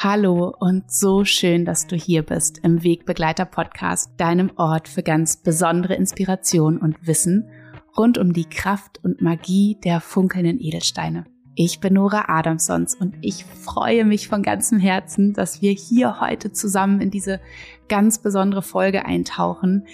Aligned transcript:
Hallo 0.00 0.54
und 0.56 0.92
so 0.92 1.24
schön, 1.24 1.64
dass 1.64 1.88
du 1.88 1.96
hier 1.96 2.22
bist 2.22 2.58
im 2.58 2.84
Wegbegleiter 2.84 3.44
Podcast, 3.44 4.12
deinem 4.16 4.52
Ort 4.54 4.86
für 4.86 5.02
ganz 5.02 5.38
besondere 5.38 5.96
Inspiration 5.96 6.78
und 6.78 7.04
Wissen 7.04 7.50
rund 7.96 8.16
um 8.16 8.32
die 8.32 8.44
Kraft 8.44 9.00
und 9.02 9.20
Magie 9.20 9.76
der 9.82 10.00
funkelnden 10.00 10.60
Edelsteine. 10.60 11.24
Ich 11.56 11.80
bin 11.80 11.94
Nora 11.94 12.26
Adamsons 12.28 12.94
und 12.94 13.16
ich 13.22 13.44
freue 13.44 14.04
mich 14.04 14.28
von 14.28 14.44
ganzem 14.44 14.78
Herzen, 14.78 15.32
dass 15.32 15.62
wir 15.62 15.72
hier 15.72 16.20
heute 16.20 16.52
zusammen 16.52 17.00
in 17.00 17.10
diese 17.10 17.40
ganz 17.88 18.18
besondere 18.22 18.62
Folge 18.62 19.04
eintauchen, 19.04 19.84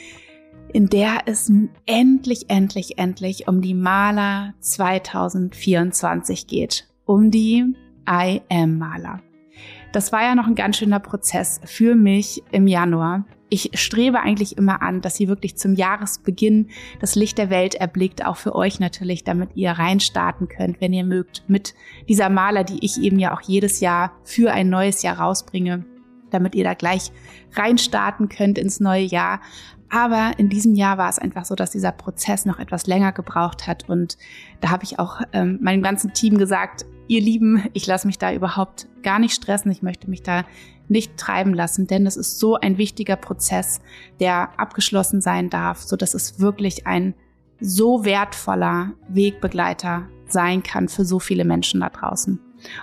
in 0.70 0.90
der 0.90 1.20
es 1.24 1.50
endlich, 1.86 2.50
endlich, 2.50 2.98
endlich 2.98 3.48
um 3.48 3.62
die 3.62 3.72
Maler 3.72 4.52
2024 4.60 6.46
geht. 6.46 6.90
Um 7.06 7.30
die 7.30 7.74
I 8.06 8.42
Am 8.50 8.76
Maler. 8.76 9.22
Das 9.94 10.10
war 10.10 10.22
ja 10.22 10.34
noch 10.34 10.48
ein 10.48 10.56
ganz 10.56 10.78
schöner 10.78 10.98
Prozess 10.98 11.60
für 11.64 11.94
mich 11.94 12.42
im 12.50 12.66
Januar. 12.66 13.26
Ich 13.48 13.70
strebe 13.74 14.18
eigentlich 14.18 14.58
immer 14.58 14.82
an, 14.82 15.00
dass 15.00 15.14
sie 15.14 15.28
wirklich 15.28 15.56
zum 15.56 15.74
Jahresbeginn 15.74 16.70
das 16.98 17.14
Licht 17.14 17.38
der 17.38 17.48
Welt 17.48 17.76
erblickt, 17.76 18.26
auch 18.26 18.36
für 18.36 18.56
euch 18.56 18.80
natürlich, 18.80 19.22
damit 19.22 19.50
ihr 19.54 19.70
reinstarten 19.70 20.48
könnt, 20.48 20.80
wenn 20.80 20.92
ihr 20.92 21.04
mögt, 21.04 21.44
mit 21.46 21.74
dieser 22.08 22.28
Maler, 22.28 22.64
die 22.64 22.84
ich 22.84 23.00
eben 23.00 23.20
ja 23.20 23.32
auch 23.32 23.42
jedes 23.42 23.78
Jahr 23.78 24.10
für 24.24 24.52
ein 24.52 24.68
neues 24.68 25.02
Jahr 25.02 25.20
rausbringe, 25.20 25.84
damit 26.30 26.56
ihr 26.56 26.64
da 26.64 26.74
gleich 26.74 27.12
reinstarten 27.52 28.28
könnt 28.28 28.58
ins 28.58 28.80
neue 28.80 29.04
Jahr. 29.04 29.42
Aber 29.90 30.32
in 30.38 30.48
diesem 30.48 30.74
Jahr 30.74 30.98
war 30.98 31.08
es 31.08 31.20
einfach 31.20 31.44
so, 31.44 31.54
dass 31.54 31.70
dieser 31.70 31.92
Prozess 31.92 32.46
noch 32.46 32.58
etwas 32.58 32.88
länger 32.88 33.12
gebraucht 33.12 33.68
hat. 33.68 33.88
Und 33.88 34.18
da 34.60 34.70
habe 34.70 34.82
ich 34.82 34.98
auch 34.98 35.20
ähm, 35.32 35.60
meinem 35.62 35.84
ganzen 35.84 36.12
Team 36.14 36.36
gesagt, 36.36 36.84
ihr 37.06 37.20
Lieben, 37.20 37.64
ich 37.72 37.86
lasse 37.86 38.06
mich 38.06 38.18
da 38.18 38.32
überhaupt 38.32 38.88
gar 39.02 39.18
nicht 39.18 39.34
stressen. 39.34 39.70
Ich 39.70 39.82
möchte 39.82 40.08
mich 40.08 40.22
da 40.22 40.44
nicht 40.88 41.16
treiben 41.16 41.54
lassen, 41.54 41.86
denn 41.86 42.06
es 42.06 42.16
ist 42.16 42.38
so 42.38 42.56
ein 42.56 42.78
wichtiger 42.78 43.16
Prozess, 43.16 43.80
der 44.20 44.58
abgeschlossen 44.58 45.20
sein 45.20 45.50
darf, 45.50 45.80
so 45.80 45.96
dass 45.96 46.14
es 46.14 46.40
wirklich 46.40 46.86
ein 46.86 47.14
so 47.60 48.04
wertvoller 48.04 48.92
Wegbegleiter 49.08 50.08
sein 50.28 50.62
kann 50.62 50.88
für 50.88 51.04
so 51.04 51.18
viele 51.18 51.44
Menschen 51.44 51.80
da 51.80 51.88
draußen 51.88 52.40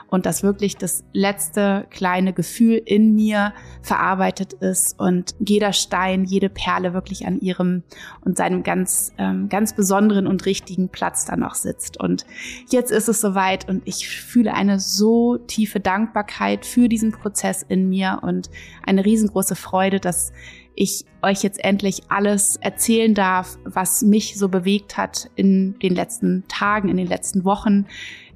und 0.07 0.25
dass 0.25 0.43
wirklich 0.43 0.77
das 0.77 1.03
letzte 1.13 1.85
kleine 1.89 2.33
Gefühl 2.33 2.81
in 2.85 3.15
mir 3.15 3.53
verarbeitet 3.81 4.53
ist 4.53 4.99
und 4.99 5.35
jeder 5.39 5.73
Stein, 5.73 6.25
jede 6.25 6.49
Perle 6.49 6.93
wirklich 6.93 7.25
an 7.25 7.39
ihrem 7.39 7.83
und 8.21 8.37
seinem 8.37 8.63
ganz, 8.63 9.13
ähm, 9.17 9.49
ganz 9.49 9.75
besonderen 9.75 10.27
und 10.27 10.45
richtigen 10.45 10.89
Platz 10.89 11.25
dann 11.25 11.39
noch 11.39 11.55
sitzt. 11.55 11.99
Und 11.99 12.25
jetzt 12.69 12.91
ist 12.91 13.09
es 13.09 13.21
soweit 13.21 13.67
und 13.69 13.81
ich 13.85 14.07
fühle 14.07 14.53
eine 14.53 14.79
so 14.79 15.37
tiefe 15.37 15.79
Dankbarkeit 15.79 16.65
für 16.65 16.89
diesen 16.89 17.11
Prozess 17.11 17.63
in 17.67 17.89
mir 17.89 18.19
und 18.21 18.49
eine 18.85 19.05
riesengroße 19.05 19.55
Freude, 19.55 19.99
dass 19.99 20.31
ich 20.75 21.05
euch 21.21 21.43
jetzt 21.43 21.63
endlich 21.63 22.03
alles 22.09 22.55
erzählen 22.57 23.13
darf, 23.13 23.57
was 23.65 24.01
mich 24.01 24.37
so 24.37 24.49
bewegt 24.49 24.97
hat 24.97 25.29
in 25.35 25.77
den 25.79 25.93
letzten 25.93 26.43
Tagen, 26.47 26.89
in 26.89 26.97
den 26.97 27.07
letzten 27.07 27.43
Wochen, 27.43 27.85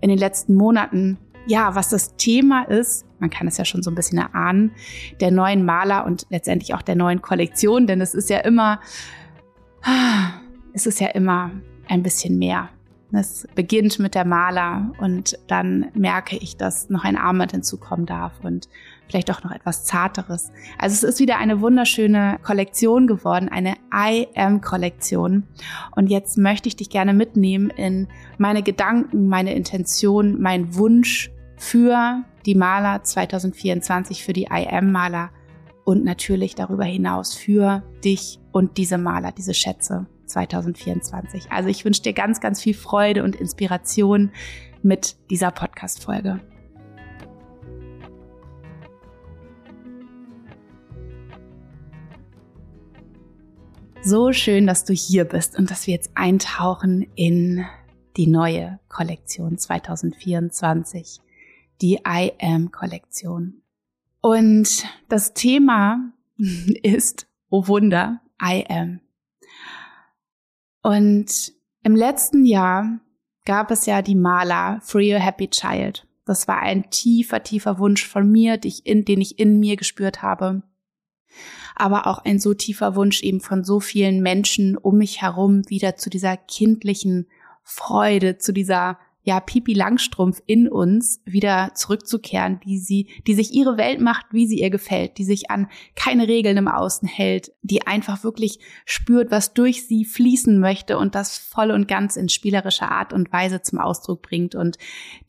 in 0.02 0.09
den 0.09 0.18
letzten 0.18 0.56
Monaten 0.56 1.18
ja, 1.48 1.76
was 1.76 1.90
das 1.90 2.16
Thema 2.16 2.64
ist, 2.64 3.06
man 3.20 3.30
kann 3.30 3.48
es 3.48 3.58
ja 3.58 3.66
schon 3.66 3.84
so 3.84 3.92
ein 3.92 3.96
bisschen 3.96 4.18
erahnen, 4.18 4.72
der 5.20 5.32
neuen 5.32 5.66
Maler 5.66 6.06
und 6.06 6.26
letztendlich 6.30 6.74
auch 6.74 6.82
der 6.82 6.96
neuen 6.96 7.22
Kollektion, 7.22 7.88
denn 7.88 8.02
es 8.02 8.14
ist 8.14 8.30
ja 8.30 8.40
immer, 8.40 8.80
es 10.74 10.86
ist 10.86 11.00
ja 11.00 11.08
immer 11.08 11.52
ein 11.88 12.04
bisschen 12.04 12.38
mehr. 12.38 12.70
Es 13.12 13.48
beginnt 13.56 13.98
mit 14.00 14.14
der 14.14 14.26
Maler 14.26 14.92
und 15.00 15.40
dann 15.48 15.86
merke 15.94 16.36
ich, 16.36 16.58
dass 16.58 16.90
noch 16.90 17.06
ein 17.06 17.16
Armband 17.16 17.52
hinzukommen 17.52 18.06
darf 18.06 18.34
und 18.44 18.68
vielleicht 19.08 19.31
auch 19.31 19.44
noch 19.44 19.52
etwas 19.52 19.86
Zarteres. 19.86 20.52
Also 20.78 20.96
es 20.96 21.03
ist 21.03 21.19
wieder 21.19 21.38
eine 21.38 21.62
wunderschöne 21.62 22.40
Kollektion 22.44 23.08
geworden, 23.08 23.48
eine 23.48 23.75
I 23.94 24.28
Am 24.36 24.59
Kollektion. 24.59 25.44
Und 25.96 26.08
jetzt 26.08 26.38
möchte 26.38 26.68
ich 26.68 26.75
dich 26.75 26.90
gerne 26.90 27.14
mitnehmen 27.14 27.69
in 27.69 28.09
meine 28.38 28.64
Gedanken, 28.64 29.30
meine 29.30 29.56
Intention, 29.56 30.42
mein 30.42 30.75
Wunsch 30.75 31.31
für 31.58 32.24
die 32.46 32.56
Maler 32.56 33.04
2024, 33.04 34.24
für 34.24 34.34
die 34.34 34.48
IM-Maler 34.52 35.32
und 35.84 36.04
natürlich 36.04 36.56
darüber 36.56 36.86
hinaus 36.86 37.34
für 37.34 37.84
dich 38.04 38.40
und 38.52 38.78
diese 38.78 38.98
Maler, 38.98 39.32
diese 39.32 39.54
Schätze 39.54 40.08
2024. 40.26 41.52
Also 41.52 41.70
ich 41.70 41.86
wünsche 41.86 42.02
dir 42.02 42.14
ganz, 42.14 42.40
ganz 42.42 42.62
viel 42.62 42.74
Freude 42.74 43.24
und 43.24 43.36
Inspiration 43.36 44.32
mit 44.82 45.16
dieser 45.30 45.52
Podcast-Folge. 45.52 46.40
So 54.02 54.34
schön, 54.34 54.68
dass 54.68 54.86
du 54.86 54.94
hier 54.94 55.26
bist 55.26 55.58
und 55.58 55.72
dass 55.72 55.88
wir 55.88 55.96
jetzt 55.96 56.12
eintauchen 56.14 57.08
in 57.16 57.66
die 58.18 58.28
neue 58.28 58.80
Kollektion 58.88 59.58
2024 59.58 61.22
die 61.81 62.00
I 62.08 62.31
Am 62.40 62.72
Kollektion. 62.72 63.62
Und 64.22 64.86
das 65.08 65.34
Thema 65.34 66.12
ist, 66.38 67.28
oh 67.50 67.68
Wunder, 67.68 68.22
I 68.41 68.66
Am. 68.68 69.00
Und 70.81 71.53
im 71.84 71.96
letzten 71.96 72.46
Jahr 72.46 73.00
gab 73.46 73.72
es 73.72 73.86
ja 73.86 74.02
die 74.02 74.16
Maler 74.16 74.80
Free 74.81 75.13
Your 75.13 75.19
Happy 75.19 75.47
Child. 75.47 76.08
Das 76.25 76.47
war 76.47 76.59
ein 76.59 76.90
tiefer, 76.90 77.44
tiefer 77.44 77.78
Wunsch 77.78 78.07
von 78.07 78.31
mir, 78.31 78.57
den 78.57 78.69
ich 78.69 78.86
in, 78.86 79.06
den 79.06 79.22
ich 79.22 79.40
in 79.40 79.59
mir 79.59 79.75
gespürt 79.75 80.22
habe. 80.22 80.63
Aber 81.75 82.07
auch 82.07 82.19
ein 82.19 82.40
so 82.40 82.53
tiefer 82.53 82.96
Wunsch 82.96 83.22
eben 83.22 83.42
von 83.42 83.63
so 83.63 83.80
vielen 83.80 84.22
Menschen 84.22 84.78
um 84.78 84.97
mich 84.97 85.22
herum 85.22 85.69
wieder 85.69 85.97
zu 85.97 86.09
dieser 86.09 86.38
kindlichen 86.38 87.28
Freude, 87.63 88.38
zu 88.38 88.53
dieser 88.53 88.97
ja, 89.25 89.40
Pipi 89.40 89.74
Langstrumpf 89.74 90.41
in 90.46 90.69
uns 90.69 91.19
wieder 91.25 91.72
zurückzukehren, 91.74 92.59
die 92.63 92.78
sie, 92.78 93.08
die 93.25 93.34
sich 93.34 93.53
ihre 93.53 93.75
Welt 93.75 94.00
macht, 94.00 94.28
wie 94.31 94.46
sie 94.46 94.59
ihr 94.59 94.69
gefällt, 94.69 95.18
die 95.18 95.24
sich 95.24 95.50
an 95.50 95.68
keine 95.96 96.28
Regeln 96.28 96.58
im 96.58 96.68
Außen 96.68 97.08
hält, 97.08 97.52
die 97.63 97.88
einfach 97.88 98.24
wirklich 98.24 98.59
spürt, 98.86 99.31
was 99.31 99.56
durch 99.56 99.88
sie 99.88 100.06
fließen 100.06 100.59
möchte 100.59 101.00
und 101.00 101.16
das 101.16 101.40
voll 101.40 101.72
und 101.72 101.88
ganz 101.88 102.18
in 102.18 102.30
spielerischer 102.30 102.91
Art 102.91 103.13
und 103.13 103.34
Weise 103.34 103.63
zum 103.63 103.80
Ausdruck 103.80 104.22
bringt. 104.22 104.53
Und 104.53 104.78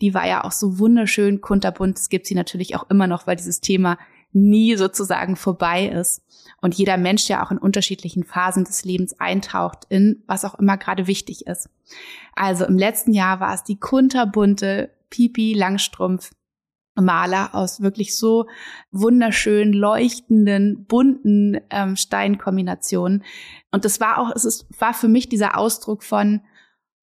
die 0.02 0.12
war 0.12 0.28
ja 0.28 0.44
auch 0.44 0.52
so 0.52 0.78
wunderschön 0.78 1.40
kunterbunt. 1.40 1.98
Es 1.98 2.10
gibt 2.10 2.26
sie 2.26 2.34
natürlich 2.34 2.76
auch 2.76 2.90
immer 2.90 3.06
noch, 3.06 3.26
weil 3.26 3.36
dieses 3.36 3.62
Thema 3.62 3.96
nie 4.36 4.76
sozusagen 4.76 5.36
vorbei 5.36 5.86
ist 5.86 6.22
und 6.60 6.74
jeder 6.74 6.96
Mensch 6.96 7.28
ja 7.28 7.44
auch 7.44 7.50
in 7.50 7.58
unterschiedlichen 7.58 8.24
Phasen 8.24 8.64
des 8.64 8.84
Lebens 8.84 9.18
eintaucht 9.18 9.86
in 9.88 10.22
was 10.26 10.44
auch 10.44 10.56
immer 10.56 10.76
gerade 10.76 11.06
wichtig 11.06 11.46
ist. 11.46 11.70
Also 12.34 12.64
im 12.66 12.78
letzten 12.78 13.12
Jahr 13.12 13.40
war 13.40 13.54
es 13.54 13.64
die 13.64 13.78
kunterbunte 13.78 14.90
Pipi 15.10 15.54
Langstrumpf 15.54 16.32
Maler 16.96 17.54
aus 17.54 17.80
wirklich 17.82 18.16
so 18.16 18.46
wunderschön 18.90 19.72
leuchtenden, 19.72 20.86
bunten 20.86 21.60
ähm, 21.70 21.96
Steinkombinationen. 21.96 23.22
Und 23.70 23.84
das 23.84 24.00
war 24.00 24.18
auch, 24.18 24.34
es 24.34 24.44
ist, 24.44 24.66
war 24.80 24.94
für 24.94 25.08
mich 25.08 25.28
dieser 25.28 25.58
Ausdruck 25.58 26.02
von, 26.02 26.40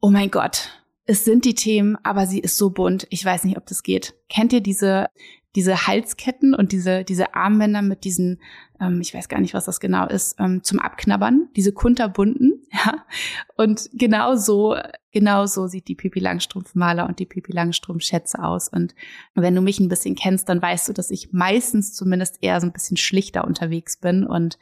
oh 0.02 0.10
mein 0.10 0.32
Gott, 0.32 0.84
es 1.06 1.26
sind 1.26 1.46
die 1.46 1.54
Themen, 1.54 1.98
aber 2.04 2.26
sie 2.26 2.40
ist 2.40 2.58
so 2.58 2.72
bunt. 2.72 3.06
Ich 3.10 3.24
weiß 3.24 3.44
nicht, 3.44 3.58
ob 3.58 3.66
das 3.66 3.84
geht. 3.84 4.16
Kennt 4.30 4.54
ihr 4.54 4.62
diese 4.62 5.08
diese 5.56 5.88
Halsketten 5.88 6.56
und 6.56 6.72
diese, 6.72 7.04
diese 7.04 7.36
Armbänder 7.36 7.82
mit 7.82 8.04
diesen, 8.06 8.42
ähm, 8.80 9.02
ich 9.02 9.14
weiß 9.14 9.30
gar 9.30 9.40
nicht, 9.40 9.54
was 9.54 9.66
das 9.66 9.80
genau 9.80 10.08
ist, 10.08 10.40
ähm, 10.40 10.64
zum 10.64 10.80
Abknabbern, 10.80 11.50
diese 11.56 11.74
kunterbunten, 11.74 12.62
ja. 12.72 13.06
Und 13.56 13.90
genau 13.94 14.36
so, 14.36 14.76
genau 15.12 15.46
so 15.46 15.68
sieht 15.68 15.88
die 15.88 15.96
Pipi 15.96 16.20
Langstrumpf-Maler 16.20 17.08
und 17.08 17.20
die 17.20 17.26
Pipi 17.26 17.52
Langstrumpf-Schätze 17.52 18.44
aus. 18.44 18.68
Und 18.68 18.96
wenn 19.36 19.54
du 19.56 19.62
mich 19.62 19.80
ein 19.80 19.90
bisschen 19.90 20.16
kennst, 20.16 20.50
dann 20.50 20.62
weißt 20.62 20.90
du, 20.90 20.94
dass 20.94 21.12
ich 21.12 21.32
meistens 21.32 21.94
zumindest 21.94 22.38
eher 22.42 22.60
so 22.60 22.68
ein 22.68 22.74
bisschen 22.74 22.98
schlichter 22.98 23.46
unterwegs 23.46 23.98
bin 23.98 24.26
und 24.26 24.58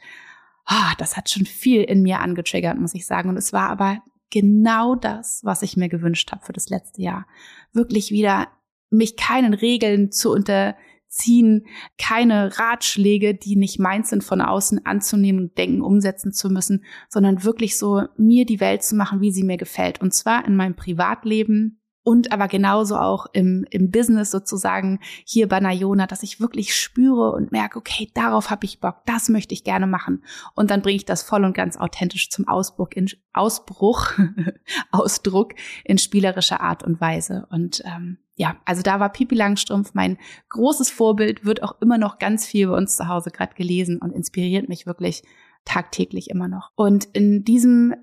oh, 0.68 0.92
das 0.98 1.16
hat 1.16 1.30
schon 1.30 1.46
viel 1.46 1.82
in 1.82 2.02
mir 2.02 2.20
angetriggert, 2.20 2.78
muss 2.78 2.94
ich 2.94 3.06
sagen. 3.06 3.28
Und 3.28 3.36
es 3.36 3.52
war 3.52 3.68
aber 3.68 3.98
genau 4.30 4.94
das, 4.94 5.40
was 5.42 5.62
ich 5.62 5.76
mir 5.76 5.88
gewünscht 5.88 6.30
habe 6.32 6.44
für 6.44 6.52
das 6.52 6.68
letzte 6.68 7.02
Jahr. 7.02 7.26
Wirklich 7.72 8.10
wieder 8.10 8.48
mich 8.92 9.16
keinen 9.16 9.54
Regeln 9.54 10.12
zu 10.12 10.30
unterziehen, 10.30 11.66
keine 11.98 12.58
Ratschläge, 12.58 13.34
die 13.34 13.56
nicht 13.56 13.78
meins 13.78 14.10
sind, 14.10 14.24
von 14.24 14.40
außen 14.40 14.86
anzunehmen 14.86 15.54
denken, 15.54 15.82
umsetzen 15.82 16.32
zu 16.32 16.50
müssen, 16.50 16.84
sondern 17.08 17.44
wirklich 17.44 17.78
so 17.78 18.02
mir 18.16 18.46
die 18.46 18.60
Welt 18.60 18.82
zu 18.82 18.94
machen, 18.94 19.20
wie 19.20 19.32
sie 19.32 19.44
mir 19.44 19.56
gefällt. 19.56 20.00
Und 20.00 20.14
zwar 20.14 20.46
in 20.46 20.56
meinem 20.56 20.76
Privatleben, 20.76 21.82
und 22.04 22.32
aber 22.32 22.48
genauso 22.48 22.96
auch 22.96 23.26
im, 23.32 23.64
im 23.70 23.90
Business 23.90 24.30
sozusagen 24.30 24.98
hier 25.24 25.48
bei 25.48 25.60
Nayona, 25.60 26.06
dass 26.06 26.24
ich 26.24 26.40
wirklich 26.40 26.74
spüre 26.74 27.32
und 27.32 27.52
merke, 27.52 27.78
okay, 27.78 28.10
darauf 28.14 28.50
habe 28.50 28.64
ich 28.64 28.80
Bock, 28.80 29.02
das 29.06 29.28
möchte 29.28 29.54
ich 29.54 29.62
gerne 29.62 29.86
machen. 29.86 30.24
Und 30.54 30.70
dann 30.70 30.82
bringe 30.82 30.96
ich 30.96 31.04
das 31.04 31.22
voll 31.22 31.44
und 31.44 31.54
ganz 31.54 31.76
authentisch 31.76 32.28
zum 32.30 32.48
Ausbruch, 32.48 32.88
in, 32.94 33.08
Ausbruch, 33.32 34.14
Ausdruck 34.90 35.54
in 35.84 35.98
spielerischer 35.98 36.60
Art 36.60 36.82
und 36.82 37.00
Weise. 37.00 37.46
Und 37.50 37.82
ähm, 37.84 38.18
ja, 38.42 38.56
also 38.64 38.82
da 38.82 38.98
war 38.98 39.12
Pipi 39.12 39.36
Langstrumpf 39.36 39.94
mein 39.94 40.18
großes 40.48 40.90
Vorbild, 40.90 41.44
wird 41.44 41.62
auch 41.62 41.80
immer 41.80 41.96
noch 41.96 42.18
ganz 42.18 42.44
viel 42.44 42.66
bei 42.66 42.76
uns 42.76 42.96
zu 42.96 43.06
Hause 43.06 43.30
gerade 43.30 43.54
gelesen 43.54 43.98
und 43.98 44.10
inspiriert 44.10 44.68
mich 44.68 44.84
wirklich 44.84 45.22
tagtäglich 45.64 46.28
immer 46.28 46.48
noch. 46.48 46.72
Und 46.74 47.04
in 47.12 47.44
diesem, 47.44 47.94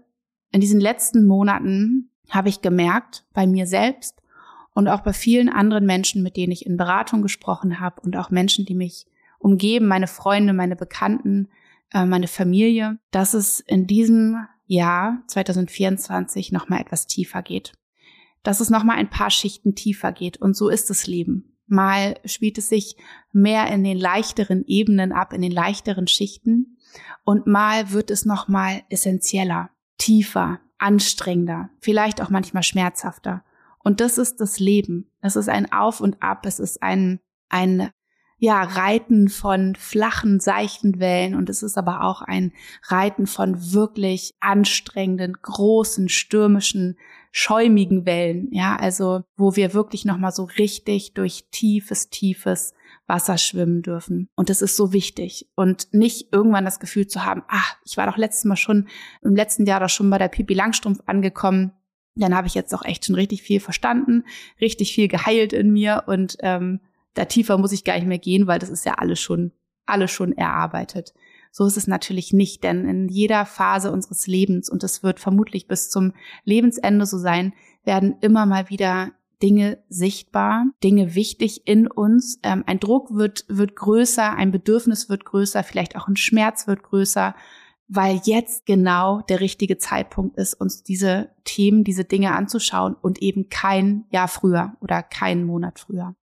in 0.54 0.62
diesen 0.62 0.80
letzten 0.80 1.28
Monaten 1.28 2.10
habe 2.30 2.48
ich 2.48 2.62
gemerkt, 2.62 3.26
bei 3.34 3.48
mir 3.48 3.68
selbst 3.68 4.22
und 4.74 4.88
auch 4.88 5.02
bei 5.02 5.12
vielen 5.12 5.50
anderen 5.50 5.86
Menschen, 5.86 6.24
mit 6.24 6.38
denen 6.38 6.54
ich 6.54 6.66
in 6.66 6.78
Beratung 6.78 7.22
gesprochen 7.22 7.82
habe 7.82 8.00
und 8.00 8.16
auch 8.16 8.30
Menschen, 8.30 8.64
die 8.64 8.76
mich 8.76 9.08
umgeben, 9.40 9.88
meine 9.88 10.08
Freunde, 10.08 10.54
meine 10.54 10.78
Bekannten, 10.78 11.50
äh, 11.92 12.06
meine 12.06 12.30
Familie, 12.30 12.98
dass 13.12 13.34
es 13.34 13.60
in 13.60 13.88
diesem 13.88 14.38
Jahr 14.68 15.22
2024 15.28 16.54
noch 16.54 16.70
mal 16.70 16.80
etwas 16.80 17.08
tiefer 17.08 17.42
geht. 17.42 17.74
Dass 18.44 18.60
es 18.60 18.70
noch 18.70 18.84
mal 18.84 18.96
ein 18.96 19.10
paar 19.10 19.30
Schichten 19.30 19.76
tiefer 19.76 20.12
geht 20.12 20.38
und 20.38 20.56
so 20.56 20.70
ist 20.70 20.90
das 20.90 21.08
Leben. 21.08 21.58
Mal 21.68 22.20
spielt 22.26 22.58
es 22.58 22.70
sich 22.70 22.96
mehr 23.32 23.68
in 23.68 23.84
den 23.84 23.98
leichteren 23.98 24.64
Ebenen 24.66 25.12
ab, 25.12 25.34
in 25.34 25.42
den 25.42 25.52
leichteren 25.52 26.08
Schichten 26.08 26.78
und 27.24 27.48
mal 27.48 27.92
wird 27.92 28.12
es 28.12 28.26
noch 28.26 28.48
mal 28.48 28.82
essentieller, 28.90 29.70
tiefer, 29.98 30.60
anstrengender, 30.78 31.70
vielleicht 31.80 32.22
auch 32.22 32.30
manchmal 32.30 32.64
schmerzhafter. 32.64 33.44
Und 33.84 34.02
das 34.02 34.18
ist 34.18 34.42
das 34.42 34.60
Leben. 34.60 35.10
Es 35.22 35.36
ist 35.36 35.50
ein 35.50 35.72
Auf 35.72 36.02
und 36.02 36.22
Ab. 36.22 36.46
Es 36.46 36.60
ist 36.60 36.82
ein, 36.84 37.20
ein, 37.50 37.90
ja, 38.38 38.62
Reiten 38.62 39.30
von 39.30 39.76
flachen, 39.76 40.40
seichten 40.40 41.00
Wellen. 41.00 41.36
Und 41.36 41.50
es 41.50 41.64
ist 41.64 41.78
aber 41.78 42.04
auch 42.04 42.22
ein 42.22 42.54
Reiten 42.88 43.28
von 43.28 43.74
wirklich 43.74 44.36
anstrengenden, 44.40 45.38
großen, 45.42 46.10
stürmischen, 46.10 46.98
schäumigen 47.32 48.06
Wellen. 48.06 48.48
Ja, 48.52 48.76
also, 48.76 49.24
wo 49.36 49.56
wir 49.56 49.74
wirklich 49.74 50.06
nochmal 50.06 50.32
so 50.32 50.44
richtig 50.44 51.14
durch 51.14 51.46
tiefes, 51.52 52.10
tiefes 52.10 52.74
Wasser 53.08 53.38
schwimmen 53.38 53.82
dürfen. 53.82 54.30
Und 54.36 54.50
das 54.50 54.62
ist 54.62 54.76
so 54.76 54.94
wichtig. 54.94 55.50
Und 55.56 55.88
nicht 55.94 56.34
irgendwann 56.34 56.66
das 56.66 56.80
Gefühl 56.80 57.08
zu 57.08 57.26
haben, 57.26 57.44
ach, 57.48 57.76
ich 57.86 57.98
war 57.98 58.06
doch 58.06 58.18
letztes 58.18 58.46
Mal 58.46 58.56
schon, 58.56 58.88
im 59.22 59.36
letzten 59.36 59.66
Jahr 59.66 59.80
doch 59.80 59.90
schon 59.90 60.10
bei 60.10 60.18
der 60.18 60.28
Pipi 60.28 60.54
Langstrumpf 60.54 61.02
angekommen 61.06 61.74
dann 62.20 62.36
habe 62.36 62.48
ich 62.48 62.54
jetzt 62.54 62.74
auch 62.74 62.84
echt 62.84 63.06
schon 63.06 63.16
richtig 63.16 63.42
viel 63.42 63.60
verstanden, 63.60 64.26
richtig 64.60 64.94
viel 64.94 65.08
geheilt 65.08 65.54
in 65.54 65.72
mir 65.72 66.04
und 66.08 66.38
ähm, 66.42 66.82
da 67.14 67.26
tiefer 67.26 67.58
muss 67.58 67.72
ich 67.72 67.84
gar 67.84 67.96
nicht 67.96 68.08
mehr 68.08 68.20
gehen, 68.20 68.48
weil 68.48 68.60
das 68.60 68.70
ist 68.70 68.86
ja 68.86 68.96
alles 68.96 69.20
schon, 69.20 69.52
alles 69.86 70.12
schon 70.12 70.34
erarbeitet. 70.34 71.14
So 71.52 71.66
ist 71.66 71.78
es 71.78 71.88
natürlich 71.88 72.34
nicht, 72.34 72.64
denn 72.64 72.88
in 72.88 73.10
jeder 73.10 73.46
Phase 73.46 73.92
unseres 73.92 74.28
Lebens, 74.28 74.70
und 74.70 74.84
es 74.84 75.04
wird 75.04 75.20
vermutlich 75.20 75.68
bis 75.68 75.90
zum 75.90 76.14
Lebensende 76.44 77.06
so 77.06 77.18
sein, 77.18 77.54
werden 77.84 78.16
immer 78.22 78.46
mal 78.46 78.70
wieder 78.70 79.12
Dinge 79.42 79.80
sichtbar, 79.88 80.66
Dinge 80.84 81.16
wichtig 81.16 81.66
in 81.66 81.88
uns. 81.88 82.40
Ähm, 82.44 82.64
ein 82.68 82.80
Druck 82.80 83.16
wird, 83.16 83.46
wird 83.48 83.76
größer, 83.76 84.36
ein 84.36 84.52
Bedürfnis 84.52 85.10
wird 85.10 85.26
größer, 85.26 85.64
vielleicht 85.64 85.96
auch 85.96 86.08
ein 86.08 86.18
Schmerz 86.18 86.68
wird 86.68 86.84
größer 86.84 87.36
weil 87.90 88.22
jetzt 88.24 88.68
genau 88.68 89.22
der 89.22 89.40
richtige 89.40 89.80
Zeitpunkt 89.80 90.38
ist, 90.38 90.54
uns 90.54 90.84
diese 90.84 91.32
Themen, 91.44 91.84
diese 91.84 92.06
Dinge 92.06 92.36
anzuschauen 92.36 92.94
und 92.94 93.20
eben 93.20 93.50
kein 93.50 94.06
Jahr 94.12 94.28
früher 94.28 94.78
oder 94.80 95.02
keinen 95.02 95.44
Monat 95.44 95.80
früher. 95.80 96.16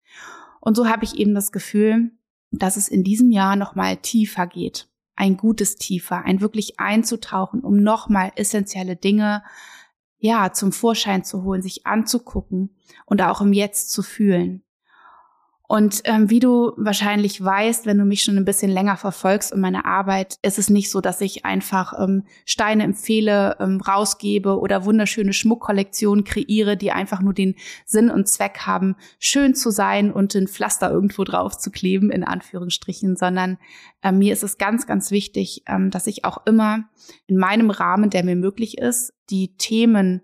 Und 0.60 0.76
so 0.76 0.86
habe 0.86 1.04
ich 1.04 1.18
eben 1.18 1.34
das 1.34 1.52
Gefühl, 1.52 2.12
dass 2.50 2.76
es 2.76 2.88
in 2.88 3.02
diesem 3.02 3.30
Jahr 3.30 3.56
noch 3.56 3.74
mal 3.74 3.96
tiefer 3.96 4.46
geht, 4.46 4.88
ein 5.16 5.36
gutes 5.36 5.76
tiefer, 5.76 6.24
ein 6.24 6.40
wirklich 6.40 6.80
einzutauchen, 6.80 7.60
um 7.60 7.76
noch 7.76 8.08
mal 8.08 8.32
essentielle 8.36 8.96
Dinge 8.96 9.42
ja 10.18 10.52
zum 10.52 10.72
Vorschein 10.72 11.24
zu 11.24 11.42
holen, 11.42 11.62
sich 11.62 11.86
anzugucken 11.86 12.76
und 13.06 13.22
auch 13.22 13.40
im 13.40 13.52
Jetzt 13.52 13.90
zu 13.90 14.02
fühlen. 14.02 14.64
Und 15.66 16.02
ähm, 16.04 16.28
wie 16.28 16.40
du 16.40 16.72
wahrscheinlich 16.76 17.42
weißt, 17.42 17.86
wenn 17.86 17.96
du 17.96 18.04
mich 18.04 18.22
schon 18.22 18.36
ein 18.36 18.44
bisschen 18.44 18.70
länger 18.70 18.98
verfolgst 18.98 19.50
und 19.50 19.62
meine 19.62 19.86
Arbeit, 19.86 20.36
ist 20.42 20.58
es 20.58 20.68
nicht 20.68 20.90
so, 20.90 21.00
dass 21.00 21.22
ich 21.22 21.46
einfach 21.46 21.94
ähm, 21.98 22.24
Steine 22.44 22.84
empfehle, 22.84 23.56
ähm, 23.60 23.80
rausgebe 23.80 24.58
oder 24.58 24.84
wunderschöne 24.84 25.32
Schmuckkollektionen 25.32 26.24
kreiere, 26.24 26.76
die 26.76 26.92
einfach 26.92 27.22
nur 27.22 27.32
den 27.32 27.54
Sinn 27.86 28.10
und 28.10 28.28
Zweck 28.28 28.66
haben, 28.66 28.94
schön 29.18 29.54
zu 29.54 29.70
sein 29.70 30.12
und 30.12 30.34
ein 30.34 30.48
Pflaster 30.48 30.90
irgendwo 30.90 31.24
drauf 31.24 31.56
zu 31.56 31.70
kleben, 31.70 32.10
in 32.10 32.24
Anführungsstrichen, 32.24 33.16
sondern 33.16 33.56
äh, 34.02 34.12
mir 34.12 34.34
ist 34.34 34.42
es 34.42 34.58
ganz, 34.58 34.86
ganz 34.86 35.10
wichtig, 35.10 35.62
ähm, 35.66 35.90
dass 35.90 36.06
ich 36.06 36.26
auch 36.26 36.44
immer 36.44 36.84
in 37.26 37.38
meinem 37.38 37.70
Rahmen, 37.70 38.10
der 38.10 38.22
mir 38.22 38.36
möglich 38.36 38.76
ist, 38.76 39.14
die 39.30 39.56
Themen, 39.56 40.20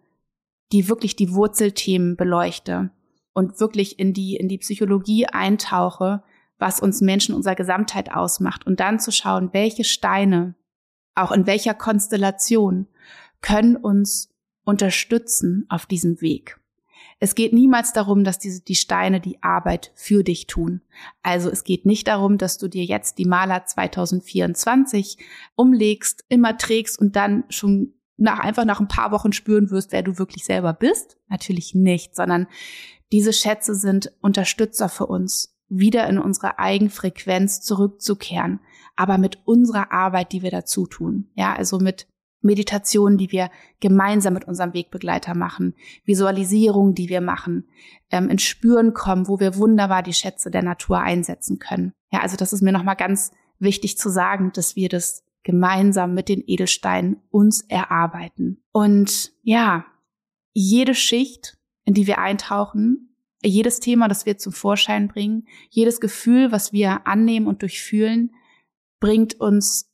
die 0.72 0.90
wirklich 0.90 1.16
die 1.16 1.32
Wurzelthemen 1.32 2.16
beleuchte 2.16 2.90
und 3.40 3.58
wirklich 3.58 3.98
in 3.98 4.12
die, 4.12 4.36
in 4.36 4.48
die 4.48 4.58
Psychologie 4.58 5.26
eintauche, 5.26 6.22
was 6.58 6.78
uns 6.78 7.00
Menschen 7.00 7.34
unserer 7.34 7.54
Gesamtheit 7.54 8.12
ausmacht 8.12 8.66
und 8.66 8.80
dann 8.80 9.00
zu 9.00 9.10
schauen, 9.10 9.48
welche 9.52 9.82
Steine, 9.82 10.54
auch 11.14 11.32
in 11.32 11.46
welcher 11.46 11.72
Konstellation, 11.72 12.86
können 13.40 13.76
uns 13.76 14.28
unterstützen 14.64 15.64
auf 15.70 15.86
diesem 15.86 16.20
Weg. 16.20 16.60
Es 17.18 17.34
geht 17.34 17.54
niemals 17.54 17.94
darum, 17.94 18.24
dass 18.24 18.38
diese, 18.38 18.62
die 18.62 18.74
Steine 18.74 19.20
die 19.20 19.42
Arbeit 19.42 19.90
für 19.94 20.22
dich 20.22 20.46
tun. 20.46 20.82
Also 21.22 21.50
es 21.50 21.64
geht 21.64 21.86
nicht 21.86 22.08
darum, 22.08 22.36
dass 22.36 22.58
du 22.58 22.68
dir 22.68 22.84
jetzt 22.84 23.16
die 23.16 23.24
Maler 23.24 23.64
2024 23.64 25.16
umlegst, 25.54 26.24
immer 26.28 26.58
trägst 26.58 26.98
und 26.98 27.16
dann 27.16 27.44
schon 27.48 27.94
nach, 28.20 28.38
einfach 28.38 28.64
nach 28.64 28.80
ein 28.80 28.88
paar 28.88 29.10
Wochen 29.10 29.32
spüren 29.32 29.70
wirst, 29.70 29.92
wer 29.92 30.02
du 30.02 30.18
wirklich 30.18 30.44
selber 30.44 30.72
bist. 30.72 31.16
Natürlich 31.28 31.74
nicht, 31.74 32.14
sondern 32.14 32.46
diese 33.12 33.32
Schätze 33.32 33.74
sind 33.74 34.12
Unterstützer 34.20 34.88
für 34.88 35.06
uns, 35.06 35.56
wieder 35.68 36.08
in 36.08 36.18
unsere 36.18 36.58
Eigenfrequenz 36.58 37.60
zurückzukehren, 37.60 38.60
aber 38.94 39.18
mit 39.18 39.38
unserer 39.46 39.92
Arbeit, 39.92 40.32
die 40.32 40.42
wir 40.42 40.50
dazu 40.50 40.86
tun. 40.86 41.30
Ja, 41.34 41.54
also 41.54 41.78
mit 41.78 42.06
Meditationen, 42.42 43.18
die 43.18 43.32
wir 43.32 43.50
gemeinsam 43.80 44.34
mit 44.34 44.44
unserem 44.44 44.72
Wegbegleiter 44.74 45.34
machen, 45.34 45.74
Visualisierungen, 46.04 46.94
die 46.94 47.08
wir 47.08 47.20
machen, 47.20 47.68
ähm, 48.10 48.28
ins 48.30 48.42
Spüren 48.42 48.94
kommen, 48.94 49.28
wo 49.28 49.40
wir 49.40 49.56
wunderbar 49.56 50.02
die 50.02 50.14
Schätze 50.14 50.50
der 50.50 50.62
Natur 50.62 51.00
einsetzen 51.00 51.58
können. 51.58 51.92
Ja, 52.12 52.20
also 52.20 52.36
das 52.36 52.52
ist 52.52 52.62
mir 52.62 52.72
nochmal 52.72 52.96
ganz 52.96 53.32
wichtig 53.58 53.98
zu 53.98 54.08
sagen, 54.08 54.52
dass 54.54 54.74
wir 54.74 54.88
das 54.88 55.22
gemeinsam 55.42 56.14
mit 56.14 56.28
den 56.28 56.42
Edelsteinen 56.46 57.16
uns 57.30 57.62
erarbeiten. 57.62 58.62
Und 58.72 59.32
ja, 59.42 59.86
jede 60.52 60.94
Schicht 60.94 61.58
in 61.90 61.94
die 61.94 62.06
wir 62.06 62.18
eintauchen, 62.18 63.16
jedes 63.42 63.80
Thema, 63.80 64.06
das 64.06 64.24
wir 64.24 64.38
zum 64.38 64.52
Vorschein 64.52 65.08
bringen, 65.08 65.48
jedes 65.70 66.00
Gefühl, 66.00 66.52
was 66.52 66.72
wir 66.72 67.06
annehmen 67.06 67.48
und 67.48 67.62
durchfühlen, 67.62 68.32
bringt 69.00 69.40
uns 69.40 69.90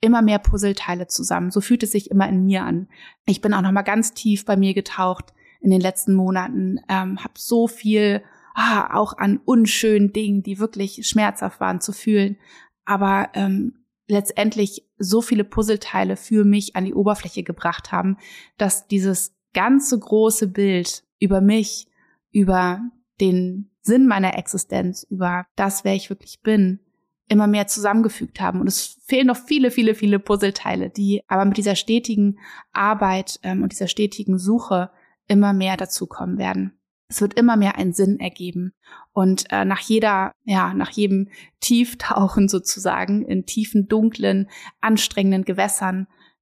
immer 0.00 0.22
mehr 0.22 0.38
Puzzleteile 0.38 1.08
zusammen. 1.08 1.50
So 1.50 1.60
fühlt 1.60 1.82
es 1.82 1.90
sich 1.90 2.12
immer 2.12 2.28
in 2.28 2.44
mir 2.44 2.62
an. 2.62 2.88
Ich 3.24 3.40
bin 3.40 3.54
auch 3.54 3.62
noch 3.62 3.72
mal 3.72 3.82
ganz 3.82 4.12
tief 4.12 4.44
bei 4.44 4.56
mir 4.56 4.72
getaucht 4.72 5.32
in 5.60 5.70
den 5.70 5.80
letzten 5.80 6.14
Monaten, 6.14 6.78
ähm, 6.88 7.24
habe 7.24 7.34
so 7.36 7.66
viel 7.66 8.22
ah, 8.54 8.94
auch 8.94 9.18
an 9.18 9.40
unschönen 9.44 10.12
Dingen, 10.12 10.44
die 10.44 10.60
wirklich 10.60 11.08
schmerzhaft 11.08 11.58
waren 11.58 11.80
zu 11.80 11.92
fühlen, 11.92 12.36
aber 12.84 13.30
ähm, 13.34 13.85
letztendlich 14.08 14.86
so 14.98 15.20
viele 15.20 15.44
Puzzleteile 15.44 16.16
für 16.16 16.44
mich 16.44 16.76
an 16.76 16.84
die 16.84 16.94
Oberfläche 16.94 17.42
gebracht 17.42 17.92
haben, 17.92 18.16
dass 18.56 18.86
dieses 18.86 19.34
ganze 19.52 19.98
große 19.98 20.48
Bild 20.48 21.04
über 21.18 21.40
mich, 21.40 21.88
über 22.30 22.80
den 23.20 23.70
Sinn 23.80 24.06
meiner 24.06 24.36
Existenz, 24.36 25.06
über 25.08 25.46
das, 25.56 25.84
wer 25.84 25.94
ich 25.94 26.10
wirklich 26.10 26.40
bin, 26.42 26.80
immer 27.28 27.46
mehr 27.46 27.66
zusammengefügt 27.66 28.40
haben. 28.40 28.60
Und 28.60 28.68
es 28.68 28.98
fehlen 29.06 29.26
noch 29.26 29.36
viele, 29.36 29.70
viele, 29.70 29.94
viele 29.94 30.18
Puzzleteile, 30.18 30.90
die 30.90 31.22
aber 31.26 31.44
mit 31.44 31.56
dieser 31.56 31.74
stetigen 31.74 32.38
Arbeit 32.72 33.40
ähm, 33.42 33.62
und 33.62 33.72
dieser 33.72 33.88
stetigen 33.88 34.38
Suche 34.38 34.90
immer 35.26 35.52
mehr 35.52 35.76
dazukommen 35.76 36.38
werden. 36.38 36.75
Es 37.08 37.20
wird 37.20 37.34
immer 37.34 37.56
mehr 37.56 37.76
einen 37.76 37.92
Sinn 37.92 38.18
ergeben. 38.18 38.72
Und 39.12 39.44
äh, 39.50 39.64
nach 39.64 39.80
jeder, 39.80 40.32
ja, 40.44 40.74
nach 40.74 40.90
jedem 40.90 41.28
Tieftauchen 41.60 42.48
sozusagen 42.48 43.22
in 43.22 43.46
tiefen, 43.46 43.88
dunklen, 43.88 44.48
anstrengenden 44.80 45.44
Gewässern 45.44 46.08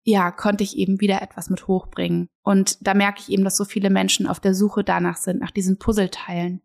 ja, 0.05 0.31
konnte 0.31 0.65
ich 0.65 0.77
eben 0.77 1.01
wieder 1.01 1.23
etwas 1.23 1.49
mit 1.49 1.69
hochbringen. 1.69 2.29
Und 2.43 2.87
da 2.87 2.95
merke 2.95 3.21
ich 3.21 3.31
eben, 3.31 3.45
dass 3.45 3.57
so 3.57 3.65
viele 3.65 3.91
Menschen 3.91 4.27
auf 4.27 4.41
der 4.41 4.55
Suche 4.55 4.85
danach 4.85 5.17
sind, 5.17 5.41
nach 5.41 5.53
diesen 5.53 5.79
Puzzleteilen, 5.79 6.61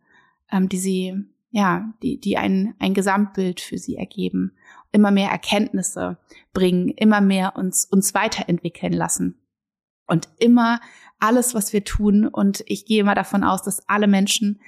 ähm, 0.51 0.69
die 0.69 0.79
sie, 0.79 1.13
ja, 1.51 1.93
die, 2.01 2.19
die 2.19 2.37
ein, 2.37 2.73
ein 2.79 2.93
Gesamtbild 2.93 3.61
für 3.61 3.77
sie 3.77 3.95
ergeben, 3.95 4.55
immer 4.91 5.11
mehr 5.11 5.29
Erkenntnisse 5.29 6.17
bringen, 6.53 6.89
immer 6.89 7.21
mehr 7.21 7.55
uns, 7.55 7.85
uns 7.85 8.13
weiterentwickeln 8.13 8.93
lassen. 8.93 9.39
Und 10.07 10.29
immer 10.39 10.79
alles, 11.19 11.55
was 11.55 11.73
wir 11.73 11.83
tun, 11.83 12.27
und 12.27 12.63
ich 12.67 12.85
gehe 12.85 13.01
immer 13.01 13.15
davon 13.15 13.43
aus, 13.43 13.63
dass 13.63 13.87
alle 13.87 14.07
Menschen 14.07 14.59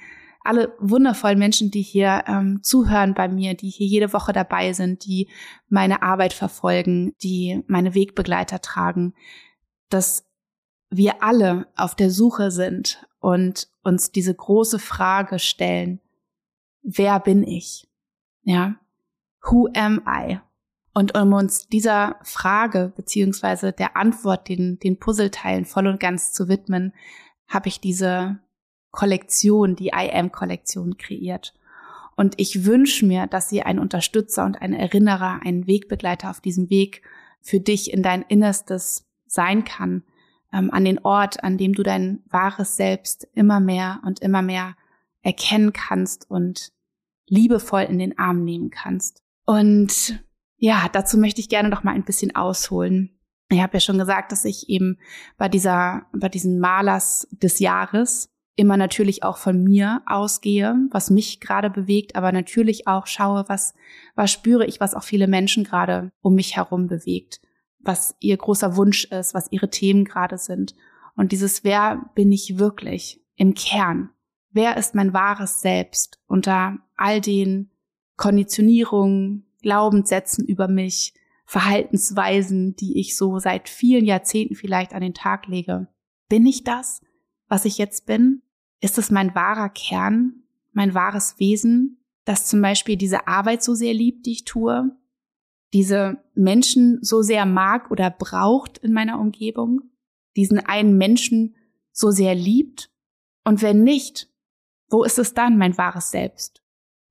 alle 0.42 0.74
wundervollen 0.78 1.38
Menschen, 1.38 1.70
die 1.70 1.82
hier 1.82 2.24
ähm, 2.26 2.60
zuhören 2.62 3.14
bei 3.14 3.28
mir, 3.28 3.54
die 3.54 3.68
hier 3.68 3.86
jede 3.86 4.12
Woche 4.12 4.32
dabei 4.32 4.72
sind, 4.72 5.04
die 5.04 5.28
meine 5.68 6.02
Arbeit 6.02 6.32
verfolgen, 6.32 7.14
die 7.22 7.62
meine 7.66 7.94
Wegbegleiter 7.94 8.60
tragen, 8.60 9.14
dass 9.90 10.26
wir 10.88 11.22
alle 11.22 11.66
auf 11.76 11.94
der 11.94 12.10
Suche 12.10 12.50
sind 12.50 13.06
und 13.20 13.68
uns 13.82 14.12
diese 14.12 14.34
große 14.34 14.78
Frage 14.78 15.38
stellen, 15.38 16.00
wer 16.82 17.20
bin 17.20 17.42
ich? 17.42 17.86
Ja, 18.42 18.76
who 19.42 19.68
am 19.76 20.02
I? 20.06 20.40
Und 20.92 21.16
um 21.16 21.32
uns 21.32 21.68
dieser 21.68 22.16
Frage 22.22 22.92
beziehungsweise 22.96 23.72
der 23.72 23.96
Antwort, 23.96 24.48
den, 24.48 24.78
den 24.80 24.98
Puzzleteilen 24.98 25.64
voll 25.64 25.86
und 25.86 26.00
ganz 26.00 26.32
zu 26.32 26.48
widmen, 26.48 26.92
habe 27.48 27.68
ich 27.68 27.80
diese 27.80 28.40
Kollektion, 28.90 29.76
die 29.76 29.88
I 29.88 30.10
Am 30.12 30.32
Kollektion 30.32 30.96
kreiert. 30.96 31.54
Und 32.16 32.34
ich 32.38 32.64
wünsche 32.64 33.06
mir, 33.06 33.26
dass 33.26 33.48
sie 33.48 33.62
ein 33.62 33.78
Unterstützer 33.78 34.44
und 34.44 34.60
ein 34.60 34.72
Erinnerer, 34.72 35.40
ein 35.44 35.66
Wegbegleiter 35.66 36.28
auf 36.30 36.40
diesem 36.40 36.70
Weg 36.70 37.02
für 37.40 37.60
dich 37.60 37.92
in 37.92 38.02
dein 38.02 38.22
Innerstes 38.22 39.06
sein 39.26 39.64
kann, 39.64 40.02
ähm, 40.52 40.70
an 40.70 40.84
den 40.84 40.98
Ort, 40.98 41.42
an 41.44 41.56
dem 41.56 41.72
du 41.72 41.82
dein 41.82 42.22
wahres 42.28 42.76
Selbst 42.76 43.28
immer 43.34 43.60
mehr 43.60 44.00
und 44.04 44.20
immer 44.20 44.42
mehr 44.42 44.76
erkennen 45.22 45.72
kannst 45.72 46.30
und 46.30 46.72
liebevoll 47.26 47.82
in 47.82 47.98
den 47.98 48.18
Arm 48.18 48.44
nehmen 48.44 48.70
kannst. 48.70 49.22
Und 49.46 50.20
ja, 50.60 50.86
dazu 50.92 51.16
möchte 51.18 51.40
ich 51.40 51.48
gerne 51.48 51.70
noch 51.70 51.82
mal 51.82 51.94
ein 51.94 52.04
bisschen 52.04 52.36
ausholen. 52.36 53.18
Ich 53.48 53.60
habe 53.60 53.74
ja 53.74 53.80
schon 53.80 53.98
gesagt, 53.98 54.30
dass 54.30 54.44
ich 54.44 54.68
eben 54.68 54.98
bei 55.36 55.48
dieser, 55.48 56.06
bei 56.12 56.28
diesen 56.28 56.60
Malers 56.60 57.26
des 57.32 57.58
Jahres 57.58 58.30
immer 58.56 58.76
natürlich 58.76 59.22
auch 59.22 59.38
von 59.38 59.64
mir 59.64 60.02
ausgehe, 60.04 60.76
was 60.90 61.08
mich 61.08 61.40
gerade 61.40 61.70
bewegt, 61.70 62.14
aber 62.14 62.30
natürlich 62.30 62.86
auch 62.86 63.06
schaue, 63.06 63.46
was, 63.48 63.74
was 64.14 64.30
spüre 64.30 64.66
ich, 64.66 64.80
was 64.80 64.94
auch 64.94 65.02
viele 65.02 65.28
Menschen 65.28 65.64
gerade 65.64 66.12
um 66.20 66.34
mich 66.34 66.56
herum 66.56 66.86
bewegt, 66.86 67.40
was 67.78 68.14
ihr 68.20 68.36
großer 68.36 68.76
Wunsch 68.76 69.04
ist, 69.06 69.32
was 69.32 69.50
ihre 69.50 69.70
Themen 69.70 70.04
gerade 70.04 70.36
sind. 70.36 70.74
Und 71.16 71.32
dieses 71.32 71.64
Wer 71.64 72.10
bin 72.14 72.30
ich 72.30 72.58
wirklich 72.58 73.24
im 73.34 73.54
Kern? 73.54 74.10
Wer 74.50 74.76
ist 74.76 74.94
mein 74.94 75.14
wahres 75.14 75.60
Selbst 75.62 76.20
unter 76.26 76.76
all 76.96 77.22
den 77.22 77.70
Konditionierungen, 78.16 79.46
Glaubenssätzen 79.60 80.44
über 80.46 80.68
mich, 80.68 81.14
Verhaltensweisen, 81.46 82.76
die 82.76 83.00
ich 83.00 83.16
so 83.16 83.38
seit 83.38 83.68
vielen 83.68 84.04
Jahrzehnten 84.04 84.54
vielleicht 84.54 84.92
an 84.92 85.02
den 85.02 85.14
Tag 85.14 85.46
lege? 85.46 85.88
Bin 86.28 86.46
ich 86.46 86.62
das, 86.62 87.00
was 87.48 87.64
ich 87.64 87.76
jetzt 87.76 88.06
bin? 88.06 88.42
Ist 88.80 88.98
es 88.98 89.10
mein 89.10 89.34
wahrer 89.34 89.68
Kern, 89.68 90.44
mein 90.72 90.94
wahres 90.94 91.38
Wesen, 91.38 91.98
das 92.24 92.46
zum 92.46 92.62
Beispiel 92.62 92.96
diese 92.96 93.26
Arbeit 93.26 93.62
so 93.62 93.74
sehr 93.74 93.92
liebt, 93.94 94.26
die 94.26 94.32
ich 94.32 94.44
tue, 94.44 94.96
diese 95.72 96.18
Menschen 96.34 96.98
so 97.02 97.22
sehr 97.22 97.46
mag 97.46 97.90
oder 97.90 98.10
braucht 98.10 98.78
in 98.78 98.92
meiner 98.92 99.18
Umgebung, 99.18 99.82
diesen 100.36 100.60
einen 100.60 100.96
Menschen 100.96 101.56
so 101.92 102.10
sehr 102.10 102.34
liebt? 102.34 102.90
Und 103.44 103.62
wenn 103.62 103.82
nicht, 103.82 104.28
wo 104.88 105.04
ist 105.04 105.18
es 105.18 105.34
dann 105.34 105.58
mein 105.58 105.76
wahres 105.78 106.10
Selbst? 106.10 106.62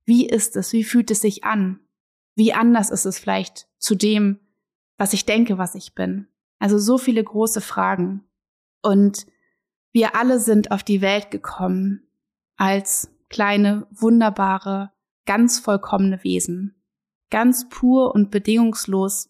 Wie 0.04 0.26
ist 0.26 0.56
es? 0.56 0.72
Wie 0.72 0.84
fühlt 0.84 1.10
es 1.10 1.20
sich 1.20 1.44
an? 1.44 1.80
Wie 2.40 2.54
anders 2.54 2.88
ist 2.88 3.04
es 3.04 3.18
vielleicht 3.18 3.68
zu 3.76 3.94
dem, 3.94 4.40
was 4.96 5.12
ich 5.12 5.26
denke, 5.26 5.58
was 5.58 5.74
ich 5.74 5.94
bin? 5.94 6.26
Also 6.58 6.78
so 6.78 6.96
viele 6.96 7.22
große 7.22 7.60
Fragen. 7.60 8.24
Und 8.80 9.26
wir 9.92 10.16
alle 10.16 10.38
sind 10.40 10.70
auf 10.70 10.82
die 10.82 11.02
Welt 11.02 11.30
gekommen 11.30 12.08
als 12.56 13.14
kleine, 13.28 13.86
wunderbare, 13.90 14.90
ganz 15.26 15.58
vollkommene 15.58 16.24
Wesen. 16.24 16.82
Ganz 17.28 17.68
pur 17.68 18.14
und 18.14 18.30
bedingungslos 18.30 19.28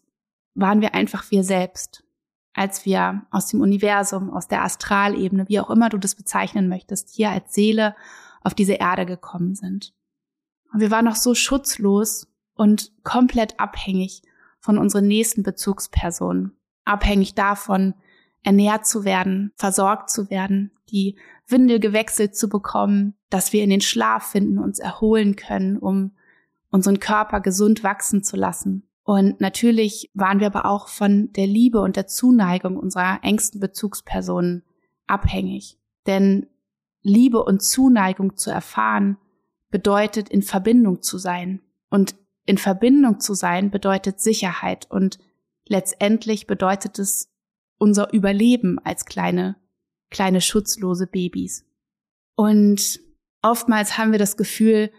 waren 0.53 0.79
wir 0.79 0.93
einfach 0.93 1.31
wir 1.31 1.43
selbst, 1.43 2.05
als 2.53 2.85
wir 2.85 3.25
aus 3.29 3.47
dem 3.47 3.59
Universum, 3.59 4.29
aus 4.29 4.47
der 4.47 4.63
Astralebene, 4.63 5.49
wie 5.49 5.59
auch 5.59 5.69
immer 5.69 5.89
du 5.89 5.97
das 5.97 6.15
bezeichnen 6.15 6.69
möchtest, 6.69 7.09
hier 7.09 7.31
als 7.31 7.53
Seele 7.53 7.93
auf 8.39 8.53
diese 8.53 8.75
Erde 8.75 9.05
gekommen 9.05 9.53
sind. 9.53 9.93
Und 10.71 10.79
wir 10.79 10.91
waren 10.91 11.03
noch 11.03 11.17
so 11.17 11.35
schutzlos 11.35 12.30
und 12.61 12.91
komplett 13.03 13.59
abhängig 13.59 14.21
von 14.59 14.77
unseren 14.77 15.07
nächsten 15.07 15.41
Bezugspersonen. 15.41 16.55
Abhängig 16.85 17.33
davon, 17.33 17.95
ernährt 18.43 18.85
zu 18.85 19.03
werden, 19.03 19.51
versorgt 19.55 20.11
zu 20.11 20.29
werden, 20.29 20.69
die 20.91 21.17
Windel 21.47 21.79
gewechselt 21.79 22.35
zu 22.35 22.49
bekommen, 22.49 23.15
dass 23.31 23.51
wir 23.51 23.63
in 23.63 23.71
den 23.71 23.81
Schlaf 23.81 24.27
finden, 24.27 24.59
uns 24.59 24.77
erholen 24.77 25.35
können, 25.35 25.75
um 25.75 26.11
unseren 26.69 26.99
Körper 26.99 27.41
gesund 27.41 27.83
wachsen 27.83 28.23
zu 28.23 28.37
lassen. 28.37 28.87
Und 29.01 29.41
natürlich 29.41 30.11
waren 30.13 30.39
wir 30.39 30.45
aber 30.45 30.65
auch 30.65 30.87
von 30.87 31.33
der 31.33 31.47
Liebe 31.47 31.81
und 31.81 31.95
der 31.95 32.05
Zuneigung 32.05 32.77
unserer 32.77 33.23
engsten 33.23 33.59
Bezugspersonen 33.59 34.61
abhängig. 35.07 35.79
Denn 36.05 36.45
Liebe 37.01 37.43
und 37.43 37.63
Zuneigung 37.63 38.37
zu 38.37 38.51
erfahren, 38.51 39.17
bedeutet 39.71 40.29
in 40.29 40.43
Verbindung 40.43 41.01
zu 41.01 41.17
sein. 41.17 41.61
Und 41.89 42.20
in 42.51 42.57
Verbindung 42.57 43.21
zu 43.21 43.33
sein 43.33 43.71
bedeutet 43.71 44.19
Sicherheit 44.19 44.85
und 44.91 45.19
letztendlich 45.65 46.47
bedeutet 46.47 46.99
es 46.99 47.31
unser 47.77 48.11
Überleben 48.11 48.77
als 48.83 49.05
kleine, 49.05 49.55
kleine 50.09 50.41
schutzlose 50.41 51.07
Babys. 51.07 51.63
Und 52.35 52.99
oftmals 53.41 53.97
haben 53.97 54.11
wir 54.11 54.19
das 54.19 54.35
Gefühl, 54.35 54.91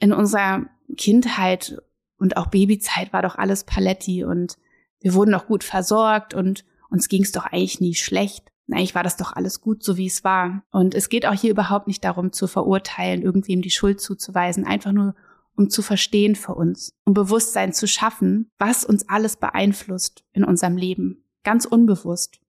in 0.00 0.12
unserer 0.12 0.66
Kindheit 0.96 1.80
und 2.18 2.36
auch 2.36 2.48
Babyzeit 2.48 3.12
war 3.12 3.22
doch 3.22 3.36
alles 3.36 3.62
Paletti 3.62 4.24
und 4.24 4.58
wir 4.98 5.14
wurden 5.14 5.30
doch 5.30 5.46
gut 5.46 5.62
versorgt 5.62 6.34
und 6.34 6.64
uns 6.88 7.08
ging 7.08 7.22
es 7.22 7.30
doch 7.30 7.46
eigentlich 7.46 7.80
nie 7.80 7.94
schlecht 7.94 8.50
eigentlich 8.72 8.94
war 8.94 9.02
das 9.02 9.16
doch 9.16 9.32
alles 9.32 9.60
gut, 9.60 9.82
so 9.82 9.96
wie 9.96 10.06
es 10.06 10.22
war. 10.24 10.62
Und 10.70 10.94
es 10.94 11.08
geht 11.08 11.26
auch 11.26 11.34
hier 11.34 11.50
überhaupt 11.50 11.86
nicht 11.86 12.04
darum 12.04 12.32
zu 12.32 12.46
verurteilen, 12.46 13.22
irgendwem 13.22 13.62
die 13.62 13.70
Schuld 13.70 14.00
zuzuweisen, 14.00 14.64
einfach 14.64 14.92
nur 14.92 15.14
um 15.60 15.68
zu 15.68 15.82
verstehen 15.82 16.36
für 16.36 16.54
uns, 16.54 16.94
um 17.04 17.12
Bewusstsein 17.12 17.74
zu 17.74 17.86
schaffen, 17.86 18.50
was 18.58 18.82
uns 18.82 19.10
alles 19.10 19.36
beeinflusst 19.36 20.24
in 20.32 20.42
unserem 20.42 20.78
Leben. 20.78 21.22
Ganz 21.44 21.66
unbewusst. 21.66 22.40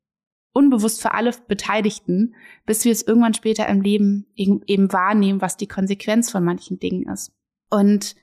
Unbewusst 0.54 1.02
für 1.02 1.14
alle 1.14 1.34
Beteiligten, 1.48 2.36
bis 2.66 2.86
wir 2.86 2.94
es 2.94 3.02
irgendwann 3.02 3.34
später 3.34 3.68
im 3.68 3.82
Leben 3.82 4.28
eben 4.36 4.94
wahrnehmen, 4.94 5.42
was 5.42 5.58
die 5.58 5.68
Konsequenz 5.68 6.32
von 6.32 6.46
manchen 6.46 6.80
Dingen 6.80 7.08
ist. 7.10 7.34
Und 7.70 8.16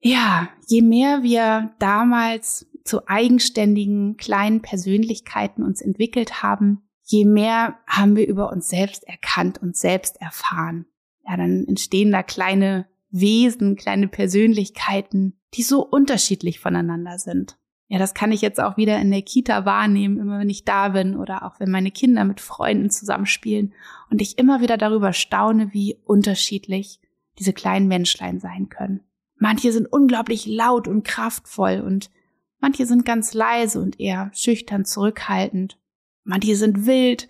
ja, 0.00 0.50
je 0.66 0.82
mehr 0.82 1.22
wir 1.22 1.74
damals 1.78 2.66
zu 2.84 3.08
eigenständigen 3.08 4.18
kleinen 4.18 4.60
Persönlichkeiten 4.60 5.62
uns 5.62 5.80
entwickelt 5.80 6.42
haben, 6.42 6.82
je 7.04 7.24
mehr 7.24 7.78
haben 7.86 8.16
wir 8.16 8.28
über 8.28 8.52
uns 8.52 8.68
selbst 8.68 9.04
erkannt 9.08 9.62
und 9.62 9.76
selbst 9.76 10.20
erfahren. 10.20 10.84
Ja, 11.26 11.38
dann 11.38 11.64
entstehen 11.66 12.12
da 12.12 12.22
kleine 12.22 12.86
Wesen, 13.20 13.76
kleine 13.76 14.08
Persönlichkeiten, 14.08 15.38
die 15.54 15.62
so 15.62 15.84
unterschiedlich 15.84 16.60
voneinander 16.60 17.18
sind. 17.18 17.58
Ja, 17.88 17.98
das 17.98 18.14
kann 18.14 18.32
ich 18.32 18.40
jetzt 18.40 18.60
auch 18.60 18.76
wieder 18.76 18.98
in 19.00 19.10
der 19.10 19.22
Kita 19.22 19.64
wahrnehmen, 19.64 20.18
immer 20.18 20.40
wenn 20.40 20.50
ich 20.50 20.64
da 20.64 20.88
bin 20.88 21.16
oder 21.16 21.44
auch 21.44 21.60
wenn 21.60 21.70
meine 21.70 21.92
Kinder 21.92 22.24
mit 22.24 22.40
Freunden 22.40 22.90
zusammenspielen 22.90 23.74
und 24.10 24.20
ich 24.20 24.38
immer 24.38 24.60
wieder 24.60 24.76
darüber 24.76 25.12
staune, 25.12 25.72
wie 25.72 25.96
unterschiedlich 26.04 27.00
diese 27.38 27.52
kleinen 27.52 27.86
Menschlein 27.86 28.40
sein 28.40 28.68
können. 28.68 29.00
Manche 29.38 29.70
sind 29.70 29.86
unglaublich 29.86 30.46
laut 30.46 30.88
und 30.88 31.04
kraftvoll 31.04 31.80
und 31.86 32.10
Manche 32.58 32.86
sind 32.86 33.04
ganz 33.04 33.34
leise 33.34 33.80
und 33.80 34.00
eher 34.00 34.30
schüchtern 34.34 34.84
zurückhaltend. 34.84 35.78
Manche 36.24 36.56
sind 36.56 36.86
wild. 36.86 37.28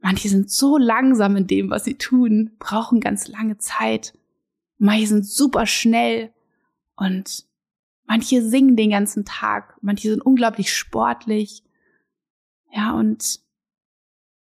Manche 0.00 0.28
sind 0.28 0.50
so 0.50 0.78
langsam 0.78 1.36
in 1.36 1.46
dem, 1.46 1.70
was 1.70 1.84
sie 1.84 1.94
tun, 1.98 2.52
brauchen 2.58 3.00
ganz 3.00 3.28
lange 3.28 3.58
Zeit. 3.58 4.14
Manche 4.82 5.08
sind 5.08 5.26
super 5.26 5.66
schnell 5.66 6.32
und 6.96 7.44
manche 8.06 8.42
singen 8.42 8.76
den 8.76 8.90
ganzen 8.90 9.26
Tag. 9.26 9.76
Manche 9.82 10.08
sind 10.10 10.22
unglaublich 10.22 10.72
sportlich. 10.72 11.62
Ja, 12.72 12.92
und 12.94 13.40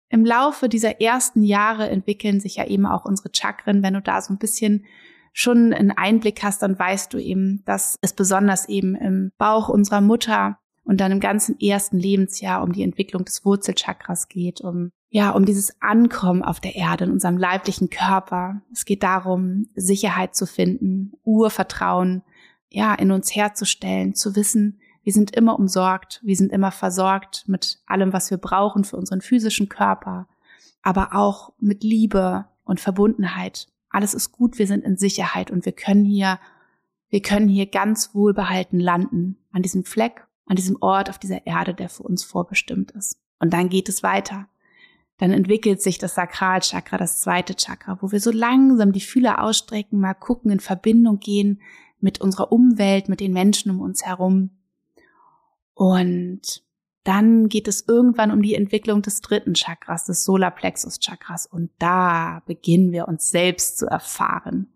im 0.08 0.24
Laufe 0.24 0.68
dieser 0.68 1.00
ersten 1.00 1.42
Jahre 1.42 1.90
entwickeln 1.90 2.38
sich 2.38 2.56
ja 2.56 2.66
eben 2.66 2.86
auch 2.86 3.04
unsere 3.04 3.30
Chakren, 3.34 3.82
wenn 3.82 3.94
du 3.94 4.00
da 4.00 4.22
so 4.22 4.32
ein 4.32 4.38
bisschen 4.38 4.86
schon 5.32 5.72
einen 5.72 5.90
Einblick 5.90 6.44
hast, 6.44 6.62
dann 6.62 6.78
weißt 6.78 7.12
du 7.12 7.18
eben, 7.18 7.64
dass 7.64 7.98
es 8.00 8.12
besonders 8.12 8.68
eben 8.68 8.94
im 8.94 9.32
Bauch 9.36 9.68
unserer 9.68 10.00
Mutter 10.00 10.59
und 10.90 11.00
dann 11.00 11.12
im 11.12 11.20
ganzen 11.20 11.58
ersten 11.60 11.98
Lebensjahr 11.98 12.62
um 12.62 12.72
die 12.72 12.82
Entwicklung 12.82 13.24
des 13.24 13.44
Wurzelchakras 13.44 14.28
geht, 14.28 14.60
um 14.60 14.90
ja, 15.12 15.30
um 15.30 15.44
dieses 15.44 15.80
Ankommen 15.80 16.42
auf 16.42 16.60
der 16.60 16.76
Erde 16.76 17.04
in 17.04 17.10
unserem 17.10 17.36
leiblichen 17.36 17.90
Körper. 17.90 18.60
Es 18.72 18.84
geht 18.84 19.02
darum, 19.02 19.68
Sicherheit 19.74 20.36
zu 20.36 20.46
finden, 20.46 21.12
Urvertrauen, 21.24 22.22
ja, 22.68 22.94
in 22.94 23.10
uns 23.10 23.34
herzustellen, 23.34 24.14
zu 24.14 24.36
wissen, 24.36 24.80
wir 25.02 25.12
sind 25.12 25.34
immer 25.34 25.58
umsorgt, 25.58 26.20
wir 26.22 26.36
sind 26.36 26.52
immer 26.52 26.70
versorgt 26.70 27.44
mit 27.46 27.78
allem, 27.86 28.12
was 28.12 28.30
wir 28.30 28.38
brauchen 28.38 28.84
für 28.84 28.96
unseren 28.96 29.20
physischen 29.20 29.68
Körper, 29.68 30.28
aber 30.82 31.14
auch 31.14 31.52
mit 31.58 31.82
Liebe 31.82 32.46
und 32.64 32.80
Verbundenheit 32.80 33.66
alles 33.90 34.14
ist 34.14 34.32
gut, 34.32 34.58
wir 34.58 34.66
sind 34.66 34.84
in 34.84 34.96
Sicherheit 34.96 35.50
und 35.50 35.64
wir 35.64 35.72
können 35.72 36.04
hier, 36.04 36.38
wir 37.10 37.20
können 37.20 37.48
hier 37.48 37.66
ganz 37.66 38.14
wohlbehalten 38.14 38.78
landen, 38.78 39.36
an 39.52 39.62
diesem 39.62 39.84
Fleck, 39.84 40.26
an 40.50 40.56
diesem 40.56 40.78
Ort 40.80 41.08
auf 41.08 41.18
dieser 41.20 41.46
Erde, 41.46 41.74
der 41.74 41.88
für 41.88 42.02
uns 42.02 42.24
vorbestimmt 42.24 42.90
ist. 42.90 43.16
Und 43.38 43.52
dann 43.52 43.68
geht 43.68 43.88
es 43.88 44.02
weiter. 44.02 44.48
Dann 45.16 45.30
entwickelt 45.30 45.80
sich 45.80 45.98
das 45.98 46.16
Sakralchakra, 46.16 46.98
das 46.98 47.20
zweite 47.20 47.54
Chakra, 47.54 47.98
wo 48.00 48.10
wir 48.10 48.18
so 48.18 48.32
langsam 48.32 48.90
die 48.90 49.00
Fühler 49.00 49.44
ausstrecken, 49.44 50.00
mal 50.00 50.14
gucken, 50.14 50.50
in 50.50 50.58
Verbindung 50.58 51.20
gehen 51.20 51.62
mit 52.00 52.20
unserer 52.20 52.50
Umwelt, 52.50 53.08
mit 53.08 53.20
den 53.20 53.32
Menschen 53.32 53.70
um 53.70 53.80
uns 53.80 54.04
herum. 54.04 54.50
Und 55.74 56.64
dann 57.04 57.48
geht 57.48 57.68
es 57.68 57.86
irgendwann 57.86 58.32
um 58.32 58.42
die 58.42 58.56
Entwicklung 58.56 59.02
des 59.02 59.20
dritten 59.20 59.54
Chakras, 59.54 60.04
des 60.06 60.24
Solarplexus-Chakras. 60.24 61.46
Und 61.46 61.70
da 61.78 62.42
beginnen 62.46 62.90
wir 62.90 63.06
uns 63.06 63.30
selbst 63.30 63.78
zu 63.78 63.86
erfahren. 63.86 64.72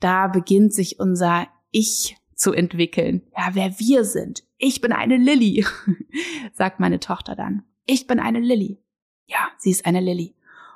Da 0.00 0.28
beginnt 0.28 0.72
sich 0.72 0.98
unser 0.98 1.46
Ich 1.72 2.16
zu 2.36 2.52
entwickeln. 2.52 3.22
Ja, 3.36 3.50
wer 3.52 3.78
wir 3.78 4.04
sind. 4.04 4.44
Ich 4.58 4.80
bin 4.80 4.92
eine 4.92 5.16
Lilly, 5.16 5.64
sagt 6.52 6.80
meine 6.80 7.00
Tochter 7.00 7.34
dann. 7.34 7.62
Ich 7.86 8.06
bin 8.06 8.20
eine 8.20 8.40
Lilly. 8.40 8.78
Ja, 9.26 9.48
sie 9.58 9.70
ist 9.70 9.86
eine 9.86 10.00
Lilly. 10.00 10.34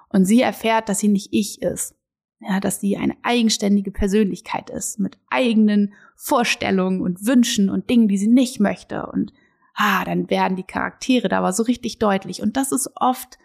Und 0.09 0.25
sie 0.25 0.41
erfährt, 0.41 0.89
dass 0.89 1.01
sie 1.01 1.09
nicht 1.09 1.29
ich 1.33 1.63
ist. 1.63 1.95
Ja, 2.41 2.61
dass 2.61 2.81
sie 2.81 2.97
eine 2.97 3.17
eigenständige 3.25 3.91
Persönlichkeit 3.91 4.71
ist, 4.71 5.01
mit 5.01 5.19
eigenen 5.29 5.95
Vorstellungen 6.15 7.01
und 7.01 7.27
Wünschen 7.27 7.69
und 7.69 7.91
Dingen, 7.91 8.07
die 8.07 8.19
sie 8.19 8.29
nicht 8.29 8.61
möchte 8.61 9.07
und 9.07 9.33
ah, 9.79 10.05
dann 10.05 10.29
werden 10.29 10.57
die 10.57 10.65
Charaktere 10.65 11.29
da 11.29 11.39
aber 11.39 11.53
so 11.53 11.63
richtig 11.63 11.99
deutlich. 11.99 12.43
Und 12.43 12.57
das 12.57 12.73
ist 12.73 12.91
oft 12.97 13.39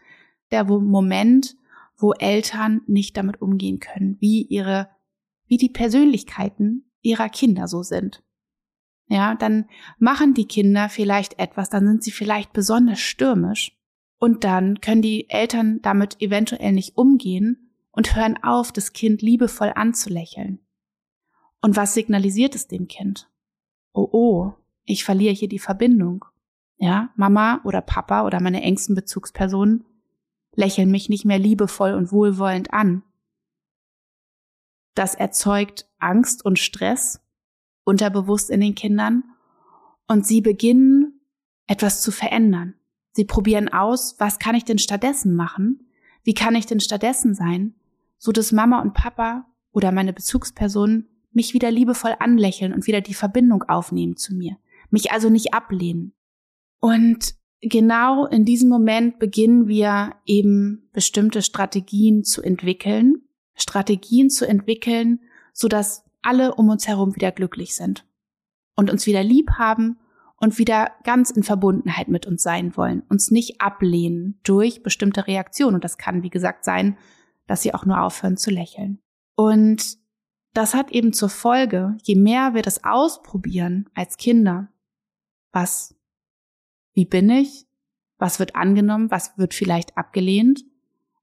der 0.51 0.65
Moment, 0.65 1.55
wo 1.95 2.11
Eltern 2.13 2.81
nicht 2.87 3.15
damit 3.15 3.41
umgehen 3.41 3.79
können, 3.79 4.17
wie 4.19 4.41
ihre, 4.41 4.89
wie 5.47 5.57
die 5.57 5.69
Persönlichkeiten 5.69 6.91
ihrer 7.03 7.29
Kinder 7.29 7.67
so 7.67 7.83
sind. 7.83 8.23
Ja, 9.07 9.35
dann 9.35 9.65
machen 9.99 10.33
die 10.33 10.47
Kinder 10.47 10.89
vielleicht 10.89 11.37
etwas, 11.37 11.69
dann 11.69 11.85
sind 11.85 12.03
sie 12.03 12.11
vielleicht 12.11 12.53
besonders 12.53 12.99
stürmisch. 12.99 13.77
Und 14.17 14.43
dann 14.45 14.79
können 14.79 15.01
die 15.01 15.29
Eltern 15.29 15.81
damit 15.81 16.21
eventuell 16.21 16.71
nicht 16.71 16.97
umgehen 16.97 17.69
und 17.91 18.15
hören 18.15 18.41
auf, 18.41 18.71
das 18.71 18.93
Kind 18.93 19.21
liebevoll 19.21 19.73
anzulächeln. 19.75 20.59
Und 21.61 21.75
was 21.75 21.93
signalisiert 21.93 22.55
es 22.55 22.67
dem 22.67 22.87
Kind? 22.87 23.29
Oh 23.93 24.07
oh, 24.11 24.53
ich 24.85 25.03
verliere 25.03 25.33
hier 25.33 25.49
die 25.49 25.59
Verbindung. 25.59 26.25
Ja, 26.77 27.09
Mama 27.15 27.61
oder 27.63 27.81
Papa 27.81 28.25
oder 28.25 28.41
meine 28.41 28.61
engsten 28.61 28.95
Bezugspersonen 28.95 29.85
lächeln 30.55 30.91
mich 30.91 31.09
nicht 31.09 31.25
mehr 31.25 31.39
liebevoll 31.39 31.93
und 31.93 32.11
wohlwollend 32.11 32.73
an. 32.73 33.03
Das 34.95 35.15
erzeugt 35.15 35.87
Angst 36.03 36.45
und 36.45 36.59
Stress 36.59 37.21
unterbewusst 37.83 38.49
in 38.49 38.61
den 38.61 38.75
Kindern 38.75 39.23
und 40.07 40.25
sie 40.25 40.41
beginnen 40.41 41.21
etwas 41.67 42.01
zu 42.01 42.11
verändern. 42.11 42.75
Sie 43.13 43.25
probieren 43.25 43.69
aus, 43.69 44.15
was 44.19 44.39
kann 44.39 44.55
ich 44.55 44.65
denn 44.65 44.79
stattdessen 44.79 45.35
machen? 45.35 45.87
Wie 46.23 46.33
kann 46.33 46.55
ich 46.55 46.65
denn 46.65 46.79
stattdessen 46.79 47.35
sein, 47.35 47.75
so 48.17 48.31
dass 48.31 48.51
Mama 48.51 48.81
und 48.81 48.93
Papa 48.93 49.45
oder 49.71 49.91
meine 49.91 50.13
Bezugspersonen 50.13 51.07
mich 51.31 51.53
wieder 51.53 51.71
liebevoll 51.71 52.15
anlächeln 52.19 52.73
und 52.73 52.87
wieder 52.87 53.01
die 53.01 53.13
Verbindung 53.13 53.63
aufnehmen 53.63 54.17
zu 54.17 54.35
mir 54.35 54.57
mich 54.93 55.11
also 55.11 55.29
nicht 55.29 55.53
ablehnen. 55.53 56.13
Und 56.79 57.35
genau 57.59 58.27
in 58.27 58.45
diesem 58.45 58.69
Moment 58.69 59.19
beginnen 59.19 59.67
wir 59.67 60.15
eben 60.25 60.87
bestimmte 60.93 61.41
Strategien 61.41 62.23
zu 62.23 62.41
entwickeln, 62.41 63.23
Strategien 63.55 64.29
zu 64.29 64.47
entwickeln, 64.47 65.19
so 65.53 65.67
dass 65.67 66.03
alle 66.21 66.55
um 66.55 66.69
uns 66.69 66.87
herum 66.87 67.15
wieder 67.15 67.31
glücklich 67.31 67.75
sind 67.75 68.05
und 68.75 68.89
uns 68.89 69.05
wieder 69.05 69.23
lieb 69.23 69.51
haben 69.51 69.99
und 70.37 70.57
wieder 70.57 70.91
ganz 71.03 71.29
in 71.29 71.43
Verbundenheit 71.43 72.09
mit 72.09 72.25
uns 72.25 72.43
sein 72.43 72.75
wollen, 72.75 73.01
uns 73.07 73.31
nicht 73.31 73.61
ablehnen 73.61 74.39
durch 74.43 74.83
bestimmte 74.83 75.27
Reaktionen. 75.27 75.75
Und 75.75 75.83
das 75.83 75.97
kann, 75.97 76.23
wie 76.23 76.29
gesagt, 76.29 76.65
sein, 76.65 76.97
dass 77.47 77.61
sie 77.61 77.73
auch 77.73 77.85
nur 77.85 78.01
aufhören 78.01 78.35
zu 78.35 78.51
lächeln. 78.51 78.99
Und 79.35 79.97
das 80.53 80.73
hat 80.73 80.91
eben 80.91 81.13
zur 81.13 81.29
Folge, 81.29 81.97
je 82.03 82.15
mehr 82.15 82.53
wir 82.53 82.61
das 82.61 82.83
ausprobieren 82.83 83.89
als 83.95 84.17
Kinder, 84.17 84.69
was, 85.51 85.95
wie 86.93 87.05
bin 87.05 87.29
ich? 87.29 87.67
Was 88.17 88.39
wird 88.39 88.55
angenommen? 88.55 89.11
Was 89.11 89.37
wird 89.37 89.53
vielleicht 89.53 89.97
abgelehnt? 89.97 90.65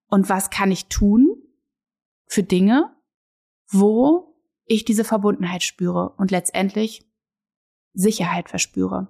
Und 0.07 0.29
was 0.29 0.51
kann 0.51 0.71
ich 0.71 0.87
tun 0.87 1.37
für 2.27 2.43
Dinge, 2.43 2.95
wo 3.71 4.35
ich 4.67 4.85
diese 4.85 5.05
Verbundenheit 5.05 5.63
spüre 5.63 6.11
und 6.17 6.31
letztendlich 6.31 7.07
Sicherheit 7.95 8.49
verspüre? 8.49 9.09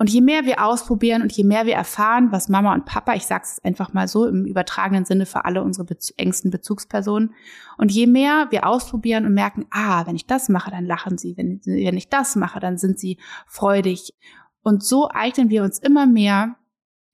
Und 0.00 0.10
je 0.10 0.20
mehr 0.20 0.44
wir 0.44 0.64
ausprobieren 0.64 1.22
und 1.22 1.32
je 1.32 1.42
mehr 1.42 1.66
wir 1.66 1.74
erfahren, 1.74 2.30
was 2.30 2.48
Mama 2.48 2.72
und 2.72 2.84
Papa, 2.84 3.14
ich 3.14 3.26
sage 3.26 3.42
es 3.44 3.58
einfach 3.64 3.92
mal 3.92 4.06
so 4.06 4.26
im 4.26 4.44
übertragenen 4.44 5.04
Sinne 5.04 5.26
für 5.26 5.44
alle 5.44 5.62
unsere 5.64 5.84
Bez 5.84 6.10
engsten 6.16 6.52
Bezugspersonen, 6.52 7.34
und 7.78 7.90
je 7.90 8.06
mehr 8.06 8.46
wir 8.50 8.64
ausprobieren 8.64 9.26
und 9.26 9.34
merken, 9.34 9.66
ah, 9.70 10.06
wenn 10.06 10.14
ich 10.14 10.26
das 10.26 10.48
mache, 10.48 10.70
dann 10.70 10.86
lachen 10.86 11.18
sie, 11.18 11.36
wenn, 11.36 11.60
wenn 11.64 11.96
ich 11.96 12.08
das 12.08 12.36
mache, 12.36 12.60
dann 12.60 12.78
sind 12.78 13.00
sie 13.00 13.18
freudig. 13.48 14.14
Und 14.62 14.84
so 14.84 15.10
eignen 15.10 15.50
wir 15.50 15.64
uns 15.64 15.80
immer 15.80 16.06
mehr 16.06 16.54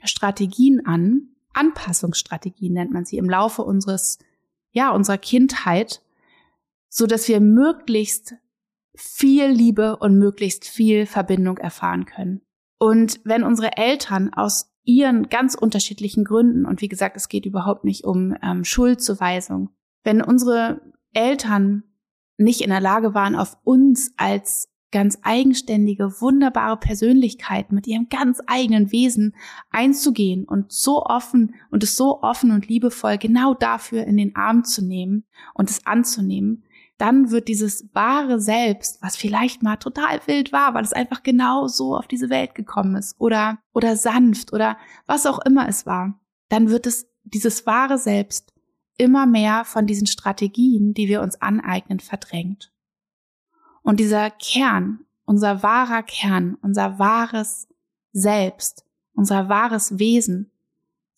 Strategien 0.02 0.84
an, 0.84 1.28
Anpassungsstrategien 1.54 2.74
nennt 2.74 2.92
man 2.92 3.06
sie 3.06 3.16
im 3.16 3.30
Laufe 3.30 3.62
unseres, 3.62 4.18
ja, 4.72 4.90
unserer 4.90 5.18
Kindheit, 5.18 6.02
so 6.96 7.08
dass 7.08 7.26
wir 7.26 7.40
möglichst 7.40 8.36
viel 8.94 9.46
Liebe 9.46 9.96
und 9.96 10.16
möglichst 10.16 10.64
viel 10.64 11.06
Verbindung 11.06 11.58
erfahren 11.58 12.04
können. 12.04 12.42
Und 12.78 13.20
wenn 13.24 13.42
unsere 13.42 13.76
Eltern 13.76 14.32
aus 14.32 14.72
ihren 14.84 15.28
ganz 15.28 15.56
unterschiedlichen 15.56 16.24
Gründen, 16.24 16.64
und 16.64 16.82
wie 16.82 16.88
gesagt, 16.88 17.16
es 17.16 17.28
geht 17.28 17.46
überhaupt 17.46 17.84
nicht 17.84 18.04
um 18.04 18.36
ähm, 18.42 18.62
Schuldzuweisung, 18.62 19.70
wenn 20.04 20.22
unsere 20.22 20.82
Eltern 21.12 21.82
nicht 22.36 22.60
in 22.60 22.70
der 22.70 22.80
Lage 22.80 23.12
waren, 23.12 23.34
auf 23.34 23.56
uns 23.64 24.12
als 24.16 24.68
ganz 24.92 25.18
eigenständige, 25.22 26.20
wunderbare 26.20 26.76
Persönlichkeit 26.76 27.72
mit 27.72 27.88
ihrem 27.88 28.08
ganz 28.08 28.40
eigenen 28.46 28.92
Wesen 28.92 29.34
einzugehen 29.70 30.44
und 30.44 30.70
so 30.70 31.04
offen 31.04 31.56
und 31.72 31.82
es 31.82 31.96
so 31.96 32.22
offen 32.22 32.52
und 32.52 32.68
liebevoll 32.68 33.18
genau 33.18 33.54
dafür 33.54 34.04
in 34.04 34.16
den 34.16 34.36
Arm 34.36 34.62
zu 34.62 34.84
nehmen 34.84 35.24
und 35.54 35.68
es 35.68 35.84
anzunehmen, 35.84 36.63
dann 36.98 37.30
wird 37.30 37.48
dieses 37.48 37.88
wahre 37.92 38.40
Selbst, 38.40 39.02
was 39.02 39.16
vielleicht 39.16 39.62
mal 39.62 39.76
total 39.76 40.20
wild 40.26 40.52
war, 40.52 40.74
weil 40.74 40.84
es 40.84 40.92
einfach 40.92 41.22
genau 41.22 41.66
so 41.66 41.96
auf 41.96 42.06
diese 42.06 42.30
Welt 42.30 42.54
gekommen 42.54 42.96
ist 42.96 43.20
oder, 43.20 43.58
oder 43.72 43.96
sanft 43.96 44.52
oder 44.52 44.76
was 45.06 45.26
auch 45.26 45.40
immer 45.40 45.68
es 45.68 45.86
war, 45.86 46.20
dann 46.48 46.70
wird 46.70 46.86
es 46.86 47.08
dieses 47.24 47.66
wahre 47.66 47.98
Selbst 47.98 48.52
immer 48.96 49.26
mehr 49.26 49.64
von 49.64 49.86
diesen 49.86 50.06
Strategien, 50.06 50.94
die 50.94 51.08
wir 51.08 51.20
uns 51.22 51.40
aneignen, 51.40 52.00
verdrängt. 52.00 52.72
Und 53.82 54.00
dieser 54.00 54.30
Kern, 54.30 55.00
unser 55.24 55.62
wahrer 55.62 56.02
Kern, 56.02 56.56
unser 56.62 56.98
wahres 56.98 57.68
Selbst, 58.12 58.84
unser 59.14 59.48
wahres 59.48 59.98
Wesen 59.98 60.50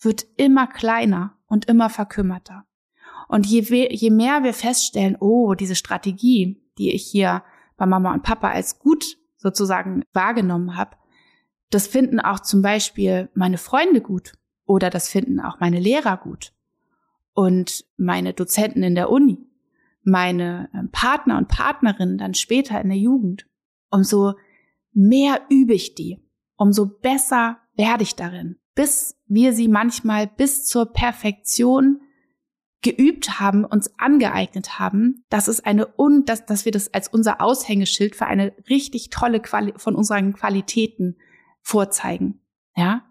wird 0.01 0.27
immer 0.37 0.67
kleiner 0.67 1.37
und 1.47 1.67
immer 1.67 1.91
verkümmerter. 1.91 2.66
Und 3.29 3.47
je, 3.47 3.89
je 3.91 4.11
mehr 4.11 4.43
wir 4.45 4.55
feststellen, 4.55 5.17
oh, 5.19 5.55
diese 5.55 5.75
Strategie, 5.75 6.63
die 6.79 6.93
ich 6.93 7.07
hier 7.07 7.43
bei 7.77 7.87
Mama 7.87 8.13
und 8.13 8.23
Papa 8.23 8.51
als 8.51 8.79
gut 8.79 9.05
sozusagen 9.37 10.03
wahrgenommen 10.13 10.77
habe, 10.77 10.97
das 11.71 11.87
finden 11.87 12.21
auch 12.21 12.41
zum 12.41 12.63
Beispiel 12.63 13.29
meine 13.35 13.59
Freunde 13.59 14.01
gut 14.01 14.35
oder 14.65 14.91
das 14.91 15.09
finden 15.09 15.41
auch 15.41 15.61
meine 15.61 15.81
Lehrer 15.81 16.17
gut 16.17 16.53
und 17.35 17.85
meine 17.97 18.33
Dozenten 18.33 18.83
in 18.83 18.95
der 18.95 19.11
Uni, 19.11 19.39
meine 20.03 20.71
ähm, 20.75 20.91
Partner 20.91 21.39
und 21.39 21.49
Partnerinnen 21.49 22.19
dann 22.19 22.35
später 22.35 22.81
in 22.81 22.89
der 22.89 22.99
Jugend. 22.99 23.47
Umso 23.91 24.35
mehr 24.93 25.43
übe 25.51 25.75
ich 25.75 25.95
die, 25.95 26.25
umso 26.57 26.87
besser 26.87 27.59
werde 27.77 28.05
ich 28.05 28.15
darin, 28.15 28.57
bis 28.75 29.21
wir 29.27 29.53
sie 29.53 29.69
manchmal 29.69 30.27
bis 30.27 30.67
zur 30.67 30.93
Perfektion 30.93 32.01
geübt 32.87 33.41
haben, 33.41 33.65
uns 33.65 33.99
angeeignet 33.99 34.79
haben, 34.79 35.25
dass 35.29 35.49
es 35.49 35.65
eine 35.65 35.87
und 35.87 36.29
dass, 36.29 36.47
dass 36.47 36.65
wir 36.65 36.71
das 36.71 36.95
als 36.95 37.09
unser 37.09 37.41
Aushängeschild 37.41 38.15
für 38.15 38.27
eine 38.27 38.53
richtig 38.71 39.11
tolle 39.11 39.41
Quali 39.41 39.75
von 39.77 39.97
unseren 39.97 40.35
Qualitäten 40.35 41.17
vorzeigen. 41.63 42.41
Ja, 42.77 43.03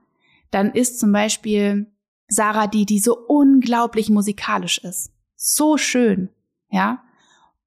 dann 0.50 0.72
ist 0.72 1.00
zum 1.00 1.12
Beispiel 1.12 1.92
Sarah 2.30 2.68
die, 2.68 2.86
die 2.86 3.00
so 3.00 3.18
unglaublich 3.18 4.10
musikalisch 4.10 4.78
ist, 4.78 5.12
so 5.36 5.78
schön, 5.78 6.30
ja, 6.70 7.04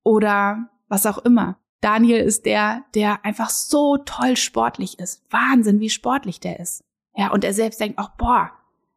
oder 0.03 0.71
was 0.88 1.05
auch 1.05 1.18
immer. 1.18 1.59
Daniel 1.83 2.21
ist 2.23 2.47
der, 2.47 2.85
der 2.94 3.25
einfach 3.25 3.51
so 3.51 3.99
toll 3.99 4.37
sportlich 4.37 4.99
ist. 4.99 5.23
Wahnsinn, 5.31 5.79
wie 5.79 5.90
sportlich 5.90 6.40
der 6.40 6.59
ist. 6.59 6.83
Ja, 7.14 7.31
und 7.31 7.44
er 7.44 7.53
selbst 7.53 7.81
denkt 7.81 7.99
auch, 7.99 8.11
boah, 8.16 8.51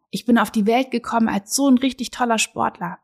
ich 0.09 0.25
bin 0.25 0.37
auf 0.37 0.49
die 0.49 0.65
Welt 0.65 0.91
gekommen 0.91 1.27
als 1.27 1.53
so 1.53 1.67
ein 1.67 1.77
richtig 1.77 2.09
toller 2.09 2.39
Sportler. 2.39 2.99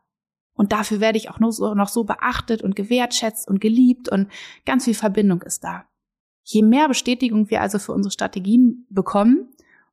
Und 0.58 0.72
dafür 0.72 0.98
werde 0.98 1.18
ich 1.18 1.30
auch 1.30 1.38
noch 1.38 1.52
so, 1.52 1.72
noch 1.74 1.88
so 1.88 2.02
beachtet 2.02 2.62
und 2.62 2.74
gewertschätzt 2.74 3.46
und 3.46 3.60
geliebt 3.60 4.08
und 4.08 4.28
ganz 4.66 4.84
viel 4.84 4.94
Verbindung 4.94 5.40
ist 5.42 5.62
da. 5.62 5.84
Je 6.42 6.62
mehr 6.62 6.88
Bestätigung 6.88 7.48
wir 7.48 7.62
also 7.62 7.78
für 7.78 7.92
unsere 7.92 8.10
Strategien 8.10 8.84
bekommen, 8.90 9.48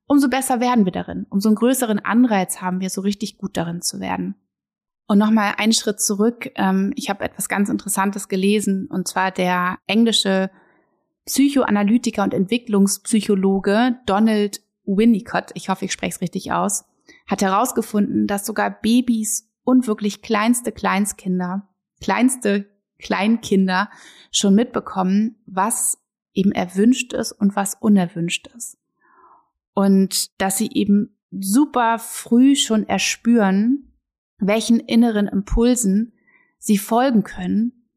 umso 0.06 0.28
besser 0.28 0.58
werden 0.58 0.84
wir 0.84 0.90
darin, 0.90 1.24
umso 1.30 1.48
einen 1.48 1.56
größeren 1.56 2.00
Anreiz 2.00 2.60
haben 2.60 2.80
wir, 2.80 2.90
so 2.90 3.00
richtig 3.00 3.38
gut 3.38 3.56
darin 3.56 3.80
zu 3.80 4.00
werden. 4.00 4.34
Und 5.06 5.18
nochmal 5.18 5.54
einen 5.56 5.72
Schritt 5.72 6.00
zurück. 6.00 6.50
Ähm, 6.56 6.92
ich 6.96 7.10
habe 7.10 7.24
etwas 7.24 7.48
ganz 7.48 7.68
Interessantes 7.68 8.26
gelesen, 8.26 8.88
und 8.90 9.06
zwar 9.06 9.30
der 9.30 9.78
englische 9.86 10.50
Psychoanalytiker 11.26 12.24
und 12.24 12.34
Entwicklungspsychologe 12.34 14.00
Donald 14.04 14.62
Winnicott, 14.84 15.52
ich 15.54 15.68
hoffe, 15.68 15.84
ich 15.84 15.92
spreche 15.92 16.16
es 16.16 16.20
richtig 16.20 16.50
aus, 16.50 16.86
hat 17.28 17.42
herausgefunden, 17.42 18.26
dass 18.26 18.44
sogar 18.44 18.70
Babys 18.70 19.48
und 19.66 19.88
wirklich 19.88 20.22
kleinste 20.22 20.70
Kleinstkinder, 20.70 21.68
kleinste 22.00 22.70
Kleinkinder 22.98 23.90
schon 24.30 24.54
mitbekommen, 24.54 25.42
was 25.44 25.98
eben 26.32 26.52
erwünscht 26.52 27.12
ist 27.12 27.32
und 27.32 27.56
was 27.56 27.74
unerwünscht 27.74 28.48
ist. 28.56 28.78
Und 29.74 30.40
dass 30.40 30.56
sie 30.56 30.70
eben 30.72 31.18
super 31.32 31.98
früh 31.98 32.54
schon 32.54 32.88
erspüren, 32.88 33.92
welchen 34.38 34.78
inneren 34.78 35.26
Impulsen 35.26 36.12
sie 36.58 36.78
folgen 36.78 37.24
können 37.24 37.90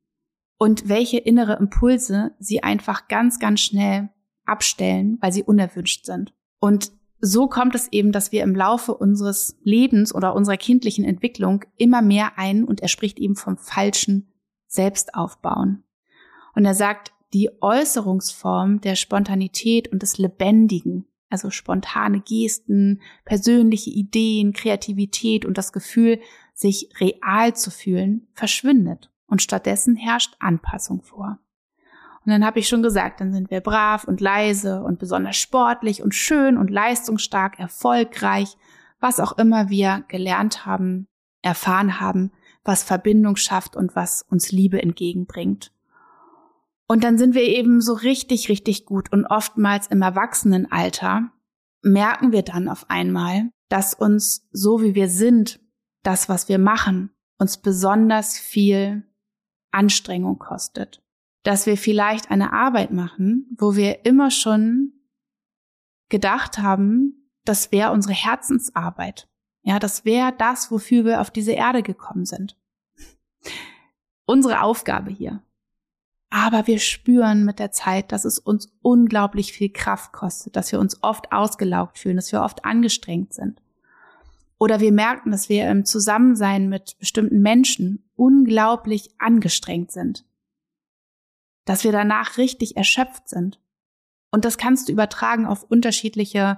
und 0.58 0.90
welche 0.90 1.20
innere 1.20 1.54
Impulse 1.54 2.32
sie 2.40 2.64
einfach 2.64 3.08
ganz, 3.08 3.38
ganz 3.38 3.62
schnell 3.62 4.10
abstellen, 4.44 5.20
weil 5.22 5.32
sie 5.32 5.44
unerwünscht 5.44 6.06
sind. 6.06 6.34
Und 6.60 6.92
so 7.22 7.48
kommt 7.48 7.76
es 7.76 7.88
eben, 7.92 8.12
dass 8.12 8.32
wir 8.32 8.44
im 8.44 8.56
Laufe 8.56 8.94
unseres 8.94 9.58
Lebens 9.64 10.14
oder 10.14 10.36
unserer 10.36 10.58
kindlichen 10.58 11.06
Entwicklung 11.06 11.66
immer 11.78 12.02
mehr 12.02 12.38
ein, 12.38 12.64
und 12.64 12.82
er 12.82 12.88
spricht 12.88 13.20
eben 13.20 13.36
vom 13.36 13.58
falschen 13.58 14.32
Selbstaufbauen. 14.68 15.84
Und 16.56 16.66
er 16.66 16.74
sagt, 16.74 17.14
die 17.34 17.50
Äußerungsform 17.62 18.82
der 18.82 18.96
Spontanität 18.96 19.92
und 19.92 20.02
des 20.02 20.18
Lebendigen, 20.18 21.06
also 21.30 21.52
spontane 21.52 22.22
Gesten, 22.22 23.02
persönliche 23.24 23.92
Ideen, 23.92 24.54
Kreativität 24.54 25.46
und 25.46 25.58
das 25.58 25.72
Gefühl, 25.72 26.20
sich 26.54 26.90
real 27.00 27.56
zu 27.56 27.70
fühlen, 27.72 28.28
verschwindet 28.34 29.12
und 29.28 29.42
stattdessen 29.42 29.96
herrscht 29.96 30.36
Anpassung 30.40 31.04
vor. 31.04 31.40
Und 32.26 32.32
dann 32.32 32.46
habe 32.46 32.60
ich 32.60 32.68
schon 32.68 32.84
gesagt, 32.84 33.22
dann 33.22 33.34
sind 33.34 33.50
wir 33.50 33.62
brav 33.62 34.04
und 34.04 34.22
leise 34.22 34.84
und 34.84 35.00
besonders 35.00 35.38
sportlich 35.38 36.04
und 36.04 36.14
schön 36.14 36.58
und 36.58 36.70
leistungsstark, 36.70 37.60
erfolgreich, 37.60 38.58
was 39.00 39.20
auch 39.20 39.38
immer 39.38 39.70
wir 39.70 40.04
gelernt 40.08 40.66
haben, 40.66 41.08
erfahren 41.42 42.00
haben, 42.00 42.32
was 42.64 42.84
Verbindung 42.84 43.38
schafft 43.38 43.76
und 43.76 43.96
was 43.96 44.24
uns 44.30 44.52
Liebe 44.52 44.82
entgegenbringt. 44.82 45.72
Und 46.88 47.04
dann 47.04 47.18
sind 47.18 47.36
wir 47.36 47.44
eben 47.44 47.82
so 47.82 47.94
richtig, 47.94 48.50
richtig 48.50 48.86
gut 48.86 49.12
und 49.12 49.26
oftmals 49.26 49.88
im 49.88 50.02
Erwachsenenalter 50.02 51.32
merken 51.82 52.32
wir 52.32 52.42
dann 52.42 52.68
auf 52.68 52.90
einmal, 52.90 53.52
dass 53.70 53.94
uns 53.94 54.48
so 54.52 54.82
wie 54.82 54.96
wir 54.96 55.08
sind, 55.08 55.60
das, 56.04 56.28
was 56.28 56.50
wir 56.50 56.58
machen, 56.58 57.12
uns 57.38 57.58
besonders 57.58 58.38
viel 58.38 59.04
Anstrengung 59.72 60.40
kostet 60.40 61.02
dass 61.44 61.66
wir 61.66 61.78
vielleicht 61.78 62.32
eine 62.32 62.54
Arbeit 62.54 62.92
machen, 62.92 63.48
wo 63.58 63.76
wir 63.76 64.06
immer 64.06 64.32
schon 64.32 64.94
gedacht 66.10 66.58
haben, 66.58 67.32
das 67.46 67.72
wäre 67.72 67.92
unsere 67.92 68.14
Herzensarbeit. 68.14 69.28
Ja, 69.62 69.80
das 69.80 70.06
wäre 70.06 70.34
das, 70.38 70.72
wofür 70.72 71.06
wir 71.06 71.22
auf 71.22 71.32
diese 71.32 71.52
Erde 71.52 71.84
gekommen 71.84 72.26
sind. 72.26 72.58
Unsere 74.26 74.62
Aufgabe 74.62 75.12
hier. 75.12 75.42
Aber 76.30 76.68
wir 76.68 76.80
spüren 76.80 77.46
mit 77.46 77.58
der 77.58 77.72
Zeit, 77.72 78.12
dass 78.12 78.24
es 78.26 78.38
uns 78.38 78.72
unglaublich 78.82 79.52
viel 79.52 79.72
Kraft 79.72 80.12
kostet, 80.12 80.56
dass 80.56 80.72
wir 80.72 80.80
uns 80.80 81.02
oft 81.02 81.32
ausgelaugt 81.32 81.98
fühlen, 81.98 82.18
dass 82.18 82.32
wir 82.32 82.44
oft 82.44 82.66
angestrengt 82.66 83.34
sind. 83.34 83.62
Oder 84.60 84.80
wir 84.80 84.92
merken, 84.92 85.32
dass 85.32 85.50
wir 85.50 85.70
im 85.70 85.86
Zusammensein 85.86 86.70
mit 86.70 87.00
bestimmten 87.00 87.42
Menschen 87.42 88.10
unglaublich 88.16 89.10
angestrengt 89.18 89.92
sind 89.92 90.26
dass 91.70 91.84
wir 91.84 91.92
danach 91.92 92.38
richtig 92.38 92.78
erschöpft 92.78 93.30
sind. 93.30 93.60
Und 94.32 94.44
das 94.44 94.58
kannst 94.58 94.90
du 94.90 94.92
übertragen 94.92 95.46
auf 95.46 95.62
unterschiedliche 95.62 96.58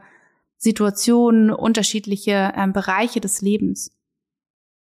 Situationen, 0.56 1.52
unterschiedliche 1.52 2.54
äh, 2.56 2.67
Bereiche 2.67 3.19
des 3.19 3.41
Lebens. 3.41 3.91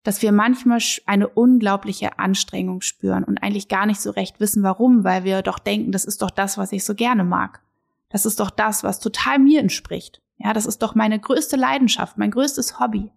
Dass 0.04 0.22
wir 0.22 0.32
manchmal 0.32 0.80
eine 1.04 1.28
unglaubliche 1.28 2.18
Anstrengung 2.18 2.80
spüren 2.80 3.24
und 3.24 3.42
eigentlich 3.42 3.68
gar 3.68 3.84
nicht 3.84 4.00
so 4.00 4.10
recht 4.10 4.40
wissen, 4.40 4.62
warum, 4.62 5.04
weil 5.04 5.24
wir 5.24 5.42
doch 5.42 5.58
denken, 5.58 5.92
das 5.92 6.06
ist 6.06 6.22
doch 6.22 6.30
das, 6.30 6.56
was 6.56 6.72
ich 6.72 6.86
so 6.86 6.94
gerne 6.94 7.22
mag. 7.22 7.60
Das 8.08 8.24
ist 8.24 8.40
doch 8.40 8.48
das, 8.48 8.84
was 8.84 9.00
total 9.00 9.38
mir 9.38 9.60
entspricht. 9.60 10.22
Ja, 10.38 10.54
das 10.54 10.64
ist 10.64 10.80
doch 10.80 10.94
meine 10.94 11.20
größte 11.20 11.56
Leidenschaft, 11.56 12.16
mein 12.16 12.30
größtes 12.30 12.80
Hobby. 12.80 13.10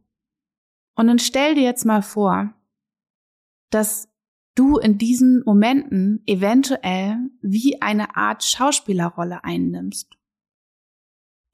Und 0.96 1.08
dann 1.08 1.20
stell 1.20 1.56
dir 1.56 1.64
jetzt 1.64 1.86
mal 1.86 2.02
vor, 2.02 2.54
dass 3.70 4.10
du 4.60 4.78
in 4.78 4.98
diesen 4.98 5.41
Momenten 5.45 6.22
eventuell 6.26 7.17
wie 7.41 7.82
eine 7.82 8.17
Art 8.17 8.43
Schauspielerrolle 8.43 9.45
einnimmst, 9.45 10.17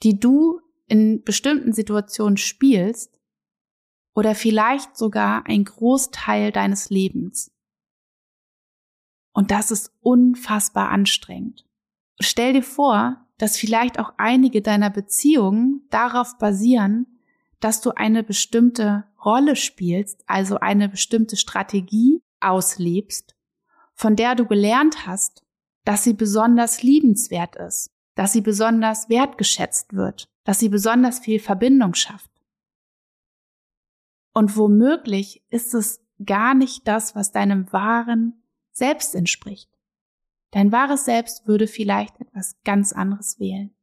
die 0.01 0.19
du 0.19 0.59
in 0.87 1.23
bestimmten 1.23 1.71
Situationen 1.71 2.37
spielst 2.37 3.21
oder 4.15 4.33
vielleicht 4.33 4.97
sogar 4.97 5.45
ein 5.45 5.65
Großteil 5.65 6.51
deines 6.51 6.89
Lebens. 6.89 7.51
Und 9.33 9.51
das 9.51 9.69
ist 9.69 9.93
unfassbar 10.01 10.89
anstrengend. 10.89 11.67
Stell 12.19 12.53
dir 12.53 12.63
vor, 12.63 13.27
dass 13.37 13.57
vielleicht 13.57 13.99
auch 13.99 14.13
einige 14.17 14.63
deiner 14.63 14.89
Beziehungen 14.89 15.85
darauf 15.91 16.39
basieren, 16.39 17.19
dass 17.59 17.81
du 17.81 17.91
eine 17.91 18.23
bestimmte 18.23 19.05
Rolle 19.23 19.55
spielst, 19.55 20.23
also 20.25 20.59
eine 20.59 20.89
bestimmte 20.89 21.35
Strategie 21.35 22.24
auslebst, 22.45 23.35
von 23.93 24.15
der 24.15 24.35
du 24.35 24.45
gelernt 24.45 25.07
hast, 25.07 25.43
dass 25.83 26.03
sie 26.03 26.13
besonders 26.13 26.83
liebenswert 26.83 27.55
ist, 27.55 27.91
dass 28.15 28.33
sie 28.33 28.41
besonders 28.41 29.09
wertgeschätzt 29.09 29.93
wird, 29.93 30.29
dass 30.43 30.59
sie 30.59 30.69
besonders 30.69 31.19
viel 31.19 31.39
Verbindung 31.39 31.93
schafft. 31.93 32.29
Und 34.33 34.57
womöglich 34.57 35.43
ist 35.49 35.73
es 35.73 36.01
gar 36.25 36.53
nicht 36.53 36.87
das, 36.87 37.15
was 37.15 37.31
deinem 37.31 37.71
wahren 37.71 38.41
Selbst 38.71 39.15
entspricht. 39.15 39.69
Dein 40.51 40.71
wahres 40.71 41.05
Selbst 41.05 41.47
würde 41.47 41.67
vielleicht 41.67 42.19
etwas 42.19 42.57
ganz 42.63 42.91
anderes 42.91 43.39
wählen, 43.39 43.73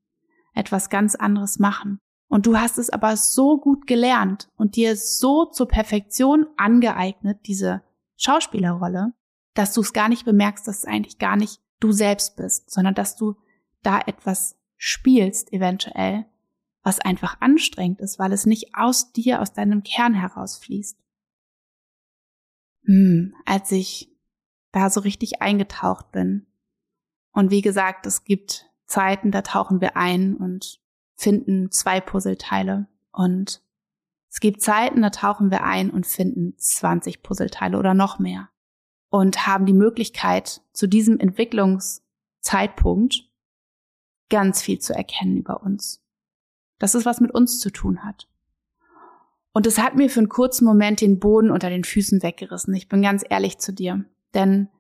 etwas 0.55 0.91
ganz 0.91 1.15
anderes 1.15 1.59
machen. 1.59 1.99
Und 2.29 2.47
du 2.47 2.59
hast 2.59 2.79
es 2.79 2.91
aber 2.91 3.17
so 3.17 3.59
gut 3.59 3.87
gelernt 3.87 4.51
und 4.57 4.77
dir 4.77 4.97
so 4.97 5.47
zur 5.47 5.69
Perfektion 5.69 6.47
angeeignet, 6.57 7.41
diese 7.47 7.83
Schauspielerrolle, 8.23 9.13
dass 9.55 9.75
du 9.75 9.81
es 9.81 9.93
gar 9.93 10.09
nicht 10.09 10.25
bemerkst, 10.25 10.67
dass 10.67 10.79
es 10.79 10.85
eigentlich 10.85 11.19
gar 11.19 11.37
nicht 11.37 11.61
du 11.81 11.93
selbst 11.93 12.37
bist, 12.37 12.71
sondern 12.71 12.95
dass 12.95 13.17
du 13.17 13.37
da 13.83 14.01
etwas 14.01 14.57
spielst 14.77 15.53
eventuell, 15.53 16.27
was 16.83 17.01
einfach 17.01 17.41
anstrengend 17.41 18.01
ist, 18.01 18.19
weil 18.19 18.33
es 18.33 18.47
nicht 18.47 18.75
aus 18.75 19.13
dir, 19.13 19.41
aus 19.41 19.53
deinem 19.53 19.83
Kern 19.83 20.15
herausfließt. 20.15 20.99
Hm, 22.85 23.35
als 23.45 23.71
ich 23.73 24.11
da 24.73 24.89
so 24.89 25.01
richtig 25.01 25.43
eingetaucht 25.43 26.11
bin. 26.13 26.47
Und 27.33 27.51
wie 27.51 27.63
gesagt, 27.63 28.07
es 28.07 28.25
gibt 28.25 28.71
Zeiten, 28.87 29.31
da 29.31 29.43
tauchen 29.43 29.81
wir 29.81 29.97
ein 29.97 30.37
und 30.37 30.81
finden 31.15 31.71
zwei 31.71 32.01
Puzzleteile 32.01 32.89
und 33.13 33.63
es 34.33 34.41
gibt 34.41 34.63
Zeiten, 34.63 35.03
da 35.03 35.11
tauchen 35.11 35.51
wir 35.51 35.63
ein 35.63 35.91
und 35.91 36.07
finden 36.07 36.55
20 36.57 37.23
Puzzleteile 37.23 37.79
oder 37.79 37.93
noch 37.93 38.19
mehr 38.19 38.49
und 39.11 39.47
haben 39.47 39.67
die 39.67 39.75
Möglichkeit, 39.75 40.63
zu 40.73 40.87
diesem 40.87 41.21
Entwicklungszeitpunkt 41.21 43.29
ganz 44.31 44.63
viel 44.63 44.79
zu 44.79 44.95
erkennen 44.95 45.37
über 45.37 45.63
uns. 45.63 46.03
Dass 46.79 46.95
es 46.95 47.05
was 47.05 47.21
mit 47.21 47.31
uns 47.31 47.61
zu 47.61 47.71
tun 47.71 48.07
hat. 48.07 48.27
Und 49.53 49.67
es 49.67 49.79
hat 49.79 49.97
mir 49.97 50.09
für 50.09 50.21
einen 50.21 50.31
kurzen 50.31 50.65
Moment 50.65 51.03
den 51.03 51.19
Boden 51.19 51.51
unter 51.51 51.69
den 51.69 51.85
Füßen 51.85 52.23
weggerissen. 52.23 52.73
Ich 52.73 52.89
bin 52.89 53.03
ganz 53.03 53.23
ehrlich 53.29 53.59
zu 53.59 53.75
dir. 53.75 54.07
Denn 54.33 54.71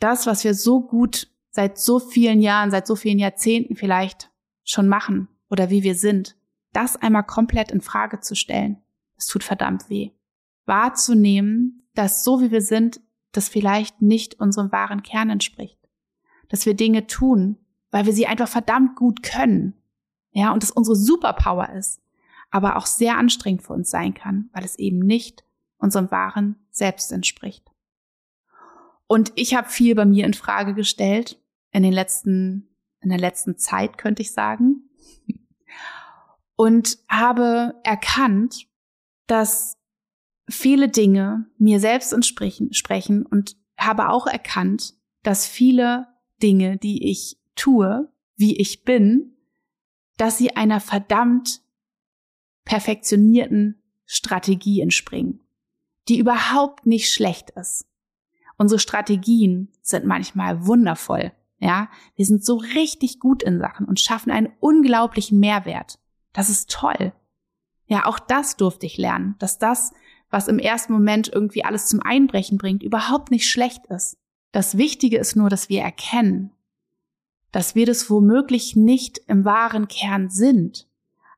das, 0.00 0.26
was 0.26 0.44
wir 0.44 0.52
so 0.52 0.82
gut 0.82 1.28
seit 1.48 1.78
so 1.78 1.98
vielen 1.98 2.42
Jahren, 2.42 2.70
seit 2.70 2.86
so 2.86 2.94
vielen 2.94 3.18
Jahrzehnten 3.18 3.74
vielleicht 3.74 4.30
schon 4.64 4.86
machen 4.86 5.28
oder 5.48 5.70
wie 5.70 5.82
wir 5.82 5.94
sind, 5.94 6.36
das 6.74 6.96
einmal 6.96 7.24
komplett 7.24 7.70
in 7.70 7.80
Frage 7.80 8.20
zu 8.20 8.34
stellen, 8.34 8.81
es 9.22 9.26
tut 9.28 9.44
verdammt 9.44 9.88
weh. 9.88 10.10
Wahrzunehmen, 10.66 11.86
dass 11.94 12.24
so 12.24 12.40
wie 12.40 12.50
wir 12.50 12.60
sind, 12.60 13.00
das 13.30 13.48
vielleicht 13.48 14.02
nicht 14.02 14.40
unserem 14.40 14.72
wahren 14.72 15.04
Kern 15.04 15.30
entspricht. 15.30 15.78
Dass 16.48 16.66
wir 16.66 16.74
Dinge 16.74 17.06
tun, 17.06 17.56
weil 17.92 18.04
wir 18.04 18.12
sie 18.12 18.26
einfach 18.26 18.48
verdammt 18.48 18.96
gut 18.96 19.22
können. 19.22 19.74
Ja, 20.32 20.52
und 20.52 20.64
es 20.64 20.72
unsere 20.72 20.96
Superpower 20.96 21.70
ist, 21.70 22.02
aber 22.50 22.76
auch 22.76 22.86
sehr 22.86 23.16
anstrengend 23.16 23.62
für 23.62 23.74
uns 23.74 23.90
sein 23.90 24.12
kann, 24.12 24.50
weil 24.52 24.64
es 24.64 24.78
eben 24.78 24.98
nicht 24.98 25.44
unserem 25.78 26.10
wahren 26.10 26.56
Selbst 26.70 27.12
entspricht. 27.12 27.70
Und 29.06 29.32
ich 29.36 29.54
habe 29.54 29.68
viel 29.68 29.94
bei 29.94 30.04
mir 30.04 30.26
in 30.26 30.34
Frage 30.34 30.74
gestellt 30.74 31.38
in 31.70 31.82
den 31.82 31.92
letzten 31.92 32.68
in 33.00 33.08
der 33.08 33.18
letzten 33.18 33.58
Zeit 33.58 33.98
könnte 33.98 34.22
ich 34.22 34.32
sagen 34.32 34.88
und 36.54 36.98
habe 37.08 37.74
erkannt, 37.82 38.68
dass 39.32 39.78
viele 40.46 40.90
Dinge 40.90 41.46
mir 41.56 41.80
selbst 41.80 42.12
entsprechen 42.12 42.74
sprechen 42.74 43.24
und 43.24 43.56
habe 43.78 44.10
auch 44.10 44.26
erkannt, 44.26 44.92
dass 45.22 45.46
viele 45.46 46.06
Dinge, 46.42 46.76
die 46.76 47.10
ich 47.10 47.40
tue, 47.54 48.12
wie 48.36 48.58
ich 48.58 48.84
bin, 48.84 49.34
dass 50.18 50.36
sie 50.36 50.54
einer 50.54 50.80
verdammt 50.80 51.62
perfektionierten 52.66 53.82
Strategie 54.04 54.82
entspringen, 54.82 55.40
die 56.08 56.18
überhaupt 56.18 56.84
nicht 56.84 57.10
schlecht 57.10 57.50
ist. 57.52 57.86
Unsere 58.58 58.80
Strategien 58.80 59.72
sind 59.80 60.04
manchmal 60.04 60.66
wundervoll. 60.66 61.32
Ja, 61.58 61.88
wir 62.16 62.26
sind 62.26 62.44
so 62.44 62.56
richtig 62.56 63.18
gut 63.18 63.42
in 63.42 63.60
Sachen 63.60 63.86
und 63.86 63.98
schaffen 63.98 64.30
einen 64.30 64.52
unglaublichen 64.60 65.40
Mehrwert. 65.40 65.98
Das 66.34 66.50
ist 66.50 66.70
toll. 66.70 67.14
Ja, 67.92 68.06
auch 68.06 68.18
das 68.18 68.56
durfte 68.56 68.86
ich 68.86 68.96
lernen, 68.96 69.34
dass 69.38 69.58
das, 69.58 69.92
was 70.30 70.48
im 70.48 70.58
ersten 70.58 70.94
Moment 70.94 71.28
irgendwie 71.30 71.62
alles 71.62 71.88
zum 71.88 72.00
Einbrechen 72.00 72.56
bringt, 72.56 72.82
überhaupt 72.82 73.30
nicht 73.30 73.50
schlecht 73.50 73.84
ist. 73.88 74.16
Das 74.50 74.78
Wichtige 74.78 75.18
ist 75.18 75.36
nur, 75.36 75.50
dass 75.50 75.68
wir 75.68 75.82
erkennen, 75.82 76.52
dass 77.50 77.74
wir 77.74 77.84
das 77.84 78.08
womöglich 78.08 78.76
nicht 78.76 79.20
im 79.26 79.44
wahren 79.44 79.88
Kern 79.88 80.30
sind, 80.30 80.88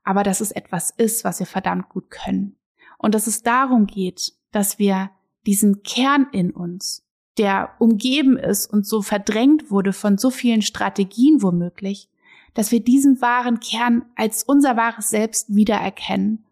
aber 0.05 0.23
dass 0.23 0.39
es 0.39 0.53
etwas 0.53 0.91
ist, 0.91 1.25
was 1.25 1.39
wir 1.39 1.45
verdammt 1.45 1.89
gut 1.89 2.09
können. 2.09 2.55
Und 2.99 3.15
dass 3.15 3.27
es 3.27 3.43
darum 3.43 3.85
geht, 3.85 4.31
dass 4.53 4.79
wir 4.79 5.09
diesen 5.45 5.83
Kern 5.83 6.27
in 6.31 6.51
uns, 6.51 7.03
der 7.37 7.71
umgeben 7.79 8.37
ist 8.37 8.65
und 8.65 8.87
so 8.87 9.01
verdrängt 9.01 9.71
wurde 9.71 9.91
von 9.91 10.17
so 10.17 10.29
vielen 10.29 10.61
Strategien 10.61 11.41
womöglich, 11.41 12.07
dass 12.53 12.71
wir 12.71 12.79
diesen 12.79 13.19
wahren 13.19 13.59
Kern 13.59 14.05
als 14.15 14.43
unser 14.43 14.77
wahres 14.77 15.09
Selbst 15.09 15.53
wiedererkennen 15.53 16.44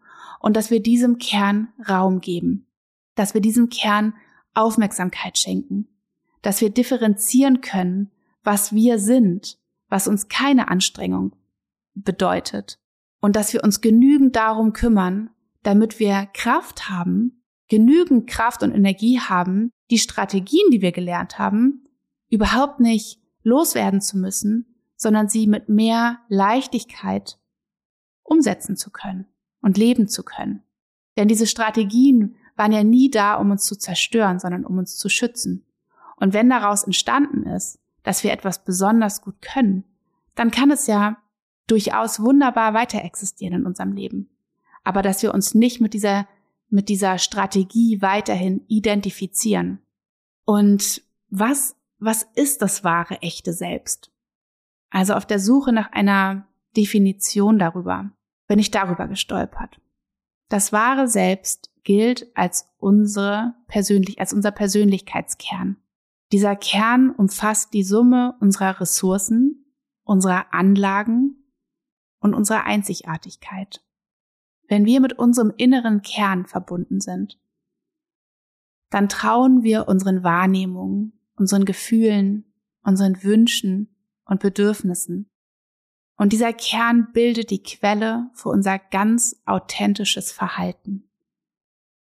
und 0.44 0.58
dass 0.58 0.70
wir 0.70 0.82
diesem 0.82 1.16
Kern 1.16 1.68
Raum 1.88 2.20
geben, 2.20 2.66
dass 3.14 3.32
wir 3.32 3.40
diesem 3.40 3.70
Kern 3.70 4.12
Aufmerksamkeit 4.52 5.38
schenken, 5.38 5.88
dass 6.42 6.60
wir 6.60 6.68
differenzieren 6.68 7.62
können, 7.62 8.10
was 8.42 8.74
wir 8.74 8.98
sind, 8.98 9.58
was 9.88 10.06
uns 10.06 10.28
keine 10.28 10.68
Anstrengung 10.68 11.34
bedeutet 11.94 12.78
und 13.22 13.36
dass 13.36 13.54
wir 13.54 13.64
uns 13.64 13.80
genügend 13.80 14.36
darum 14.36 14.74
kümmern, 14.74 15.30
damit 15.62 15.98
wir 15.98 16.28
Kraft 16.34 16.90
haben, 16.90 17.42
genügend 17.70 18.28
Kraft 18.28 18.62
und 18.62 18.74
Energie 18.74 19.20
haben, 19.20 19.70
die 19.90 19.98
Strategien, 19.98 20.70
die 20.70 20.82
wir 20.82 20.92
gelernt 20.92 21.38
haben, 21.38 21.88
überhaupt 22.28 22.80
nicht 22.80 23.18
loswerden 23.44 24.02
zu 24.02 24.18
müssen, 24.18 24.76
sondern 24.94 25.26
sie 25.26 25.46
mit 25.46 25.70
mehr 25.70 26.18
Leichtigkeit 26.28 27.38
umsetzen 28.24 28.76
zu 28.76 28.90
können 28.90 29.26
und 29.64 29.78
leben 29.78 30.08
zu 30.08 30.22
können. 30.22 30.62
Denn 31.16 31.26
diese 31.26 31.46
Strategien 31.46 32.36
waren 32.54 32.70
ja 32.70 32.84
nie 32.84 33.10
da, 33.10 33.36
um 33.36 33.50
uns 33.50 33.64
zu 33.64 33.76
zerstören, 33.76 34.38
sondern 34.38 34.66
um 34.66 34.76
uns 34.76 34.96
zu 34.96 35.08
schützen. 35.08 35.64
Und 36.16 36.34
wenn 36.34 36.50
daraus 36.50 36.84
entstanden 36.84 37.44
ist, 37.44 37.80
dass 38.02 38.22
wir 38.22 38.32
etwas 38.32 38.62
besonders 38.64 39.22
gut 39.22 39.40
können, 39.40 39.84
dann 40.34 40.50
kann 40.50 40.70
es 40.70 40.86
ja 40.86 41.16
durchaus 41.66 42.20
wunderbar 42.20 42.74
weiter 42.74 43.02
existieren 43.02 43.54
in 43.54 43.66
unserem 43.66 43.92
Leben. 43.92 44.28
Aber 44.84 45.00
dass 45.00 45.22
wir 45.22 45.32
uns 45.32 45.54
nicht 45.54 45.80
mit 45.80 45.94
dieser, 45.94 46.28
mit 46.68 46.90
dieser 46.90 47.16
Strategie 47.16 48.02
weiterhin 48.02 48.66
identifizieren. 48.68 49.80
Und 50.44 51.02
was, 51.30 51.74
was 51.98 52.28
ist 52.34 52.60
das 52.60 52.84
wahre, 52.84 53.22
echte 53.22 53.54
Selbst? 53.54 54.12
Also 54.90 55.14
auf 55.14 55.24
der 55.24 55.38
Suche 55.38 55.72
nach 55.72 55.90
einer 55.92 56.46
Definition 56.76 57.58
darüber 57.58 58.12
bin 58.46 58.58
ich 58.58 58.70
darüber 58.70 59.08
gestolpert. 59.08 59.80
Das 60.48 60.72
wahre 60.72 61.08
Selbst 61.08 61.70
gilt 61.82 62.26
als 62.36 62.68
unsere 62.78 63.54
persönlich, 63.66 64.20
als 64.20 64.32
unser 64.32 64.50
Persönlichkeitskern. 64.50 65.76
Dieser 66.32 66.56
Kern 66.56 67.10
umfasst 67.10 67.74
die 67.74 67.84
Summe 67.84 68.36
unserer 68.40 68.80
Ressourcen, 68.80 69.66
unserer 70.02 70.52
Anlagen 70.52 71.44
und 72.20 72.34
unserer 72.34 72.64
Einzigartigkeit. 72.64 73.84
Wenn 74.68 74.86
wir 74.86 75.00
mit 75.00 75.12
unserem 75.14 75.52
inneren 75.56 76.02
Kern 76.02 76.46
verbunden 76.46 77.00
sind, 77.00 77.38
dann 78.90 79.08
trauen 79.08 79.62
wir 79.62 79.88
unseren 79.88 80.22
Wahrnehmungen, 80.22 81.12
unseren 81.36 81.64
Gefühlen, 81.64 82.44
unseren 82.82 83.22
Wünschen 83.22 83.94
und 84.24 84.40
Bedürfnissen. 84.40 85.30
Und 86.16 86.32
dieser 86.32 86.52
Kern 86.52 87.12
bildet 87.12 87.50
die 87.50 87.62
Quelle 87.62 88.30
für 88.34 88.48
unser 88.48 88.78
ganz 88.78 89.40
authentisches 89.46 90.30
Verhalten, 90.30 91.08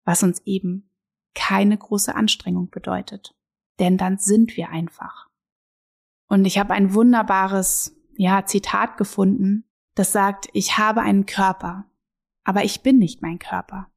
was 0.05 0.23
uns 0.23 0.43
eben 0.47 0.91
keine 1.35 1.79
große 1.79 2.15
Anstrengung 2.15 2.71
bedeutet, 2.71 3.37
denn 3.79 3.97
dann 3.97 4.19
sind 4.19 4.57
wir 4.57 4.71
einfach. 4.71 5.29
Und 6.27 6.45
ich 6.45 6.59
habe 6.59 6.75
ein 6.75 6.95
wunderbares, 6.95 7.97
ja, 8.17 8.45
Zitat 8.45 8.97
gefunden, 8.97 9.65
das 9.95 10.13
sagt, 10.13 10.49
ich 10.53 10.77
habe 10.79 11.03
einen 11.03 11.27
Körper, 11.27 11.85
aber 12.45 12.65
ich 12.65 12.83
bin 12.83 12.99
nicht 12.99 13.23
mein 13.23 13.39
Körper. 13.39 13.91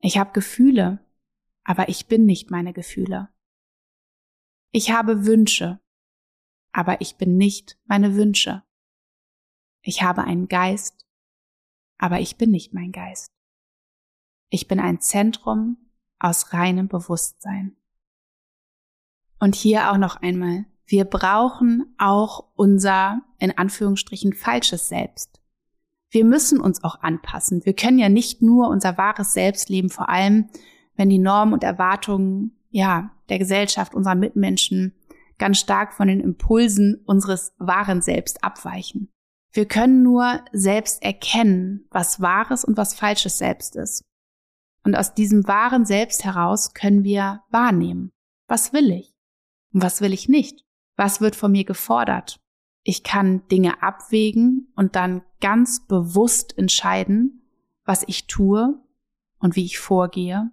Ich 0.00 0.18
habe 0.18 0.32
Gefühle, 0.32 1.04
aber 1.64 1.88
ich 1.88 2.06
bin 2.06 2.26
nicht 2.26 2.50
meine 2.50 2.72
Gefühle. 2.72 3.28
Ich 4.70 4.90
habe 4.90 5.26
Wünsche, 5.26 5.80
aber 6.72 7.00
ich 7.00 7.16
bin 7.16 7.36
nicht 7.36 7.78
meine 7.84 8.16
Wünsche. 8.16 8.62
Ich 9.86 10.02
habe 10.02 10.24
einen 10.24 10.48
Geist, 10.48 11.06
aber 11.98 12.18
ich 12.18 12.36
bin 12.36 12.50
nicht 12.50 12.72
mein 12.72 12.90
Geist. 12.90 13.30
Ich 14.48 14.66
bin 14.66 14.80
ein 14.80 15.00
Zentrum 15.00 15.76
aus 16.18 16.54
reinem 16.54 16.88
Bewusstsein. 16.88 17.76
Und 19.38 19.54
hier 19.54 19.92
auch 19.92 19.98
noch 19.98 20.16
einmal, 20.16 20.64
wir 20.86 21.04
brauchen 21.04 21.94
auch 21.98 22.52
unser, 22.56 23.20
in 23.38 23.56
Anführungsstrichen, 23.56 24.32
falsches 24.32 24.88
Selbst. 24.88 25.42
Wir 26.10 26.24
müssen 26.24 26.60
uns 26.60 26.82
auch 26.82 27.00
anpassen. 27.02 27.66
Wir 27.66 27.74
können 27.74 27.98
ja 27.98 28.08
nicht 28.08 28.40
nur 28.40 28.68
unser 28.68 28.96
wahres 28.96 29.34
Selbst 29.34 29.68
leben, 29.68 29.90
vor 29.90 30.08
allem 30.08 30.48
wenn 30.96 31.10
die 31.10 31.18
Normen 31.18 31.52
und 31.52 31.64
Erwartungen, 31.64 32.56
ja, 32.70 33.10
der 33.28 33.38
Gesellschaft, 33.38 33.94
unserer 33.94 34.14
Mitmenschen 34.14 34.94
ganz 35.36 35.58
stark 35.58 35.92
von 35.92 36.08
den 36.08 36.20
Impulsen 36.20 37.02
unseres 37.04 37.54
wahren 37.58 38.00
Selbst 38.00 38.42
abweichen. 38.44 39.10
Wir 39.54 39.66
können 39.66 40.02
nur 40.02 40.44
selbst 40.52 41.00
erkennen, 41.02 41.86
was 41.90 42.20
wahres 42.20 42.64
und 42.64 42.76
was 42.76 42.94
falsches 42.94 43.38
Selbst 43.38 43.76
ist. 43.76 44.02
Und 44.82 44.96
aus 44.96 45.14
diesem 45.14 45.46
wahren 45.46 45.86
Selbst 45.86 46.24
heraus 46.24 46.74
können 46.74 47.04
wir 47.04 47.42
wahrnehmen, 47.50 48.10
was 48.48 48.72
will 48.72 48.90
ich 48.90 49.14
und 49.72 49.80
was 49.80 50.00
will 50.00 50.12
ich 50.12 50.28
nicht, 50.28 50.64
was 50.96 51.20
wird 51.20 51.36
von 51.36 51.52
mir 51.52 51.64
gefordert. 51.64 52.40
Ich 52.82 53.04
kann 53.04 53.46
Dinge 53.46 53.80
abwägen 53.80 54.72
und 54.74 54.96
dann 54.96 55.22
ganz 55.40 55.86
bewusst 55.86 56.58
entscheiden, 56.58 57.48
was 57.84 58.02
ich 58.08 58.26
tue 58.26 58.82
und 59.38 59.54
wie 59.54 59.64
ich 59.64 59.78
vorgehe, 59.78 60.50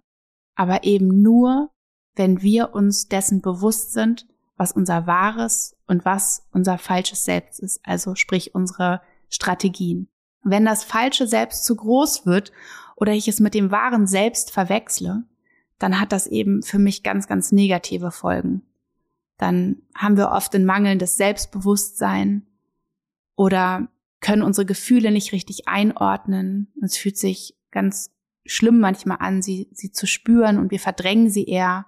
aber 0.54 0.84
eben 0.84 1.22
nur, 1.22 1.70
wenn 2.14 2.40
wir 2.40 2.72
uns 2.72 3.08
dessen 3.08 3.42
bewusst 3.42 3.92
sind 3.92 4.28
was 4.62 4.70
unser 4.70 5.08
wahres 5.08 5.76
und 5.88 6.04
was 6.04 6.46
unser 6.52 6.78
falsches 6.78 7.24
Selbst 7.24 7.58
ist, 7.58 7.80
also 7.82 8.14
sprich 8.14 8.54
unsere 8.54 9.00
Strategien. 9.28 10.06
Wenn 10.44 10.64
das 10.64 10.84
falsche 10.84 11.26
Selbst 11.26 11.64
zu 11.64 11.74
groß 11.74 12.26
wird 12.26 12.52
oder 12.94 13.12
ich 13.12 13.26
es 13.26 13.40
mit 13.40 13.54
dem 13.54 13.72
wahren 13.72 14.06
Selbst 14.06 14.52
verwechsle, 14.52 15.24
dann 15.80 15.98
hat 15.98 16.12
das 16.12 16.28
eben 16.28 16.62
für 16.62 16.78
mich 16.78 17.02
ganz, 17.02 17.26
ganz 17.26 17.50
negative 17.50 18.12
Folgen. 18.12 18.62
Dann 19.36 19.82
haben 19.96 20.16
wir 20.16 20.30
oft 20.30 20.54
ein 20.54 20.64
mangelndes 20.64 21.16
Selbstbewusstsein 21.16 22.46
oder 23.34 23.88
können 24.20 24.42
unsere 24.42 24.64
Gefühle 24.64 25.10
nicht 25.10 25.32
richtig 25.32 25.66
einordnen. 25.66 26.72
Es 26.80 26.96
fühlt 26.96 27.18
sich 27.18 27.56
ganz 27.72 28.12
schlimm 28.46 28.78
manchmal 28.78 29.16
an, 29.18 29.42
sie, 29.42 29.68
sie 29.72 29.90
zu 29.90 30.06
spüren 30.06 30.58
und 30.58 30.70
wir 30.70 30.78
verdrängen 30.78 31.30
sie 31.30 31.46
eher. 31.46 31.86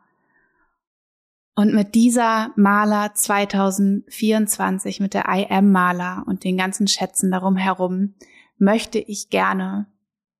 Und 1.54 1.72
mit 1.72 1.94
dieser 1.94 2.52
Maler 2.56 3.14
2024, 3.14 4.98
mit 5.00 5.14
der 5.14 5.26
I 5.28 5.46
Am 5.48 5.70
Maler 5.70 6.24
und 6.26 6.42
den 6.42 6.56
ganzen 6.56 6.88
Schätzen 6.88 7.30
darum 7.30 7.56
herum, 7.56 8.14
möchte 8.58 8.98
ich 8.98 9.30
gerne, 9.30 9.86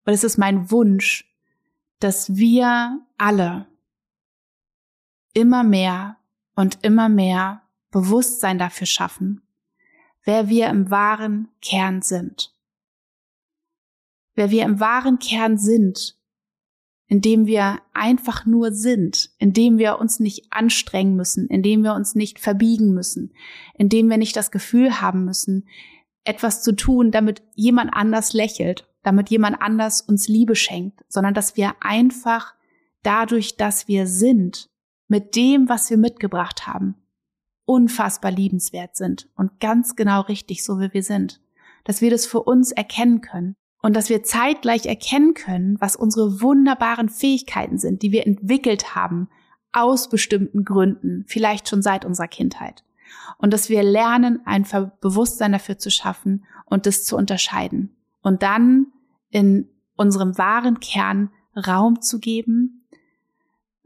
und 0.04 0.12
es 0.12 0.24
ist 0.24 0.38
mein 0.38 0.70
Wunsch, 0.70 1.32
dass 2.00 2.36
wir 2.36 3.00
alle 3.16 3.66
immer 5.34 5.62
mehr 5.62 6.16
und 6.54 6.78
immer 6.82 7.08
mehr 7.08 7.62
Bewusstsein 7.90 8.58
dafür 8.58 8.86
schaffen, 8.86 9.42
wer 10.24 10.48
wir 10.48 10.68
im 10.68 10.90
wahren 10.90 11.48
Kern 11.62 12.02
sind. 12.02 12.52
Wer 14.34 14.50
wir 14.50 14.64
im 14.64 14.80
wahren 14.80 15.20
Kern 15.20 15.58
sind, 15.58 16.18
indem 17.06 17.46
wir 17.46 17.80
einfach 17.92 18.46
nur 18.46 18.72
sind, 18.72 19.30
indem 19.38 19.78
wir 19.78 19.98
uns 19.98 20.20
nicht 20.20 20.46
anstrengen 20.50 21.16
müssen, 21.16 21.46
indem 21.48 21.82
wir 21.82 21.94
uns 21.94 22.14
nicht 22.14 22.38
verbiegen 22.38 22.94
müssen, 22.94 23.32
indem 23.74 24.08
wir 24.08 24.16
nicht 24.16 24.36
das 24.36 24.50
Gefühl 24.50 25.00
haben 25.00 25.24
müssen, 25.24 25.68
etwas 26.24 26.62
zu 26.62 26.72
tun, 26.72 27.10
damit 27.10 27.42
jemand 27.54 27.92
anders 27.92 28.32
lächelt 28.32 28.86
damit 29.04 29.30
jemand 29.30 29.60
anders 29.60 30.00
uns 30.00 30.26
Liebe 30.26 30.56
schenkt, 30.56 31.04
sondern 31.08 31.34
dass 31.34 31.56
wir 31.56 31.76
einfach 31.80 32.54
dadurch, 33.04 33.56
dass 33.56 33.86
wir 33.86 34.08
sind, 34.08 34.70
mit 35.06 35.36
dem, 35.36 35.68
was 35.68 35.90
wir 35.90 35.98
mitgebracht 35.98 36.66
haben, 36.66 36.96
unfassbar 37.66 38.30
liebenswert 38.30 38.96
sind 38.96 39.28
und 39.36 39.60
ganz 39.60 39.94
genau 39.94 40.22
richtig, 40.22 40.64
so 40.64 40.80
wie 40.80 40.92
wir 40.92 41.02
sind. 41.02 41.40
Dass 41.84 42.00
wir 42.00 42.10
das 42.10 42.24
für 42.24 42.42
uns 42.42 42.72
erkennen 42.72 43.20
können 43.20 43.56
und 43.84 43.94
dass 43.94 44.08
wir 44.08 44.22
zeitgleich 44.22 44.86
erkennen 44.86 45.34
können, 45.34 45.78
was 45.78 45.94
unsere 45.94 46.40
wunderbaren 46.40 47.10
Fähigkeiten 47.10 47.76
sind, 47.76 48.00
die 48.00 48.12
wir 48.12 48.26
entwickelt 48.26 48.94
haben 48.94 49.28
aus 49.72 50.08
bestimmten 50.08 50.64
Gründen, 50.64 51.26
vielleicht 51.28 51.68
schon 51.68 51.82
seit 51.82 52.06
unserer 52.06 52.28
Kindheit. 52.28 52.82
Und 53.36 53.52
dass 53.52 53.68
wir 53.68 53.82
lernen, 53.82 54.40
ein 54.46 54.66
Bewusstsein 55.02 55.52
dafür 55.52 55.76
zu 55.76 55.90
schaffen 55.90 56.46
und 56.64 56.86
das 56.86 57.04
zu 57.04 57.14
unterscheiden. 57.14 57.94
Und 58.22 58.42
dann 58.42 58.86
in 59.28 59.68
unserem 59.96 60.38
wahren 60.38 60.80
Kern 60.80 61.28
Raum 61.54 62.00
zu 62.00 62.20
geben, 62.20 62.86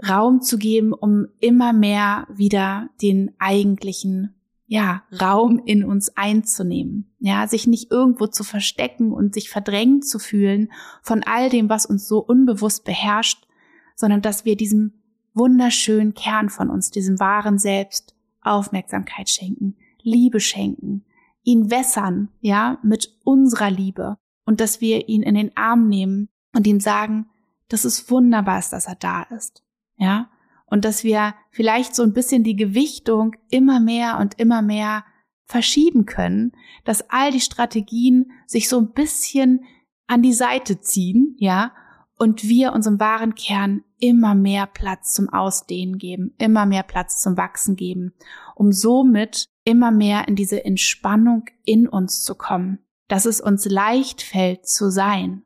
Raum 0.08 0.42
zu 0.42 0.58
geben, 0.58 0.92
um 0.92 1.26
immer 1.40 1.72
mehr 1.72 2.28
wieder 2.30 2.88
den 3.02 3.32
eigentlichen 3.40 4.37
ja, 4.68 5.02
Raum 5.18 5.60
in 5.64 5.82
uns 5.82 6.16
einzunehmen. 6.16 7.10
Ja, 7.18 7.48
sich 7.48 7.66
nicht 7.66 7.90
irgendwo 7.90 8.26
zu 8.26 8.44
verstecken 8.44 9.12
und 9.12 9.34
sich 9.34 9.48
verdrängt 9.50 10.06
zu 10.06 10.18
fühlen 10.18 10.70
von 11.02 11.22
all 11.24 11.48
dem, 11.48 11.68
was 11.68 11.86
uns 11.86 12.06
so 12.06 12.18
unbewusst 12.18 12.84
beherrscht, 12.84 13.48
sondern 13.96 14.22
dass 14.22 14.44
wir 14.44 14.56
diesem 14.56 14.92
wunderschönen 15.34 16.14
Kern 16.14 16.50
von 16.50 16.68
uns, 16.68 16.90
diesem 16.90 17.18
wahren 17.18 17.58
Selbst 17.58 18.14
Aufmerksamkeit 18.42 19.30
schenken, 19.30 19.76
Liebe 20.02 20.38
schenken, 20.38 21.04
ihn 21.42 21.70
wässern, 21.70 22.28
ja, 22.40 22.78
mit 22.82 23.16
unserer 23.24 23.70
Liebe 23.70 24.18
und 24.44 24.60
dass 24.60 24.80
wir 24.80 25.08
ihn 25.08 25.22
in 25.22 25.34
den 25.34 25.56
Arm 25.56 25.88
nehmen 25.88 26.28
und 26.54 26.66
ihm 26.66 26.78
sagen, 26.78 27.26
dass 27.68 27.84
es 27.84 28.10
wunderbar 28.10 28.58
ist, 28.58 28.70
dass 28.70 28.86
er 28.86 28.96
da 28.96 29.22
ist 29.22 29.64
ja, 29.98 30.30
und 30.70 30.84
dass 30.84 31.04
wir 31.04 31.34
vielleicht 31.50 31.94
so 31.94 32.02
ein 32.02 32.12
bisschen 32.12 32.44
die 32.44 32.56
Gewichtung 32.56 33.36
immer 33.50 33.80
mehr 33.80 34.18
und 34.18 34.38
immer 34.38 34.62
mehr 34.62 35.04
verschieben 35.44 36.04
können, 36.04 36.52
dass 36.84 37.08
all 37.10 37.30
die 37.30 37.40
Strategien 37.40 38.32
sich 38.46 38.68
so 38.68 38.78
ein 38.78 38.92
bisschen 38.92 39.64
an 40.06 40.22
die 40.22 40.34
Seite 40.34 40.80
ziehen, 40.80 41.36
ja, 41.38 41.72
und 42.18 42.48
wir 42.48 42.72
unserem 42.72 42.98
wahren 42.98 43.34
Kern 43.34 43.84
immer 43.98 44.34
mehr 44.34 44.66
Platz 44.66 45.12
zum 45.12 45.28
Ausdehnen 45.28 45.98
geben, 45.98 46.34
immer 46.38 46.66
mehr 46.66 46.82
Platz 46.82 47.22
zum 47.22 47.36
Wachsen 47.36 47.76
geben, 47.76 48.12
um 48.54 48.72
somit 48.72 49.44
immer 49.64 49.90
mehr 49.90 50.26
in 50.28 50.34
diese 50.34 50.64
Entspannung 50.64 51.44
in 51.64 51.88
uns 51.88 52.24
zu 52.24 52.34
kommen, 52.34 52.80
dass 53.06 53.24
es 53.24 53.40
uns 53.40 53.66
leicht 53.66 54.22
fällt 54.22 54.66
zu 54.66 54.90
sein, 54.90 55.44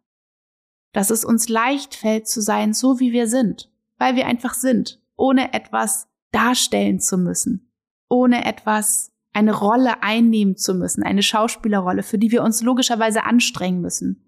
dass 0.93 1.11
es 1.11 1.25
uns 1.25 1.49
leicht 1.49 1.95
fällt 1.95 2.27
zu 2.27 2.41
sein, 2.41 2.73
so 2.73 3.01
wie 3.01 3.13
wir 3.13 3.27
sind, 3.27 3.71
weil 3.99 4.17
wir 4.17 4.27
einfach 4.27 4.55
sind, 4.55 5.02
ohne 5.23 5.55
etwas 5.55 6.09
darstellen 6.33 6.99
zu 6.99 7.17
müssen, 7.17 7.71
ohne 8.09 8.45
etwas 8.45 9.13
eine 9.33 9.53
Rolle 9.53 10.03
einnehmen 10.03 10.57
zu 10.57 10.75
müssen, 10.75 11.05
eine 11.05 11.23
Schauspielerrolle, 11.23 12.03
für 12.03 12.19
die 12.19 12.33
wir 12.33 12.43
uns 12.43 12.61
logischerweise 12.61 13.23
anstrengen 13.23 13.81
müssen, 13.81 14.21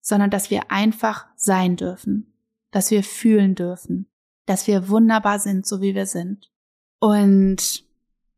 sondern 0.00 0.30
dass 0.30 0.48
wir 0.48 0.70
einfach 0.70 1.26
sein 1.34 1.74
dürfen, 1.74 2.32
dass 2.70 2.92
wir 2.92 3.02
fühlen 3.02 3.56
dürfen, 3.56 4.06
dass 4.46 4.68
wir 4.68 4.88
wunderbar 4.88 5.40
sind, 5.40 5.66
so 5.66 5.80
wie 5.80 5.96
wir 5.96 6.06
sind. 6.06 6.52
Und 7.00 7.84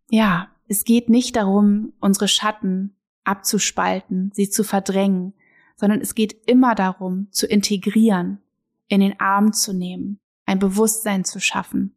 ja, 0.08 0.48
es 0.68 0.84
geht 0.84 1.10
nicht 1.10 1.36
darum, 1.36 1.92
unsere 2.00 2.28
Schatten 2.28 2.96
abzuspalten, 3.24 4.32
sie 4.32 4.48
zu 4.48 4.64
verdrängen, 4.64 5.34
sondern 5.76 6.00
es 6.00 6.14
geht 6.14 6.48
immer 6.48 6.74
darum, 6.74 7.28
zu 7.30 7.46
integrieren, 7.46 8.38
in 8.88 9.00
den 9.00 9.20
Arm 9.20 9.52
zu 9.52 9.74
nehmen, 9.74 10.18
ein 10.46 10.58
Bewusstsein 10.58 11.24
zu 11.24 11.40
schaffen, 11.40 11.96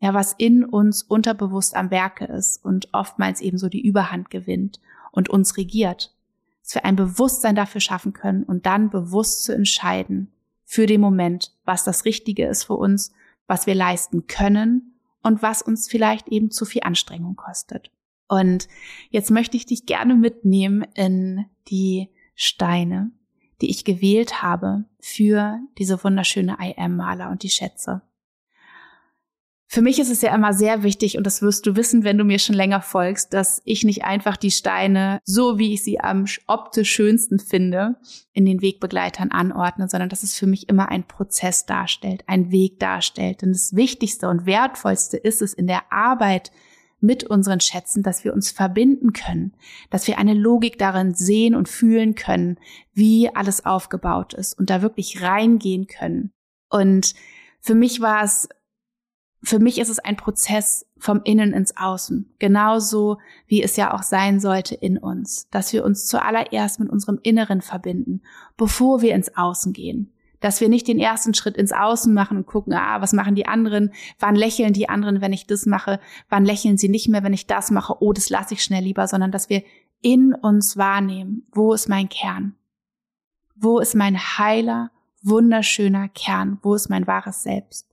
ja, 0.00 0.14
was 0.14 0.34
in 0.36 0.64
uns 0.64 1.02
unterbewusst 1.02 1.76
am 1.76 1.90
Werke 1.90 2.26
ist 2.26 2.64
und 2.64 2.88
oftmals 2.92 3.40
eben 3.40 3.58
so 3.58 3.68
die 3.68 3.86
Überhand 3.86 4.30
gewinnt 4.30 4.80
und 5.12 5.28
uns 5.28 5.56
regiert, 5.56 6.14
dass 6.62 6.74
wir 6.74 6.84
ein 6.84 6.96
Bewusstsein 6.96 7.54
dafür 7.56 7.80
schaffen 7.80 8.12
können 8.12 8.42
und 8.42 8.66
dann 8.66 8.90
bewusst 8.90 9.44
zu 9.44 9.54
entscheiden 9.54 10.32
für 10.64 10.86
den 10.86 11.00
Moment, 11.00 11.52
was 11.64 11.84
das 11.84 12.04
Richtige 12.04 12.46
ist 12.46 12.64
für 12.64 12.74
uns, 12.74 13.12
was 13.46 13.66
wir 13.66 13.74
leisten 13.74 14.26
können 14.26 14.94
und 15.22 15.42
was 15.42 15.62
uns 15.62 15.88
vielleicht 15.88 16.28
eben 16.28 16.50
zu 16.50 16.64
viel 16.64 16.82
Anstrengung 16.84 17.36
kostet. 17.36 17.90
Und 18.28 18.68
jetzt 19.10 19.30
möchte 19.30 19.56
ich 19.56 19.66
dich 19.66 19.86
gerne 19.86 20.14
mitnehmen 20.14 20.86
in 20.94 21.46
die 21.68 22.08
Steine, 22.34 23.10
die 23.60 23.70
ich 23.70 23.84
gewählt 23.84 24.42
habe 24.42 24.84
für 25.00 25.58
diese 25.78 26.02
wunderschöne 26.02 26.56
I 26.60 26.74
Am-Maler 26.76 27.30
und 27.30 27.42
die 27.42 27.50
Schätze. 27.50 28.02
Für 29.66 29.82
mich 29.82 29.98
ist 29.98 30.10
es 30.10 30.22
ja 30.22 30.32
immer 30.32 30.52
sehr 30.52 30.84
wichtig, 30.84 31.18
und 31.18 31.26
das 31.26 31.42
wirst 31.42 31.66
du 31.66 31.74
wissen, 31.74 32.04
wenn 32.04 32.16
du 32.16 32.22
mir 32.22 32.38
schon 32.38 32.54
länger 32.54 32.80
folgst, 32.80 33.34
dass 33.34 33.60
ich 33.64 33.82
nicht 33.82 34.04
einfach 34.04 34.36
die 34.36 34.52
Steine, 34.52 35.18
so 35.24 35.58
wie 35.58 35.74
ich 35.74 35.82
sie 35.82 35.98
am 35.98 36.26
optisch 36.46 36.92
schönsten 36.92 37.40
finde, 37.40 37.96
in 38.32 38.44
den 38.44 38.62
Wegbegleitern 38.62 39.32
anordne, 39.32 39.88
sondern 39.88 40.10
dass 40.10 40.22
es 40.22 40.38
für 40.38 40.46
mich 40.46 40.68
immer 40.68 40.90
ein 40.90 41.08
Prozess 41.08 41.66
darstellt, 41.66 42.22
ein 42.28 42.52
Weg 42.52 42.78
darstellt. 42.78 43.42
Denn 43.42 43.52
das 43.52 43.74
Wichtigste 43.74 44.28
und 44.28 44.46
Wertvollste 44.46 45.16
ist 45.16 45.42
es 45.42 45.54
in 45.54 45.66
der 45.66 45.90
Arbeit 45.90 46.52
mit 47.04 47.24
unseren 47.24 47.60
Schätzen, 47.60 48.02
dass 48.02 48.24
wir 48.24 48.32
uns 48.32 48.50
verbinden 48.50 49.12
können, 49.12 49.54
dass 49.90 50.06
wir 50.06 50.18
eine 50.18 50.34
Logik 50.34 50.78
darin 50.78 51.14
sehen 51.14 51.54
und 51.54 51.68
fühlen 51.68 52.14
können, 52.14 52.58
wie 52.92 53.28
alles 53.34 53.64
aufgebaut 53.64 54.34
ist 54.34 54.58
und 54.58 54.70
da 54.70 54.82
wirklich 54.82 55.22
reingehen 55.22 55.86
können. 55.86 56.30
Und 56.70 57.14
für 57.60 57.74
mich 57.74 58.00
war 58.00 58.24
es, 58.24 58.48
für 59.42 59.58
mich 59.58 59.78
ist 59.78 59.90
es 59.90 59.98
ein 59.98 60.16
Prozess 60.16 60.86
vom 60.96 61.20
Innen 61.24 61.52
ins 61.52 61.76
Außen, 61.76 62.34
genauso 62.38 63.18
wie 63.46 63.62
es 63.62 63.76
ja 63.76 63.92
auch 63.92 64.02
sein 64.02 64.40
sollte 64.40 64.74
in 64.74 64.96
uns, 64.96 65.48
dass 65.50 65.72
wir 65.74 65.84
uns 65.84 66.06
zuallererst 66.06 66.80
mit 66.80 66.88
unserem 66.88 67.18
Inneren 67.22 67.60
verbinden, 67.60 68.22
bevor 68.56 69.02
wir 69.02 69.14
ins 69.14 69.36
Außen 69.36 69.74
gehen 69.74 70.13
dass 70.44 70.60
wir 70.60 70.68
nicht 70.68 70.86
den 70.88 70.98
ersten 70.98 71.32
Schritt 71.32 71.56
ins 71.56 71.72
Außen 71.72 72.12
machen 72.12 72.36
und 72.36 72.46
gucken, 72.46 72.74
ah, 72.74 73.00
was 73.00 73.14
machen 73.14 73.34
die 73.34 73.46
anderen? 73.46 73.94
Wann 74.18 74.34
lächeln 74.34 74.74
die 74.74 74.90
anderen, 74.90 75.22
wenn 75.22 75.32
ich 75.32 75.46
das 75.46 75.64
mache? 75.64 76.00
Wann 76.28 76.44
lächeln 76.44 76.76
sie 76.76 76.90
nicht 76.90 77.08
mehr, 77.08 77.22
wenn 77.22 77.32
ich 77.32 77.46
das 77.46 77.70
mache? 77.70 78.02
Oh, 78.02 78.12
das 78.12 78.28
lasse 78.28 78.52
ich 78.52 78.62
schnell 78.62 78.84
lieber, 78.84 79.08
sondern 79.08 79.30
dass 79.30 79.48
wir 79.48 79.62
in 80.02 80.34
uns 80.34 80.76
wahrnehmen, 80.76 81.46
wo 81.52 81.72
ist 81.72 81.88
mein 81.88 82.10
Kern? 82.10 82.56
Wo 83.56 83.78
ist 83.78 83.94
mein 83.94 84.18
heiler, 84.18 84.90
wunderschöner 85.22 86.10
Kern? 86.10 86.58
Wo 86.60 86.74
ist 86.74 86.90
mein 86.90 87.06
wahres 87.06 87.42
Selbst? 87.42 87.88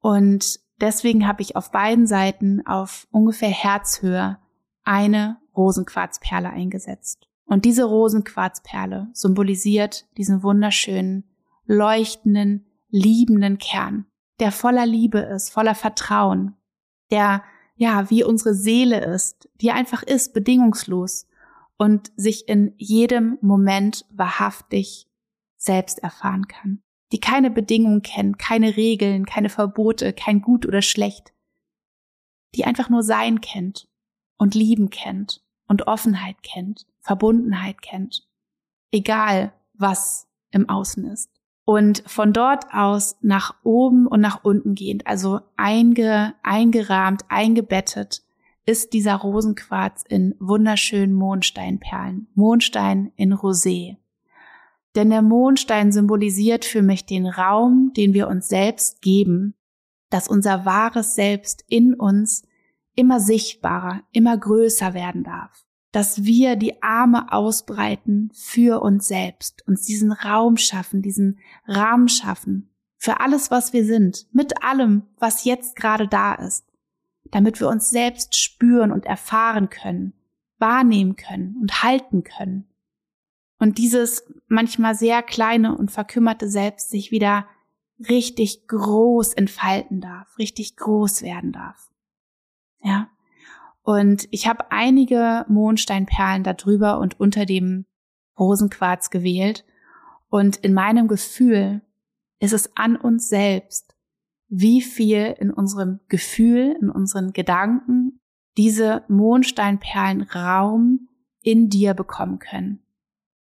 Und 0.00 0.60
deswegen 0.80 1.28
habe 1.28 1.42
ich 1.42 1.56
auf 1.56 1.70
beiden 1.70 2.06
Seiten 2.06 2.66
auf 2.66 3.06
ungefähr 3.10 3.50
Herzhöhe 3.50 4.38
eine 4.82 5.36
Rosenquarzperle 5.54 6.48
eingesetzt. 6.48 7.28
Und 7.44 7.66
diese 7.66 7.84
Rosenquarzperle 7.84 9.08
symbolisiert 9.12 10.06
diesen 10.16 10.42
wunderschönen 10.42 11.24
leuchtenden, 11.66 12.66
liebenden 12.90 13.58
Kern, 13.58 14.06
der 14.40 14.52
voller 14.52 14.86
Liebe 14.86 15.18
ist, 15.18 15.50
voller 15.50 15.74
Vertrauen, 15.74 16.56
der 17.10 17.42
ja 17.76 18.08
wie 18.10 18.24
unsere 18.24 18.54
Seele 18.54 19.04
ist, 19.04 19.48
die 19.60 19.72
einfach 19.72 20.02
ist, 20.02 20.32
bedingungslos 20.32 21.26
und 21.76 22.12
sich 22.16 22.48
in 22.48 22.72
jedem 22.76 23.38
Moment 23.40 24.06
wahrhaftig 24.10 25.08
selbst 25.56 25.98
erfahren 25.98 26.46
kann, 26.46 26.82
die 27.12 27.20
keine 27.20 27.50
Bedingungen 27.50 28.02
kennt, 28.02 28.38
keine 28.38 28.76
Regeln, 28.76 29.26
keine 29.26 29.48
Verbote, 29.48 30.12
kein 30.12 30.40
Gut 30.40 30.66
oder 30.66 30.82
Schlecht, 30.82 31.32
die 32.54 32.64
einfach 32.64 32.90
nur 32.90 33.02
Sein 33.02 33.40
kennt 33.40 33.88
und 34.36 34.54
Lieben 34.54 34.90
kennt 34.90 35.42
und 35.66 35.86
Offenheit 35.86 36.42
kennt, 36.42 36.86
Verbundenheit 37.00 37.82
kennt, 37.82 38.28
egal 38.92 39.52
was 39.72 40.28
im 40.50 40.68
Außen 40.68 41.04
ist 41.06 41.33
und 41.64 42.02
von 42.06 42.32
dort 42.32 42.66
aus 42.72 43.16
nach 43.22 43.54
oben 43.62 44.06
und 44.06 44.20
nach 44.20 44.44
unten 44.44 44.74
gehend, 44.74 45.06
also 45.06 45.40
einge, 45.56 46.34
eingerahmt, 46.42 47.22
eingebettet, 47.28 48.22
ist 48.66 48.92
dieser 48.92 49.16
Rosenquarz 49.16 50.04
in 50.08 50.34
wunderschönen 50.40 51.14
Mondsteinperlen, 51.14 52.28
Mondstein 52.34 53.12
in 53.16 53.32
Rosé. 53.34 53.96
Denn 54.94 55.10
der 55.10 55.22
Mondstein 55.22 55.90
symbolisiert 55.90 56.64
für 56.64 56.82
mich 56.82 57.04
den 57.04 57.26
Raum, 57.26 57.92
den 57.96 58.14
wir 58.14 58.28
uns 58.28 58.48
selbst 58.48 59.02
geben, 59.02 59.54
dass 60.08 60.28
unser 60.28 60.64
wahres 60.64 61.14
Selbst 61.14 61.64
in 61.68 61.94
uns 61.94 62.42
immer 62.94 63.20
sichtbarer, 63.20 64.02
immer 64.12 64.36
größer 64.38 64.94
werden 64.94 65.24
darf 65.24 65.63
dass 65.94 66.24
wir 66.24 66.56
die 66.56 66.82
Arme 66.82 67.32
ausbreiten 67.32 68.28
für 68.34 68.82
uns 68.82 69.06
selbst, 69.06 69.62
uns 69.68 69.82
diesen 69.82 70.10
Raum 70.10 70.56
schaffen, 70.56 71.02
diesen 71.02 71.38
Rahmen 71.68 72.08
schaffen, 72.08 72.68
für 72.96 73.20
alles, 73.20 73.52
was 73.52 73.72
wir 73.72 73.84
sind, 73.84 74.26
mit 74.32 74.64
allem, 74.64 75.04
was 75.18 75.44
jetzt 75.44 75.76
gerade 75.76 76.08
da 76.08 76.34
ist, 76.34 76.66
damit 77.30 77.60
wir 77.60 77.68
uns 77.68 77.90
selbst 77.90 78.36
spüren 78.36 78.90
und 78.90 79.06
erfahren 79.06 79.70
können, 79.70 80.14
wahrnehmen 80.58 81.14
können 81.14 81.58
und 81.60 81.84
halten 81.84 82.24
können. 82.24 82.66
Und 83.60 83.78
dieses 83.78 84.24
manchmal 84.48 84.96
sehr 84.96 85.22
kleine 85.22 85.78
und 85.78 85.92
verkümmerte 85.92 86.48
Selbst 86.48 86.90
sich 86.90 87.12
wieder 87.12 87.46
richtig 88.00 88.66
groß 88.66 89.34
entfalten 89.34 90.00
darf, 90.00 90.38
richtig 90.38 90.74
groß 90.74 91.22
werden 91.22 91.52
darf. 91.52 91.88
Ja. 92.82 93.10
Und 93.84 94.26
ich 94.30 94.48
habe 94.48 94.72
einige 94.72 95.44
Mondsteinperlen 95.46 96.42
darüber 96.42 96.98
und 96.98 97.20
unter 97.20 97.44
dem 97.44 97.84
Rosenquarz 98.38 99.10
gewählt. 99.10 99.64
Und 100.30 100.56
in 100.56 100.72
meinem 100.72 101.06
Gefühl 101.06 101.82
ist 102.40 102.54
es 102.54 102.76
an 102.76 102.96
uns 102.96 103.28
selbst, 103.28 103.94
wie 104.48 104.80
viel 104.80 105.36
in 105.38 105.50
unserem 105.50 106.00
Gefühl, 106.08 106.76
in 106.80 106.88
unseren 106.88 107.32
Gedanken 107.32 108.20
diese 108.56 109.04
Mondsteinperlen 109.08 110.22
Raum 110.22 111.08
in 111.42 111.68
dir 111.68 111.92
bekommen 111.92 112.38
können. 112.38 112.80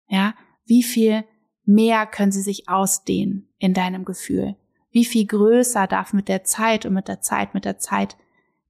Ja, 0.06 0.34
wie 0.66 0.84
viel 0.84 1.24
mehr 1.64 2.06
können 2.06 2.32
sie 2.32 2.42
sich 2.42 2.68
ausdehnen 2.68 3.48
in 3.58 3.74
deinem 3.74 4.04
Gefühl? 4.04 4.56
Wie 4.90 5.04
viel 5.04 5.26
größer 5.26 5.86
darf 5.88 6.12
mit 6.12 6.28
der 6.28 6.44
Zeit 6.44 6.86
und 6.86 6.94
mit 6.94 7.08
der 7.08 7.20
Zeit, 7.20 7.54
mit 7.54 7.64
der 7.64 7.78
Zeit 7.78 8.16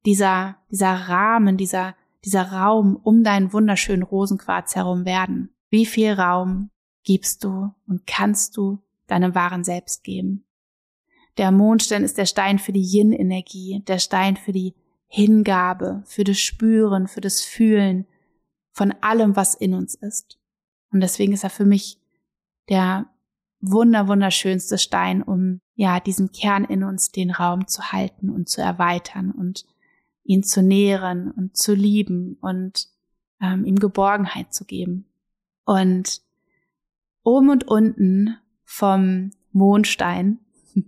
dieser, 0.09 0.57
dieser 0.71 0.95
Rahmen, 0.95 1.59
dieser, 1.59 1.95
dieser 2.25 2.51
Raum 2.51 2.97
um 2.97 3.25
deinen 3.25 3.53
wunderschönen 3.53 4.03
Rosenquarz 4.03 4.75
herum 4.75 5.05
werden? 5.05 5.51
Wie 5.69 5.85
viel 5.85 6.15
Raum 6.15 6.71
gibst 7.05 7.45
du 7.45 7.75
und 7.87 8.07
kannst 8.07 8.57
du 8.57 8.79
deinem 9.07 9.35
wahren 9.35 9.65
Selbst 9.65 10.05
geben? 10.05 10.47
Der 11.37 11.53
Mondstein 11.53 12.05
ist 12.05 12.17
der 12.17 12.25
Stein 12.25 12.59
für 12.59 12.73
die 12.73 12.81
Yin-Energie, 12.81 13.83
der 13.87 13.99
Stein 13.99 14.39
für 14.39 14.53
die 14.53 14.75
Hingabe, 15.09 16.03
für 16.07 16.25
das 16.25 16.41
Spüren, 16.41 17.07
für 17.07 17.21
das 17.21 17.43
Fühlen 17.43 18.07
von 18.73 18.95
allem, 19.03 19.37
was 19.37 19.55
in 19.55 19.75
uns 19.75 19.95
ist. 19.95 20.39
Und 20.91 21.01
deswegen 21.01 21.35
ist 21.35 21.45
er 21.45 21.51
für 21.51 21.67
mich 21.67 21.99
der 22.71 23.11
wunder, 23.61 24.09
wunderschönste 24.09 24.79
Stein, 24.79 25.23
um 25.23 25.61
ja 25.75 26.01
diesen 26.01 26.33
Kern 26.33 26.65
in 26.65 26.83
uns 26.83 27.11
den 27.11 27.31
Raum 27.31 27.67
zu 27.67 27.93
halten 27.93 28.31
und 28.31 28.49
zu 28.49 28.63
erweitern 28.63 29.33
und 29.33 29.67
ihn 30.29 30.43
zu 30.43 30.62
nähren 30.62 31.31
und 31.31 31.57
zu 31.57 31.74
lieben 31.74 32.37
und 32.43 32.89
ähm, 33.41 33.64
ihm 33.64 33.76
Geborgenheit 33.76 34.53
zu 34.53 34.66
geben. 34.66 35.07
Und 35.64 36.20
oben 37.22 37.49
und 37.49 37.66
unten 37.66 38.37
vom 38.62 39.31
Mondstein, 39.53 40.39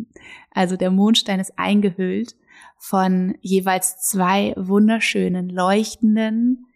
also 0.50 0.76
der 0.76 0.90
Mondstein 0.90 1.40
ist 1.40 1.58
eingehüllt 1.58 2.36
von 2.76 3.34
jeweils 3.40 3.98
zwei 4.00 4.52
wunderschönen, 4.58 5.48
leuchtenden, 5.48 6.66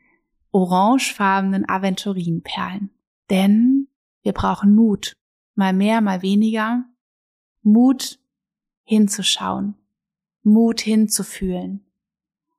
orangefarbenen 0.51 1.69
Aventurinperlen. 1.69 2.91
Denn 3.29 3.89
wir 4.23 4.33
brauchen 4.33 4.75
Mut, 4.75 5.13
mal 5.55 5.75
mehr, 5.75 6.01
mal 6.01 6.23
weniger, 6.23 6.85
Mut 7.63 8.19
hinzuschauen, 8.85 9.75
Mut 10.43 10.81
hinzufühlen, 10.81 11.84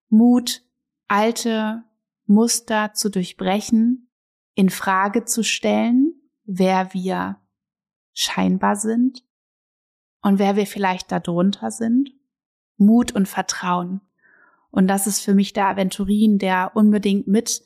Mut, 0.10 0.64
alte 1.08 1.84
Muster 2.26 2.94
zu 2.94 3.10
durchbrechen, 3.10 4.10
in 4.56 4.70
Frage 4.70 5.26
zu 5.26 5.44
stellen, 5.44 6.14
wer 6.46 6.94
wir 6.94 7.38
scheinbar 8.14 8.76
sind 8.76 9.24
und 10.22 10.40
wer 10.40 10.56
wir 10.56 10.66
vielleicht 10.66 11.12
darunter 11.12 11.72
sind. 11.72 12.12
Mut 12.78 13.14
und 13.14 13.28
Vertrauen. 13.28 14.02
Und 14.72 14.88
das 14.88 15.08
ist 15.08 15.22
für 15.22 15.34
mich 15.34 15.54
der 15.54 15.68
Aventurin, 15.68 16.38
der 16.38 16.72
unbedingt 16.74 17.28
mit, 17.28 17.64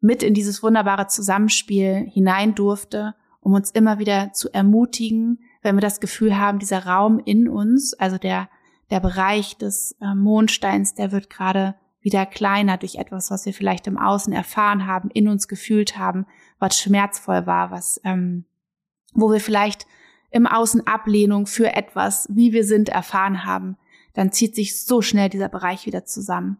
mit 0.00 0.22
in 0.22 0.32
dieses 0.32 0.62
wunderbare 0.62 1.06
Zusammenspiel 1.06 2.06
hinein 2.10 2.54
durfte, 2.54 3.14
um 3.40 3.52
uns 3.52 3.70
immer 3.70 3.98
wieder 3.98 4.32
zu 4.32 4.50
ermutigen, 4.52 5.40
wenn 5.62 5.76
wir 5.76 5.82
das 5.82 6.00
Gefühl 6.00 6.38
haben, 6.38 6.58
dieser 6.58 6.86
Raum 6.86 7.20
in 7.22 7.48
uns, 7.48 7.92
also 7.94 8.16
der, 8.16 8.48
der 8.90 9.00
Bereich 9.00 9.56
des 9.56 9.96
äh, 10.00 10.14
Mondsteins, 10.14 10.94
der 10.94 11.12
wird 11.12 11.30
gerade 11.30 11.74
wieder 12.00 12.26
kleiner 12.26 12.76
durch 12.76 12.96
etwas, 12.96 13.30
was 13.30 13.46
wir 13.46 13.54
vielleicht 13.54 13.86
im 13.86 13.98
Außen 13.98 14.32
erfahren 14.32 14.86
haben, 14.86 15.10
in 15.10 15.26
uns 15.26 15.48
gefühlt 15.48 15.96
haben, 15.96 16.26
was 16.58 16.78
schmerzvoll 16.78 17.46
war, 17.46 17.70
was, 17.70 18.00
ähm, 18.04 18.44
wo 19.14 19.32
wir 19.32 19.40
vielleicht 19.40 19.86
im 20.30 20.46
Außen 20.46 20.86
Ablehnung 20.86 21.46
für 21.46 21.74
etwas, 21.74 22.28
wie 22.30 22.52
wir 22.52 22.64
sind, 22.64 22.90
erfahren 22.90 23.44
haben, 23.44 23.76
dann 24.12 24.32
zieht 24.32 24.54
sich 24.54 24.80
so 24.82 25.00
schnell 25.00 25.28
dieser 25.28 25.48
Bereich 25.48 25.86
wieder 25.86 26.04
zusammen. 26.04 26.58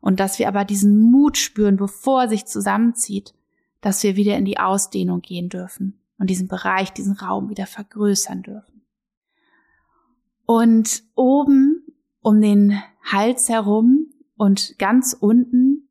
Und 0.00 0.20
dass 0.20 0.38
wir 0.38 0.48
aber 0.48 0.64
diesen 0.64 1.10
Mut 1.10 1.36
spüren, 1.36 1.76
bevor 1.76 2.22
er 2.22 2.28
sich 2.28 2.46
zusammenzieht, 2.46 3.34
dass 3.80 4.02
wir 4.02 4.16
wieder 4.16 4.36
in 4.36 4.44
die 4.44 4.58
Ausdehnung 4.58 5.20
gehen 5.20 5.48
dürfen 5.48 5.98
und 6.18 6.30
diesen 6.30 6.48
Bereich, 6.48 6.92
diesen 6.92 7.14
Raum 7.14 7.50
wieder 7.50 7.66
vergrößern 7.66 8.42
dürfen. 8.42 8.75
Und 10.46 11.02
oben 11.14 11.84
um 12.20 12.40
den 12.40 12.80
Hals 13.02 13.48
herum 13.48 14.12
und 14.36 14.78
ganz 14.78 15.12
unten 15.12 15.88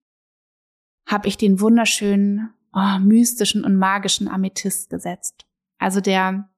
habe 1.06 1.28
ich 1.28 1.38
den 1.38 1.60
wunderschönen, 1.60 2.54
oh, 2.74 3.00
mystischen 3.00 3.64
und 3.64 3.76
magischen 3.76 4.28
Amethyst 4.28 4.90
gesetzt. 4.90 5.46
Also 5.78 6.02
der 6.02 6.50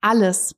alles, 0.00 0.56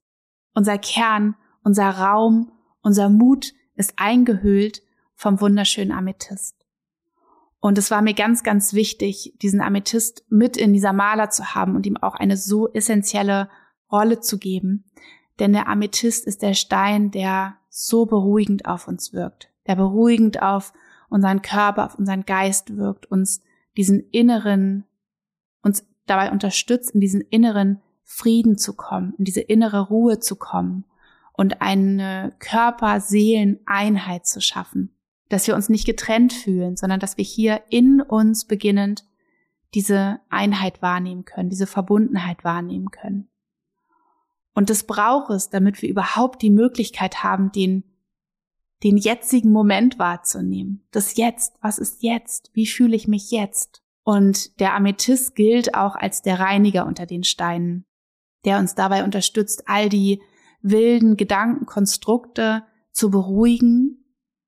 unser 0.54 0.78
Kern, 0.78 1.34
unser 1.64 1.90
Raum, 1.90 2.52
unser 2.82 3.08
Mut 3.08 3.52
ist 3.74 3.94
eingehüllt 3.96 4.82
vom 5.14 5.40
wunderschönen 5.40 5.92
Amethyst. 5.92 6.56
Und 7.58 7.78
es 7.78 7.90
war 7.90 8.02
mir 8.02 8.14
ganz, 8.14 8.42
ganz 8.42 8.72
wichtig, 8.74 9.34
diesen 9.40 9.60
Amethyst 9.60 10.24
mit 10.28 10.56
in 10.56 10.72
dieser 10.72 10.92
Maler 10.92 11.30
zu 11.30 11.54
haben 11.54 11.76
und 11.76 11.86
ihm 11.86 11.96
auch 11.96 12.16
eine 12.16 12.36
so 12.36 12.72
essentielle 12.72 13.48
Rolle 13.90 14.20
zu 14.20 14.38
geben. 14.38 14.84
Denn 15.42 15.52
der 15.52 15.68
Amethyst 15.68 16.26
ist 16.26 16.40
der 16.40 16.54
Stein, 16.54 17.10
der 17.10 17.56
so 17.68 18.06
beruhigend 18.06 18.64
auf 18.64 18.88
uns 18.88 19.12
wirkt, 19.12 19.50
der 19.66 19.76
beruhigend 19.76 20.40
auf 20.40 20.72
unseren 21.10 21.42
Körper, 21.42 21.84
auf 21.84 21.98
unseren 21.98 22.24
Geist 22.24 22.78
wirkt, 22.78 23.04
uns 23.10 23.42
diesen 23.76 24.00
inneren, 24.10 24.84
uns 25.62 25.84
dabei 26.06 26.30
unterstützt, 26.30 26.92
in 26.92 27.00
diesen 27.00 27.20
inneren 27.20 27.82
Frieden 28.04 28.56
zu 28.56 28.74
kommen, 28.74 29.14
in 29.18 29.24
diese 29.24 29.40
innere 29.40 29.88
Ruhe 29.88 30.20
zu 30.20 30.36
kommen 30.36 30.84
und 31.32 31.60
eine 31.60 32.32
Körper-Seelen-Einheit 32.38 34.26
zu 34.26 34.40
schaffen 34.40 34.94
dass 35.32 35.46
wir 35.46 35.54
uns 35.54 35.70
nicht 35.70 35.86
getrennt 35.86 36.34
fühlen, 36.34 36.76
sondern 36.76 37.00
dass 37.00 37.16
wir 37.16 37.24
hier 37.24 37.62
in 37.70 38.02
uns 38.02 38.44
beginnend 38.44 39.06
diese 39.72 40.20
Einheit 40.28 40.82
wahrnehmen 40.82 41.24
können, 41.24 41.48
diese 41.48 41.66
Verbundenheit 41.66 42.44
wahrnehmen 42.44 42.90
können. 42.90 43.28
Und 44.54 44.70
das 44.70 44.84
braucht 44.84 45.30
es, 45.30 45.50
damit 45.50 45.80
wir 45.82 45.88
überhaupt 45.88 46.42
die 46.42 46.50
Möglichkeit 46.50 47.22
haben, 47.22 47.52
den, 47.52 47.84
den 48.82 48.96
jetzigen 48.96 49.50
Moment 49.50 49.98
wahrzunehmen. 49.98 50.86
Das 50.90 51.16
Jetzt, 51.16 51.54
was 51.60 51.78
ist 51.78 52.02
jetzt? 52.02 52.50
Wie 52.52 52.66
fühle 52.66 52.96
ich 52.96 53.08
mich 53.08 53.30
jetzt? 53.30 53.82
Und 54.04 54.60
der 54.60 54.74
Amethyst 54.74 55.34
gilt 55.34 55.74
auch 55.74 55.94
als 55.94 56.22
der 56.22 56.40
Reiniger 56.40 56.86
unter 56.86 57.06
den 57.06 57.24
Steinen, 57.24 57.84
der 58.44 58.58
uns 58.58 58.74
dabei 58.74 59.04
unterstützt, 59.04 59.64
all 59.66 59.88
die 59.88 60.20
wilden 60.60 61.16
Gedankenkonstrukte 61.16 62.64
zu 62.90 63.10
beruhigen 63.10 63.98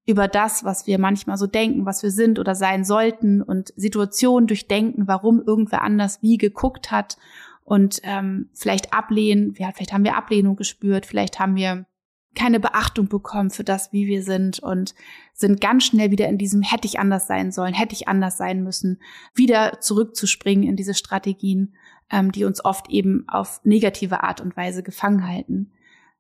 über 0.07 0.29
das, 0.29 0.65
was 0.65 0.87
wir 0.87 0.99
manchmal 0.99 1.39
so 1.39 1.47
denken, 1.47 1.87
was 1.87 2.03
wir 2.03 2.11
sind 2.11 2.39
oder 2.39 2.55
sein 2.55 2.85
sollten 2.85 3.41
und 3.41 3.73
Situationen 3.77 4.47
durchdenken, 4.47 5.09
warum 5.09 5.41
irgendwer 5.41 5.83
anders 5.83 6.21
wie 6.21 6.37
geguckt 6.37 6.91
hat 6.91 7.17
und 7.65 8.01
ähm, 8.05 8.51
vielleicht 8.53 8.93
ablehnen, 8.93 9.55
ja, 9.59 9.73
vielleicht 9.73 9.93
haben 9.93 10.05
wir 10.05 10.17
Ablehnung 10.17 10.55
gespürt, 10.57 11.07
vielleicht 11.07 11.39
haben 11.39 11.57
wir 11.57 11.87
keine 12.35 12.61
Beachtung 12.61 13.09
bekommen 13.09 13.51
für 13.51 13.65
das, 13.65 13.93
wie 13.93 14.07
wir 14.07 14.23
sind 14.23 14.59
und 14.59 14.95
sind 15.33 15.61
ganz 15.61 15.85
schnell 15.85 16.11
wieder 16.11 16.29
in 16.29 16.39
diesem 16.39 16.63
hätte 16.63 16.87
ich 16.87 16.99
anders 16.99 17.27
sein 17.27 17.53
sollen, 17.53 17.75
hätte 17.75 17.95
ich 17.95 18.09
anders 18.09 18.37
sein 18.37 18.63
müssen, 18.63 19.01
wieder 19.35 19.81
zurückzuspringen 19.81 20.69
in 20.69 20.77
diese 20.77 20.95
Strategien, 20.95 21.75
ähm, 22.11 22.33
die 22.33 22.45
uns 22.45 22.65
oft 22.65 22.91
eben 22.91 23.25
auf 23.29 23.61
negative 23.65 24.23
Art 24.23 24.41
und 24.41 24.57
Weise 24.57 24.83
gefangen 24.83 25.27
halten, 25.27 25.73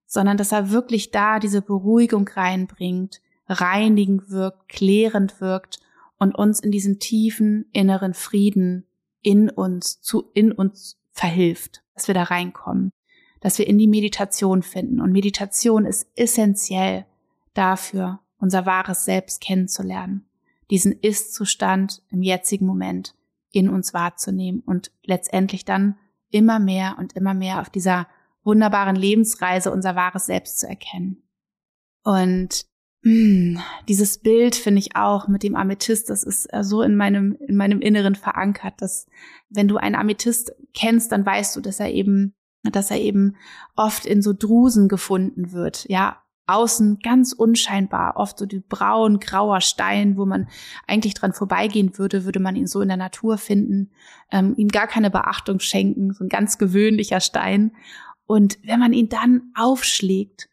sondern 0.06 0.36
dass 0.36 0.52
er 0.52 0.70
wirklich 0.70 1.10
da 1.10 1.40
diese 1.40 1.62
Beruhigung 1.62 2.28
reinbringt, 2.28 3.20
reinigend 3.48 4.30
wirkt, 4.30 4.68
klärend 4.68 5.40
wirkt 5.40 5.80
und 6.18 6.34
uns 6.34 6.60
in 6.60 6.70
diesen 6.70 7.00
tiefen 7.00 7.66
inneren 7.72 8.14
Frieden 8.14 8.86
in 9.20 9.50
uns, 9.50 10.00
zu, 10.00 10.30
in 10.34 10.52
uns 10.52 10.98
verhilft, 11.14 11.82
dass 11.94 12.08
wir 12.08 12.14
da 12.14 12.24
reinkommen, 12.24 12.92
dass 13.40 13.58
wir 13.58 13.66
in 13.66 13.78
die 13.78 13.86
Meditation 13.88 14.62
finden. 14.62 15.00
Und 15.00 15.12
Meditation 15.12 15.86
ist 15.86 16.06
essentiell 16.16 17.06
dafür, 17.54 18.20
unser 18.38 18.66
wahres 18.66 19.04
Selbst 19.04 19.40
kennenzulernen, 19.40 20.26
diesen 20.70 20.92
Ist-Zustand 20.92 22.02
im 22.10 22.22
jetzigen 22.22 22.66
Moment 22.66 23.14
in 23.52 23.68
uns 23.68 23.94
wahrzunehmen 23.94 24.60
und 24.66 24.90
letztendlich 25.04 25.64
dann 25.64 25.96
immer 26.30 26.58
mehr 26.58 26.96
und 26.98 27.14
immer 27.14 27.32
mehr 27.32 27.60
auf 27.60 27.70
dieser 27.70 28.08
wunderbaren 28.42 28.96
Lebensreise 28.96 29.70
unser 29.70 29.94
wahres 29.94 30.26
Selbst 30.26 30.58
zu 30.58 30.68
erkennen. 30.68 31.22
Und 32.02 32.66
dieses 33.04 34.18
Bild 34.18 34.54
finde 34.54 34.78
ich 34.78 34.96
auch 34.96 35.28
mit 35.28 35.42
dem 35.42 35.56
Amethyst, 35.56 36.08
das 36.08 36.24
ist 36.24 36.46
äh, 36.52 36.64
so 36.64 36.80
in 36.82 36.96
meinem, 36.96 37.36
in 37.46 37.56
meinem 37.56 37.80
Inneren 37.80 38.14
verankert, 38.14 38.74
dass 38.78 39.06
wenn 39.50 39.68
du 39.68 39.76
einen 39.76 39.94
Amethyst 39.94 40.52
kennst, 40.72 41.12
dann 41.12 41.26
weißt 41.26 41.54
du, 41.54 41.60
dass 41.60 41.80
er 41.80 41.92
eben, 41.92 42.34
dass 42.62 42.90
er 42.90 42.98
eben 42.98 43.36
oft 43.76 44.06
in 44.06 44.22
so 44.22 44.32
Drusen 44.32 44.88
gefunden 44.88 45.52
wird, 45.52 45.86
ja, 45.88 46.22
außen 46.46 46.98
ganz 47.02 47.32
unscheinbar, 47.32 48.16
oft 48.16 48.38
so 48.38 48.46
die 48.46 48.60
braun 48.60 49.18
grauer 49.18 49.60
Stein, 49.60 50.16
wo 50.16 50.26
man 50.26 50.48
eigentlich 50.86 51.14
dran 51.14 51.32
vorbeigehen 51.32 51.96
würde, 51.98 52.24
würde 52.24 52.40
man 52.40 52.56
ihn 52.56 52.66
so 52.66 52.80
in 52.80 52.88
der 52.88 52.96
Natur 52.96 53.38
finden, 53.38 53.90
ähm, 54.30 54.54
ihm 54.56 54.68
gar 54.68 54.86
keine 54.86 55.10
Beachtung 55.10 55.60
schenken, 55.60 56.12
so 56.12 56.24
ein 56.24 56.28
ganz 56.28 56.58
gewöhnlicher 56.58 57.20
Stein. 57.20 57.72
Und 58.26 58.58
wenn 58.62 58.80
man 58.80 58.92
ihn 58.92 59.08
dann 59.08 59.52
aufschlägt, 59.54 60.48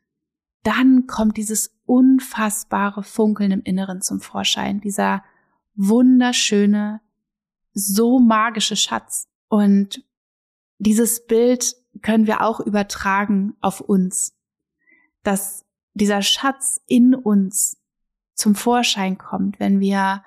dann 0.63 1.07
kommt 1.07 1.37
dieses 1.37 1.75
unfassbare 1.91 3.03
Funkeln 3.03 3.51
im 3.51 3.63
Inneren 3.63 4.01
zum 4.01 4.21
Vorschein, 4.21 4.79
dieser 4.79 5.25
wunderschöne, 5.75 7.01
so 7.73 8.17
magische 8.17 8.77
Schatz. 8.77 9.27
Und 9.49 10.01
dieses 10.77 11.25
Bild 11.25 11.75
können 12.01 12.27
wir 12.27 12.45
auch 12.45 12.61
übertragen 12.61 13.57
auf 13.59 13.81
uns, 13.81 14.33
dass 15.23 15.65
dieser 15.93 16.21
Schatz 16.21 16.81
in 16.87 17.13
uns 17.13 17.77
zum 18.35 18.55
Vorschein 18.55 19.17
kommt, 19.17 19.59
wenn 19.59 19.81
wir 19.81 20.23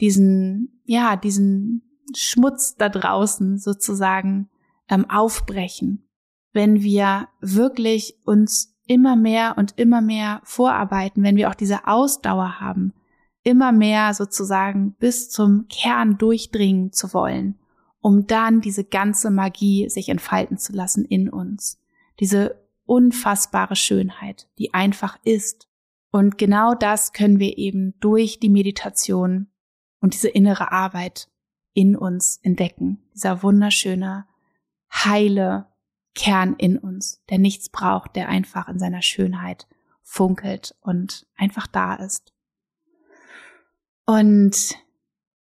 diesen, 0.00 0.80
ja, 0.84 1.16
diesen 1.16 1.82
Schmutz 2.14 2.76
da 2.76 2.88
draußen 2.88 3.58
sozusagen 3.58 4.48
ähm, 4.88 5.10
aufbrechen, 5.10 6.08
wenn 6.52 6.82
wir 6.82 7.26
wirklich 7.40 8.16
uns 8.24 8.76
immer 8.90 9.14
mehr 9.14 9.54
und 9.56 9.78
immer 9.78 10.00
mehr 10.00 10.40
vorarbeiten, 10.42 11.22
wenn 11.22 11.36
wir 11.36 11.48
auch 11.48 11.54
diese 11.54 11.86
Ausdauer 11.86 12.58
haben, 12.58 12.92
immer 13.44 13.70
mehr 13.70 14.14
sozusagen 14.14 14.94
bis 14.94 15.30
zum 15.30 15.68
Kern 15.68 16.18
durchdringen 16.18 16.90
zu 16.90 17.14
wollen, 17.14 17.56
um 18.00 18.26
dann 18.26 18.60
diese 18.60 18.82
ganze 18.82 19.30
Magie 19.30 19.88
sich 19.88 20.08
entfalten 20.08 20.58
zu 20.58 20.72
lassen 20.72 21.04
in 21.04 21.28
uns. 21.28 21.78
Diese 22.18 22.60
unfassbare 22.84 23.76
Schönheit, 23.76 24.48
die 24.58 24.74
einfach 24.74 25.20
ist. 25.22 25.68
Und 26.10 26.36
genau 26.36 26.74
das 26.74 27.12
können 27.12 27.38
wir 27.38 27.58
eben 27.58 27.94
durch 28.00 28.40
die 28.40 28.50
Meditation 28.50 29.46
und 30.00 30.14
diese 30.14 30.28
innere 30.28 30.72
Arbeit 30.72 31.28
in 31.74 31.94
uns 31.94 32.40
entdecken. 32.42 32.98
Dieser 33.14 33.44
wunderschöne, 33.44 34.26
heile 34.92 35.69
Kern 36.14 36.54
in 36.56 36.78
uns, 36.78 37.22
der 37.30 37.38
nichts 37.38 37.68
braucht, 37.68 38.16
der 38.16 38.28
einfach 38.28 38.68
in 38.68 38.78
seiner 38.78 39.02
Schönheit 39.02 39.66
funkelt 40.02 40.74
und 40.80 41.26
einfach 41.36 41.66
da 41.66 41.94
ist. 41.94 42.32
Und 44.06 44.76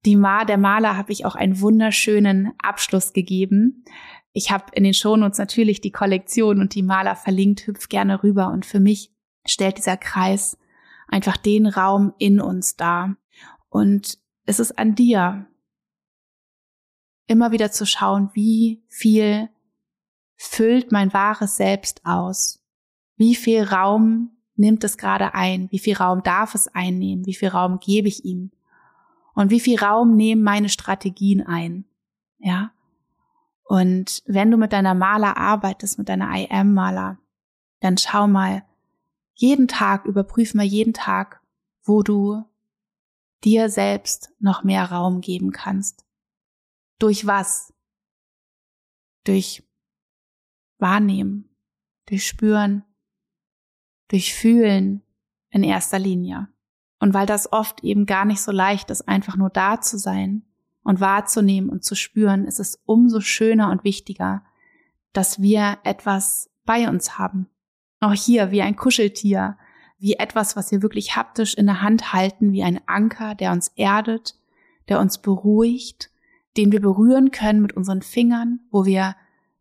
die 0.04 0.16
Ma, 0.16 0.44
der 0.44 0.58
Maler 0.58 0.96
habe 0.96 1.12
ich 1.12 1.24
auch 1.24 1.34
einen 1.34 1.60
wunderschönen 1.60 2.52
Abschluss 2.58 3.12
gegeben. 3.12 3.84
Ich 4.32 4.50
habe 4.50 4.64
in 4.72 4.84
den 4.84 4.94
Shownotes 4.94 5.38
natürlich 5.38 5.80
die 5.80 5.92
Kollektion 5.92 6.60
und 6.60 6.74
die 6.74 6.82
Maler 6.82 7.16
verlinkt, 7.16 7.66
hüpf 7.66 7.88
gerne 7.88 8.22
rüber. 8.22 8.48
Und 8.48 8.66
für 8.66 8.80
mich 8.80 9.12
stellt 9.46 9.78
dieser 9.78 9.96
Kreis 9.96 10.56
einfach 11.06 11.36
den 11.36 11.66
Raum 11.66 12.14
in 12.18 12.40
uns 12.40 12.76
dar. 12.76 13.16
Und 13.68 14.18
es 14.46 14.58
ist 14.58 14.78
an 14.78 14.94
dir, 14.94 15.46
immer 17.26 17.52
wieder 17.52 17.70
zu 17.70 17.86
schauen, 17.86 18.30
wie 18.32 18.82
viel 18.88 19.48
füllt 20.42 20.90
mein 20.90 21.12
wahres 21.12 21.56
Selbst 21.56 22.00
aus? 22.04 22.62
Wie 23.16 23.34
viel 23.34 23.62
Raum 23.62 24.30
nimmt 24.56 24.82
es 24.84 24.96
gerade 24.96 25.34
ein? 25.34 25.70
Wie 25.70 25.78
viel 25.78 25.94
Raum 25.96 26.22
darf 26.22 26.54
es 26.54 26.66
einnehmen? 26.68 27.26
Wie 27.26 27.34
viel 27.34 27.48
Raum 27.48 27.78
gebe 27.78 28.08
ich 28.08 28.24
ihm? 28.24 28.50
Und 29.34 29.50
wie 29.50 29.60
viel 29.60 29.78
Raum 29.78 30.16
nehmen 30.16 30.42
meine 30.42 30.70
Strategien 30.70 31.46
ein? 31.46 31.84
Ja? 32.38 32.72
Und 33.64 34.22
wenn 34.24 34.50
du 34.50 34.56
mit 34.56 34.72
deiner 34.72 34.94
Maler 34.94 35.36
arbeitest, 35.36 35.98
mit 35.98 36.08
deiner 36.08 36.34
IM-Maler, 36.34 37.18
dann 37.80 37.98
schau 37.98 38.26
mal 38.26 38.64
jeden 39.34 39.68
Tag, 39.68 40.06
überprüf 40.06 40.54
mal 40.54 40.64
jeden 40.64 40.94
Tag, 40.94 41.42
wo 41.82 42.02
du 42.02 42.44
dir 43.44 43.68
selbst 43.68 44.32
noch 44.38 44.64
mehr 44.64 44.90
Raum 44.90 45.20
geben 45.20 45.52
kannst. 45.52 46.06
Durch 46.98 47.26
was? 47.26 47.74
Durch 49.24 49.62
Wahrnehmen, 50.80 51.48
durch 52.06 52.26
Spüren, 52.26 52.84
durch 54.08 54.34
Fühlen 54.34 55.02
in 55.50 55.62
erster 55.62 55.98
Linie. 55.98 56.48
Und 56.98 57.14
weil 57.14 57.26
das 57.26 57.52
oft 57.52 57.82
eben 57.82 58.06
gar 58.06 58.24
nicht 58.24 58.40
so 58.40 58.52
leicht 58.52 58.90
ist, 58.90 59.08
einfach 59.08 59.36
nur 59.36 59.50
da 59.50 59.80
zu 59.80 59.98
sein, 59.98 60.44
und 60.82 61.00
wahrzunehmen 61.00 61.70
und 61.70 61.84
zu 61.84 61.94
spüren, 61.94 62.46
ist 62.46 62.60
es 62.60 62.80
umso 62.84 63.20
schöner 63.20 63.70
und 63.70 63.84
wichtiger, 63.84 64.42
dass 65.12 65.40
wir 65.40 65.78
etwas 65.84 66.50
bei 66.64 66.88
uns 66.88 67.18
haben. 67.18 67.48
Auch 68.00 68.12
hier 68.12 68.50
wie 68.50 68.62
ein 68.62 68.76
Kuscheltier, 68.76 69.58
wie 69.98 70.14
etwas, 70.14 70.56
was 70.56 70.70
wir 70.70 70.82
wirklich 70.82 71.16
haptisch 71.16 71.54
in 71.54 71.66
der 71.66 71.82
Hand 71.82 72.12
halten, 72.12 72.52
wie 72.52 72.62
ein 72.62 72.80
Anker, 72.86 73.34
der 73.34 73.52
uns 73.52 73.68
erdet, 73.76 74.36
der 74.88 75.00
uns 75.00 75.18
beruhigt, 75.18 76.10
den 76.56 76.72
wir 76.72 76.80
berühren 76.80 77.30
können 77.30 77.60
mit 77.60 77.74
unseren 77.74 78.02
Fingern, 78.02 78.60
wo 78.70 78.86
wir 78.86 79.14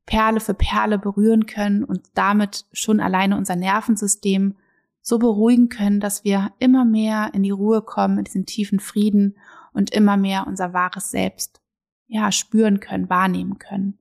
Perle 0.10 0.39
für 0.39 0.55
Perle 0.55 0.97
berühren 0.97 1.45
können 1.45 1.84
und 1.84 2.01
damit 2.16 2.66
schon 2.74 2.99
alleine 2.99 3.38
unser 3.38 3.55
Nervensystem 3.55 4.55
so 5.01 5.20
beruhigen 5.20 5.70
können, 5.70 5.99
dass 5.99 6.24
wir 6.24 6.51
immer 6.57 6.84
mehr 6.84 7.30
in 7.36 7.43
die 7.43 7.51
Ruhe 7.51 7.84
kommen, 7.84 8.18
in 8.18 8.24
diesen 8.24 8.47
tiefen 8.47 8.80
Frieden 8.80 9.38
und 9.72 9.91
immer 9.91 10.18
mehr 10.18 10.47
unser 10.47 10.74
wahres 10.74 11.12
Selbst 11.12 11.62
ja 12.07 12.32
spüren 12.32 12.80
können, 12.80 13.07
wahrnehmen 13.07 13.60
können. 13.60 13.99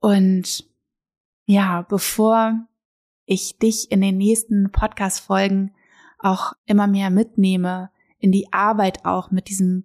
Und 0.00 0.68
ja, 1.46 1.86
bevor 1.88 2.66
ich 3.24 3.58
dich 3.58 3.90
in 3.90 4.02
den 4.02 4.18
nächsten 4.18 4.70
Podcast 4.70 5.20
Folgen 5.20 5.72
auch 6.18 6.52
immer 6.66 6.88
mehr 6.88 7.08
mitnehme 7.08 7.88
in 8.18 8.32
die 8.32 8.52
Arbeit 8.52 9.06
auch 9.06 9.30
mit 9.30 9.48
diesem 9.48 9.84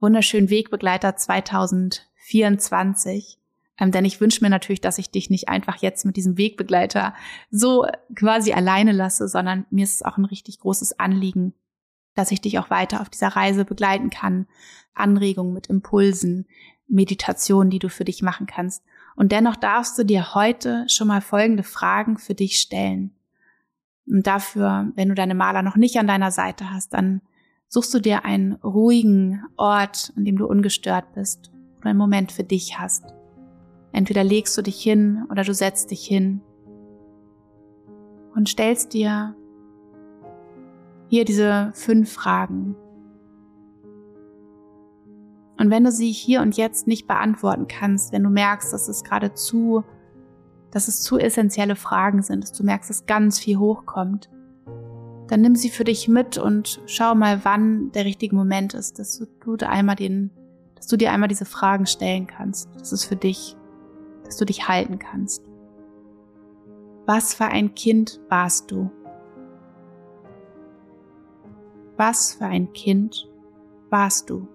wunderschönen 0.00 0.50
Wegbegleiter 0.50 1.16
2024, 1.16 3.38
ähm, 3.78 3.90
denn 3.90 4.04
ich 4.04 4.20
wünsche 4.20 4.42
mir 4.42 4.50
natürlich, 4.50 4.80
dass 4.80 4.98
ich 4.98 5.10
dich 5.10 5.30
nicht 5.30 5.48
einfach 5.48 5.76
jetzt 5.76 6.04
mit 6.04 6.16
diesem 6.16 6.38
Wegbegleiter 6.38 7.14
so 7.50 7.86
quasi 8.14 8.52
alleine 8.52 8.92
lasse, 8.92 9.28
sondern 9.28 9.66
mir 9.70 9.84
ist 9.84 9.94
es 9.94 10.02
auch 10.02 10.16
ein 10.16 10.24
richtig 10.24 10.60
großes 10.60 10.98
Anliegen, 10.98 11.54
dass 12.14 12.30
ich 12.30 12.40
dich 12.40 12.58
auch 12.58 12.70
weiter 12.70 13.00
auf 13.00 13.10
dieser 13.10 13.28
Reise 13.28 13.64
begleiten 13.64 14.10
kann. 14.10 14.46
Anregungen 14.94 15.52
mit 15.52 15.66
Impulsen, 15.66 16.46
Meditationen, 16.86 17.70
die 17.70 17.80
du 17.80 17.88
für 17.88 18.04
dich 18.04 18.22
machen 18.22 18.46
kannst. 18.46 18.84
Und 19.16 19.32
dennoch 19.32 19.56
darfst 19.56 19.98
du 19.98 20.04
dir 20.04 20.34
heute 20.34 20.86
schon 20.88 21.08
mal 21.08 21.20
folgende 21.20 21.64
Fragen 21.64 22.18
für 22.18 22.34
dich 22.34 22.56
stellen. 22.56 23.12
Und 24.06 24.26
dafür, 24.26 24.92
wenn 24.94 25.08
du 25.08 25.14
deine 25.14 25.34
Maler 25.34 25.62
noch 25.62 25.76
nicht 25.76 25.98
an 25.98 26.06
deiner 26.06 26.30
Seite 26.30 26.70
hast, 26.70 26.92
dann 26.94 27.22
suchst 27.68 27.92
du 27.94 27.98
dir 27.98 28.24
einen 28.24 28.52
ruhigen 28.52 29.42
Ort, 29.56 30.12
an 30.16 30.24
dem 30.24 30.36
du 30.36 30.46
ungestört 30.46 31.12
bist 31.14 31.50
oder 31.78 31.90
einen 31.90 31.98
Moment 31.98 32.30
für 32.30 32.44
dich 32.44 32.78
hast. 32.78 33.23
Entweder 33.94 34.24
legst 34.24 34.58
du 34.58 34.62
dich 34.62 34.82
hin 34.82 35.24
oder 35.30 35.44
du 35.44 35.54
setzt 35.54 35.92
dich 35.92 36.04
hin 36.04 36.40
und 38.34 38.48
stellst 38.48 38.92
dir 38.92 39.36
hier 41.06 41.24
diese 41.24 41.70
fünf 41.74 42.12
Fragen. 42.12 42.74
Und 45.56 45.70
wenn 45.70 45.84
du 45.84 45.92
sie 45.92 46.10
hier 46.10 46.42
und 46.42 46.56
jetzt 46.56 46.88
nicht 46.88 47.06
beantworten 47.06 47.68
kannst, 47.68 48.12
wenn 48.12 48.24
du 48.24 48.30
merkst, 48.30 48.72
dass 48.72 48.88
es 48.88 49.04
gerade 49.04 49.32
zu, 49.32 49.84
dass 50.72 50.88
es 50.88 51.00
zu 51.02 51.16
essentielle 51.16 51.76
Fragen 51.76 52.20
sind, 52.20 52.42
dass 52.42 52.52
du 52.52 52.64
merkst, 52.64 52.90
dass 52.90 53.06
ganz 53.06 53.38
viel 53.38 53.58
hochkommt, 53.58 54.28
dann 55.28 55.40
nimm 55.40 55.54
sie 55.54 55.70
für 55.70 55.84
dich 55.84 56.08
mit 56.08 56.36
und 56.36 56.80
schau 56.86 57.14
mal, 57.14 57.44
wann 57.44 57.92
der 57.92 58.04
richtige 58.04 58.34
Moment 58.34 58.74
ist, 58.74 58.98
dass 58.98 59.24
du 59.44 59.56
dir 59.56 59.68
einmal 59.68 59.94
den, 59.94 60.32
dass 60.74 60.88
du 60.88 60.96
dir 60.96 61.12
einmal 61.12 61.28
diese 61.28 61.44
Fragen 61.44 61.86
stellen 61.86 62.26
kannst. 62.26 62.68
Das 62.74 62.92
ist 62.92 63.04
für 63.04 63.14
dich, 63.14 63.56
dass 64.24 64.36
du 64.36 64.44
dich 64.44 64.68
halten 64.68 64.98
kannst. 64.98 65.44
Was 67.06 67.34
für 67.34 67.44
ein 67.44 67.74
Kind 67.74 68.20
warst 68.28 68.70
du? 68.70 68.90
Was 71.96 72.34
für 72.34 72.46
ein 72.46 72.72
Kind 72.72 73.30
warst 73.90 74.30
du? 74.30 74.48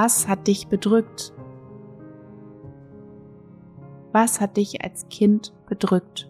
Was 0.00 0.28
hat 0.28 0.46
dich 0.46 0.68
bedrückt? 0.68 1.32
Was 4.12 4.40
hat 4.40 4.56
dich 4.56 4.84
als 4.84 5.08
Kind 5.08 5.52
bedrückt? 5.66 6.27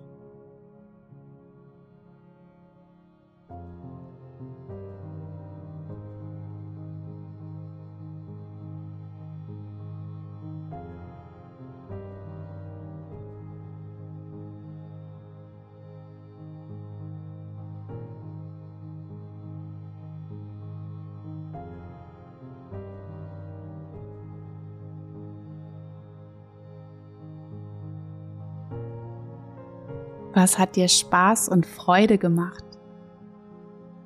Was 30.41 30.57
hat 30.57 30.77
dir 30.77 30.87
Spaß 30.87 31.49
und 31.49 31.67
Freude 31.67 32.17
gemacht? 32.17 32.63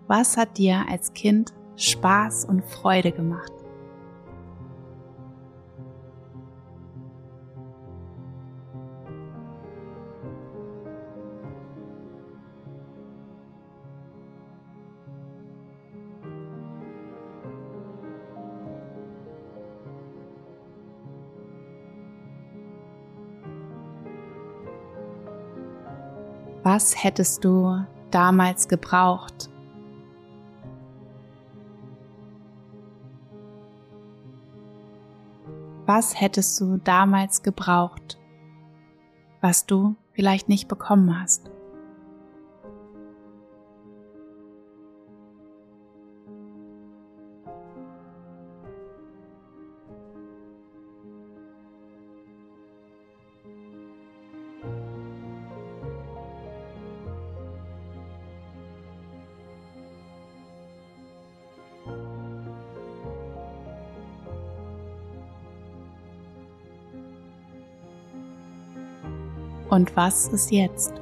Was 0.07 0.39
hat 0.39 0.57
dir 0.57 0.83
als 0.89 1.13
Kind 1.13 1.53
Spaß 1.77 2.47
und 2.47 2.65
Freude 2.65 3.13
gemacht? 3.13 3.53
Was 26.75 27.05
hättest 27.05 27.45
du 27.45 27.85
damals 28.11 28.67
gebraucht? 28.67 29.51
Was 35.85 36.19
hättest 36.19 36.59
du 36.59 36.79
damals 36.79 37.43
gebraucht, 37.43 38.19
was 39.43 39.67
du 39.67 39.97
vielleicht 40.13 40.49
nicht 40.49 40.67
bekommen 40.67 41.21
hast? 41.21 41.51
Und 69.73 69.97
was 69.97 70.29
ist 70.29 70.51
jetzt? 70.51 70.93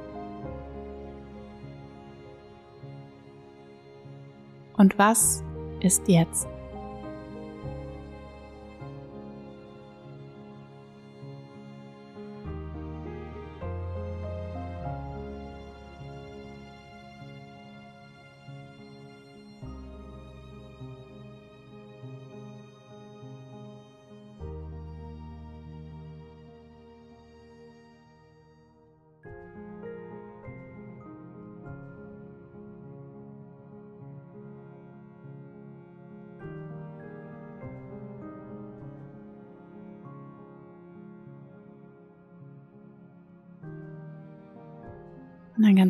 Und 4.77 4.97
was 4.97 5.43
ist 5.81 6.07
jetzt? 6.07 6.47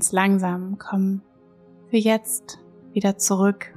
Ganz 0.01 0.13
langsam 0.13 0.79
komm 0.79 1.21
für 1.91 1.97
jetzt 1.97 2.57
wieder 2.91 3.19
zurück. 3.19 3.71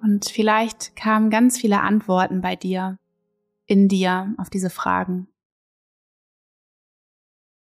Und 0.00 0.24
vielleicht 0.26 0.94
kamen 0.94 1.28
ganz 1.28 1.58
viele 1.58 1.80
Antworten 1.80 2.40
bei 2.40 2.54
dir, 2.54 3.00
in 3.66 3.88
dir 3.88 4.32
auf 4.38 4.48
diese 4.48 4.70
Fragen. 4.70 5.26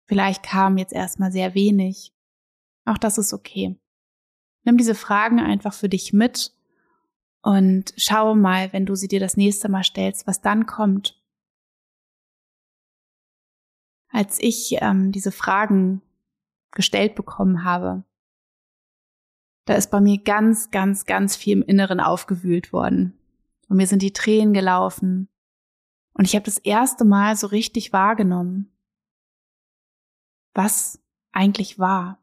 Vielleicht 0.05 0.43
kam 0.43 0.77
jetzt 0.77 0.93
erstmal 0.93 1.33
sehr 1.33 1.55
wenig. 1.55 2.13
Auch 2.85 2.99
das 2.99 3.17
ist 3.17 3.33
okay. 3.33 3.81
Nimm 4.65 4.77
diese 4.77 4.95
Fragen 4.95 5.41
einfach 5.41 5.73
für 5.73 5.89
dich 5.89 6.13
mit 6.13 6.53
und 7.41 7.95
schau 7.97 8.35
mal, 8.35 8.71
wenn 8.75 8.85
du 8.85 8.97
sie 8.97 9.09
dir 9.09 9.19
das 9.19 9.39
nächste 9.39 9.71
Mal 9.71 9.83
stellst, 9.83 10.27
was 10.27 10.43
dann 10.43 10.67
kommt 10.67 11.19
als 14.17 14.41
ich 14.41 14.79
ähm, 14.81 15.13
diese 15.13 15.31
Fragen 15.31 16.01
gestellt 16.71 17.17
bekommen 17.17 17.65
habe, 17.65 18.03
da 19.67 19.75
ist 19.75 19.91
bei 19.91 20.01
mir 20.01 20.17
ganz, 20.23 20.71
ganz, 20.71 21.05
ganz 21.05 21.37
viel 21.37 21.59
im 21.59 21.63
Inneren 21.63 22.01
aufgewühlt 22.01 22.73
worden. 22.73 23.19
Und 23.69 23.77
mir 23.77 23.87
sind 23.87 24.01
die 24.01 24.15
Tränen 24.15 24.55
gelaufen. 24.55 25.29
Und 26.15 26.25
ich 26.25 26.35
habe 26.35 26.47
das 26.47 26.57
erste 26.57 27.05
Mal 27.05 27.37
so 27.37 27.49
richtig 27.49 27.93
wahrgenommen, 27.93 28.73
was 30.55 30.99
eigentlich 31.33 31.79
war. 31.79 32.19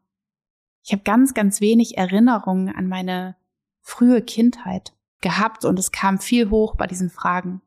Ich 0.82 0.90
habe 0.90 1.04
ganz, 1.04 1.32
ganz 1.32 1.60
wenig 1.60 1.96
Erinnerungen 1.96 2.74
an 2.74 2.88
meine 2.88 3.36
frühe 3.82 4.20
Kindheit 4.20 4.96
gehabt 5.20 5.64
und 5.64 5.78
es 5.78 5.92
kam 5.92 6.18
viel 6.18 6.50
hoch 6.50 6.74
bei 6.74 6.88
diesen 6.88 7.10
Fragen. 7.10 7.62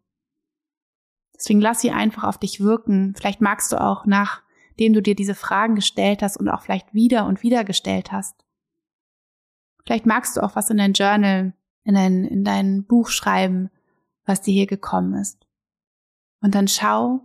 Deswegen 1.37 1.61
lass 1.61 1.81
sie 1.81 1.91
einfach 1.91 2.23
auf 2.23 2.37
dich 2.37 2.59
wirken. 2.59 3.13
Vielleicht 3.15 3.41
magst 3.41 3.71
du 3.71 3.79
auch, 3.79 4.05
nachdem 4.05 4.93
du 4.93 5.01
dir 5.01 5.15
diese 5.15 5.35
Fragen 5.35 5.75
gestellt 5.75 6.21
hast 6.21 6.37
und 6.37 6.49
auch 6.49 6.61
vielleicht 6.61 6.93
wieder 6.93 7.25
und 7.25 7.43
wieder 7.43 7.63
gestellt 7.63 8.11
hast. 8.11 8.43
Vielleicht 9.85 10.05
magst 10.05 10.35
du 10.35 10.41
auch 10.41 10.55
was 10.55 10.69
in 10.69 10.77
dein 10.77 10.93
Journal, 10.93 11.53
in 11.83 11.93
dein, 11.93 12.25
in 12.25 12.43
dein 12.43 12.85
Buch 12.85 13.09
schreiben, 13.09 13.69
was 14.25 14.41
dir 14.41 14.53
hier 14.53 14.67
gekommen 14.67 15.13
ist. 15.13 15.45
Und 16.41 16.55
dann 16.55 16.67
schau, 16.67 17.21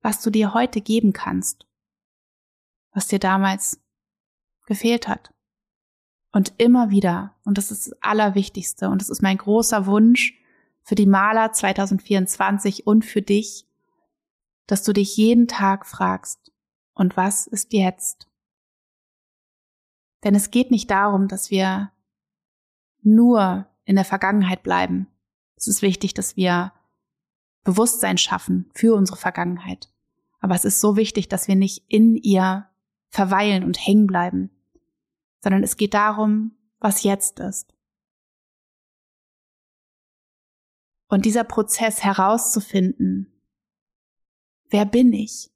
was 0.00 0.22
du 0.22 0.30
dir 0.30 0.54
heute 0.54 0.80
geben 0.80 1.12
kannst, 1.12 1.66
was 2.92 3.08
dir 3.08 3.18
damals 3.18 3.80
gefehlt 4.66 5.08
hat. 5.08 5.32
Und 6.32 6.54
immer 6.58 6.90
wieder, 6.90 7.34
und 7.44 7.58
das 7.58 7.70
ist 7.70 7.88
das 7.88 8.02
Allerwichtigste, 8.02 8.88
und 8.88 9.00
das 9.00 9.08
ist 9.08 9.22
mein 9.22 9.38
großer 9.38 9.86
Wunsch, 9.86 10.34
für 10.86 10.94
die 10.94 11.06
Maler 11.06 11.52
2024 11.52 12.86
und 12.86 13.04
für 13.04 13.20
dich, 13.20 13.66
dass 14.68 14.84
du 14.84 14.92
dich 14.92 15.16
jeden 15.16 15.48
Tag 15.48 15.84
fragst, 15.84 16.52
und 16.94 17.16
was 17.16 17.46
ist 17.46 17.72
jetzt? 17.72 18.28
Denn 20.24 20.34
es 20.34 20.50
geht 20.50 20.70
nicht 20.70 20.90
darum, 20.90 21.28
dass 21.28 21.50
wir 21.50 21.92
nur 23.02 23.66
in 23.84 23.96
der 23.96 24.04
Vergangenheit 24.04 24.62
bleiben. 24.62 25.08
Es 25.56 25.66
ist 25.66 25.82
wichtig, 25.82 26.14
dass 26.14 26.36
wir 26.36 26.72
Bewusstsein 27.64 28.16
schaffen 28.16 28.70
für 28.72 28.94
unsere 28.94 29.18
Vergangenheit. 29.18 29.92
Aber 30.38 30.54
es 30.54 30.64
ist 30.64 30.80
so 30.80 30.96
wichtig, 30.96 31.28
dass 31.28 31.48
wir 31.48 31.56
nicht 31.56 31.84
in 31.88 32.16
ihr 32.16 32.66
verweilen 33.08 33.64
und 33.64 33.84
hängen 33.84 34.06
bleiben, 34.06 34.50
sondern 35.42 35.64
es 35.64 35.76
geht 35.76 35.94
darum, 35.94 36.52
was 36.78 37.02
jetzt 37.02 37.40
ist. 37.40 37.75
Und 41.08 41.24
dieser 41.24 41.44
Prozess 41.44 42.02
herauszufinden, 42.02 43.32
wer 44.70 44.84
bin 44.84 45.12
ich, 45.12 45.50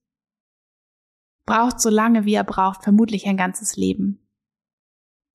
braucht 1.45 1.81
so 1.81 1.91
lange, 1.91 2.25
wie 2.25 2.35
er 2.35 2.45
braucht, 2.45 2.85
vermutlich 2.85 3.27
ein 3.27 3.37
ganzes 3.37 3.77
Leben. 3.77 4.21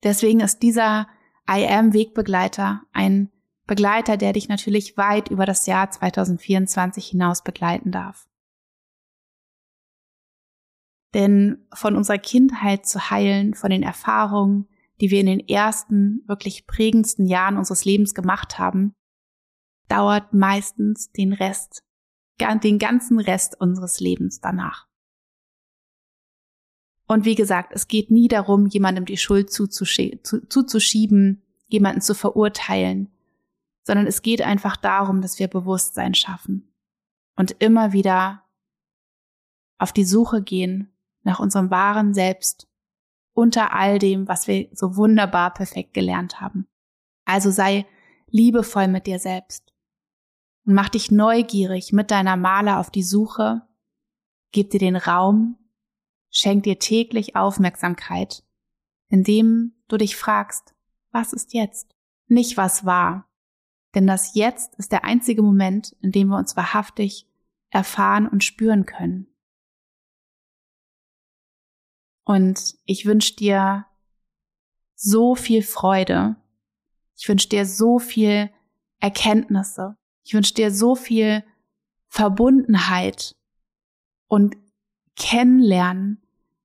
Deswegen 0.04 0.40
ist 0.40 0.60
dieser 0.60 1.08
I 1.50 1.68
Am 1.68 1.94
Wegbegleiter 1.94 2.84
ein 2.94 3.32
Begleiter, 3.68 4.16
der 4.16 4.34
dich 4.34 4.48
natürlich 4.48 4.96
weit 4.96 5.30
über 5.30 5.46
das 5.46 5.66
Jahr 5.66 5.90
2024 5.90 7.08
hinaus 7.08 7.44
begleiten 7.44 7.92
darf. 7.92 8.28
Denn 11.14 11.66
von 11.74 11.96
unserer 11.96 12.18
Kindheit 12.18 12.86
zu 12.86 13.10
heilen, 13.10 13.54
von 13.54 13.72
den 13.72 13.84
Erfahrungen, 13.84 14.68
die 15.02 15.12
wir 15.12 15.20
in 15.20 15.26
den 15.26 15.48
ersten, 15.48 16.24
wirklich 16.28 16.68
prägendsten 16.68 17.26
Jahren 17.26 17.58
unseres 17.58 17.86
Lebens 17.86 18.14
gemacht 18.14 18.60
haben, 18.60 18.94
dauert 19.88 20.34
meistens 20.34 21.12
den 21.12 21.34
Rest, 21.34 21.84
den 22.40 22.80
ganzen 22.80 23.20
Rest 23.20 23.60
unseres 23.60 24.00
Lebens 24.00 24.40
danach. 24.42 24.88
Und 27.08 27.26
wie 27.26 27.36
gesagt, 27.36 27.72
es 27.74 27.88
geht 27.88 28.10
nie 28.10 28.28
darum, 28.28 28.66
jemandem 28.66 29.06
die 29.06 29.18
Schuld 29.18 29.52
zuzuschieben, 29.52 31.42
jemanden 31.68 32.02
zu 32.02 32.16
verurteilen, 32.16 33.12
sondern 33.84 34.08
es 34.08 34.24
geht 34.24 34.42
einfach 34.42 34.76
darum, 34.76 35.22
dass 35.22 35.38
wir 35.38 35.48
Bewusstsein 35.48 36.16
schaffen 36.16 36.74
und 37.36 37.52
immer 37.60 37.94
wieder 37.94 38.44
auf 39.78 39.94
die 39.94 40.06
Suche 40.06 40.42
gehen 40.42 40.92
nach 41.24 41.40
unserem 41.40 41.70
wahren 41.70 42.14
Selbst 42.14 42.68
unter 43.34 43.74
all 43.74 44.00
dem, 44.00 44.28
was 44.28 44.48
wir 44.48 44.70
so 44.72 44.96
wunderbar 44.96 45.54
perfekt 45.54 45.94
gelernt 45.94 46.40
haben. 46.40 46.68
Also 47.26 47.52
sei 47.52 47.86
liebevoll 48.28 48.88
mit 48.88 49.06
dir 49.08 49.20
selbst 49.20 49.75
und 50.66 50.74
mach 50.74 50.90
dich 50.90 51.12
neugierig 51.12 51.94
mit 51.94 52.12
deiner 52.12 52.38
Maler 52.38 52.80
auf 52.80 52.90
die 52.90 53.04
Suche, 53.04 53.62
gib 54.52 54.72
dir 54.72 54.80
den 54.80 54.96
Raum, 54.96 55.58
schenk 56.30 56.64
dir 56.64 56.80
täglich 56.80 57.36
Aufmerksamkeit, 57.36 58.44
indem 59.10 59.74
du 59.88 59.98
dich 59.98 60.16
fragst, 60.16 60.74
was 61.12 61.34
ist 61.34 61.54
jetzt? 61.54 61.96
Nicht 62.28 62.58
was 62.58 62.86
war. 62.86 63.30
Denn 63.94 64.08
das 64.08 64.36
Jetzt 64.36 64.76
ist 64.76 64.92
der 64.92 65.06
einzige 65.06 65.42
Moment, 65.42 65.96
in 66.02 66.12
dem 66.12 66.28
wir 66.28 66.38
uns 66.38 66.58
wahrhaftig 66.58 67.30
erfahren 67.70 68.28
und 68.28 68.44
spüren 68.44 68.86
können. 68.86 69.28
Und 72.26 72.76
ich 72.86 73.06
wünsche 73.06 73.36
dir 73.36 73.86
so 74.96 75.36
viel 75.36 75.62
Freude. 75.62 76.36
Ich 77.16 77.30
wünsche 77.30 77.50
dir 77.50 77.66
so 77.66 78.00
viel 78.00 78.50
Erkenntnisse. 79.00 79.96
Ich 80.26 80.34
wünsche 80.34 80.56
dir 80.56 80.72
so 80.72 80.96
viel 80.96 81.44
Verbundenheit 82.08 83.36
und 84.28 84.58
Kennenlernen 85.16 86.20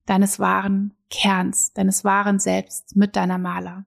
deines 0.07 0.39
wahren 0.39 0.95
Kerns, 1.11 1.75
deines 1.75 2.03
wahren 2.03 2.39
Selbst 2.39 2.97
mit 2.97 3.17
deiner 3.17 3.37
Maler. 3.37 3.85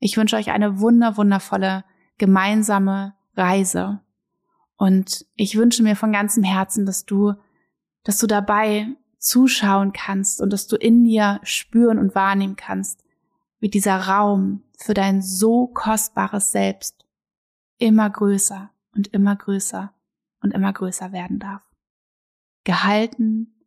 Ich 0.00 0.16
wünsche 0.16 0.34
euch 0.34 0.50
eine 0.50 0.80
wunder, 0.80 1.16
wundervolle 1.16 1.84
gemeinsame 2.18 3.14
Reise. 3.36 4.00
Und 4.76 5.26
ich 5.36 5.56
wünsche 5.56 5.84
mir 5.84 5.94
von 5.94 6.12
ganzem 6.12 6.42
Herzen, 6.42 6.84
dass 6.84 7.04
du, 7.04 7.34
dass 8.02 8.18
du 8.18 8.26
dabei 8.26 8.88
zuschauen 9.18 9.92
kannst 9.92 10.40
und 10.40 10.52
dass 10.52 10.66
du 10.66 10.74
in 10.74 11.04
dir 11.04 11.38
spüren 11.44 12.00
und 12.00 12.16
wahrnehmen 12.16 12.56
kannst, 12.56 13.04
wie 13.60 13.68
dieser 13.68 14.08
Raum 14.08 14.64
für 14.76 14.94
dein 14.94 15.22
so 15.22 15.68
kostbares 15.68 16.50
Selbst 16.50 17.06
immer 17.78 18.10
größer 18.10 18.72
und 18.98 19.08
immer 19.08 19.36
größer 19.36 19.94
und 20.42 20.52
immer 20.52 20.72
größer 20.72 21.12
werden 21.12 21.38
darf. 21.38 21.62
Gehalten, 22.64 23.64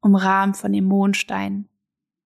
umrahmt 0.00 0.56
von 0.56 0.72
dem 0.72 0.86
Mondstein, 0.86 1.68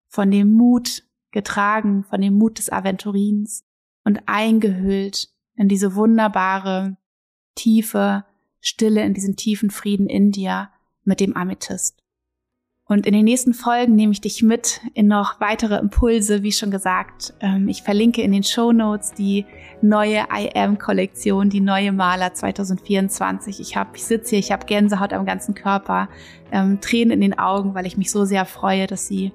von 0.09 0.31
dem 0.31 0.53
Mut, 0.53 1.05
getragen 1.33 2.05
von 2.05 2.21
dem 2.21 2.35
Mut 2.35 2.59
des 2.59 2.71
Aventurins 2.71 3.65
und 4.05 4.23
eingehüllt 4.27 5.29
in 5.57 5.69
diese 5.69 5.95
wunderbare, 5.95 6.97
tiefe 7.55 8.25
Stille, 8.61 9.05
in 9.05 9.15
diesen 9.15 9.37
tiefen 9.37 9.71
Frieden 9.71 10.09
in 10.09 10.31
dir 10.31 10.71
mit 11.03 11.21
dem 11.21 11.37
Amethyst. 11.37 12.03
Und 12.91 13.07
in 13.07 13.13
den 13.13 13.25
nächsten 13.25 13.55
Folgen 13.55 13.95
nehme 13.95 14.13
ich 14.13 14.21
dich 14.21 14.43
mit 14.43 14.81
in 14.95 15.07
noch 15.07 15.41
weitere 15.41 15.77
Impulse, 15.77 16.43
wie 16.43 16.51
schon 16.51 16.73
gesagt. 16.73 17.33
Ähm, 17.39 17.69
ich 17.69 17.85
verlinke 17.85 18.21
in 18.21 18.33
den 18.33 18.43
Show 18.43 18.73
Notes 18.73 19.15
die 19.15 19.47
neue 19.81 20.25
I 20.37 20.51
Am 20.57 20.77
Kollektion, 20.77 21.51
die 21.51 21.61
neue 21.61 21.93
Maler 21.93 22.35
2024. 22.35 23.61
Ich 23.61 23.77
habe, 23.77 23.91
ich 23.95 24.05
sitze 24.05 24.31
hier, 24.31 24.39
ich 24.41 24.51
habe 24.51 24.67
Gänsehaut 24.67 25.13
am 25.13 25.25
ganzen 25.25 25.55
Körper, 25.55 26.09
ähm, 26.51 26.81
Tränen 26.81 27.13
in 27.13 27.21
den 27.21 27.39
Augen, 27.39 27.77
weil 27.77 27.87
ich 27.87 27.97
mich 27.97 28.11
so 28.11 28.25
sehr 28.25 28.45
freue, 28.45 28.89
dass 28.89 29.07
sie, 29.07 29.31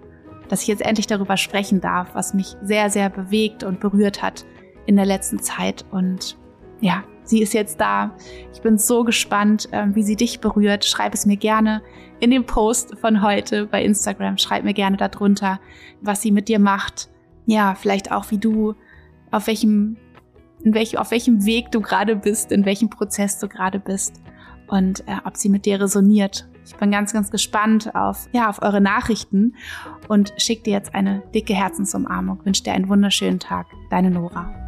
dass 0.49 0.63
ich 0.63 0.67
jetzt 0.67 0.85
endlich 0.85 1.07
darüber 1.07 1.37
sprechen 1.37 1.79
darf, 1.79 2.09
was 2.13 2.33
mich 2.33 2.57
sehr, 2.61 2.89
sehr 2.89 3.09
bewegt 3.09 3.63
und 3.63 3.79
berührt 3.79 4.21
hat 4.21 4.45
in 4.85 4.97
der 4.97 5.05
letzten 5.05 5.39
Zeit. 5.39 5.85
Und 5.91 6.37
ja, 6.81 7.05
sie 7.25 7.41
ist 7.41 7.53
jetzt 7.53 7.79
da. 7.81 8.15
Ich 8.53 8.61
bin 8.61 8.77
so 8.77 9.03
gespannt, 9.03 9.67
ähm, 9.71 9.95
wie 9.95 10.03
sie 10.03 10.15
dich 10.15 10.39
berührt. 10.39 10.85
Schreib 10.85 11.13
es 11.13 11.25
mir 11.25 11.37
gerne 11.37 11.81
in 12.19 12.31
dem 12.31 12.45
Post 12.45 12.97
von 12.99 13.21
heute 13.21 13.65
bei 13.65 13.83
Instagram. 13.83 14.37
Schreib 14.37 14.63
mir 14.63 14.73
gerne 14.73 14.97
darunter, 14.97 15.59
was 16.01 16.21
sie 16.21 16.31
mit 16.31 16.47
dir 16.47 16.59
macht. 16.59 17.09
Ja, 17.45 17.75
vielleicht 17.75 18.11
auch 18.11 18.31
wie 18.31 18.37
du, 18.37 18.75
auf 19.31 19.47
welchem, 19.47 19.97
in 20.63 20.73
welchem, 20.73 20.97
auf 20.97 21.11
welchem 21.11 21.45
Weg 21.45 21.71
du 21.71 21.81
gerade 21.81 22.15
bist, 22.15 22.51
in 22.51 22.65
welchem 22.65 22.89
Prozess 22.89 23.39
du 23.39 23.47
gerade 23.47 23.79
bist 23.79 24.21
und 24.67 25.01
äh, 25.07 25.17
ob 25.25 25.37
sie 25.37 25.49
mit 25.49 25.65
dir 25.65 25.79
resoniert. 25.79 26.47
Ich 26.65 26.75
bin 26.75 26.89
ganz, 26.89 27.13
ganz 27.13 27.29
gespannt 27.29 27.93
auf, 27.93 28.27
ja, 28.31 28.49
auf 28.49 28.61
eure 28.63 28.81
Nachrichten 28.81 29.53
und 30.07 30.33
schick 30.37 30.63
dir 30.63 30.73
jetzt 30.73 30.95
eine 30.95 31.21
dicke 31.33 31.53
Herzensumarmung. 31.53 32.43
Wünsche 32.43 32.63
dir 32.63 32.73
einen 32.73 32.89
wunderschönen 32.89 33.39
Tag. 33.39 33.67
Deine 33.91 34.09
Nora. 34.09 34.64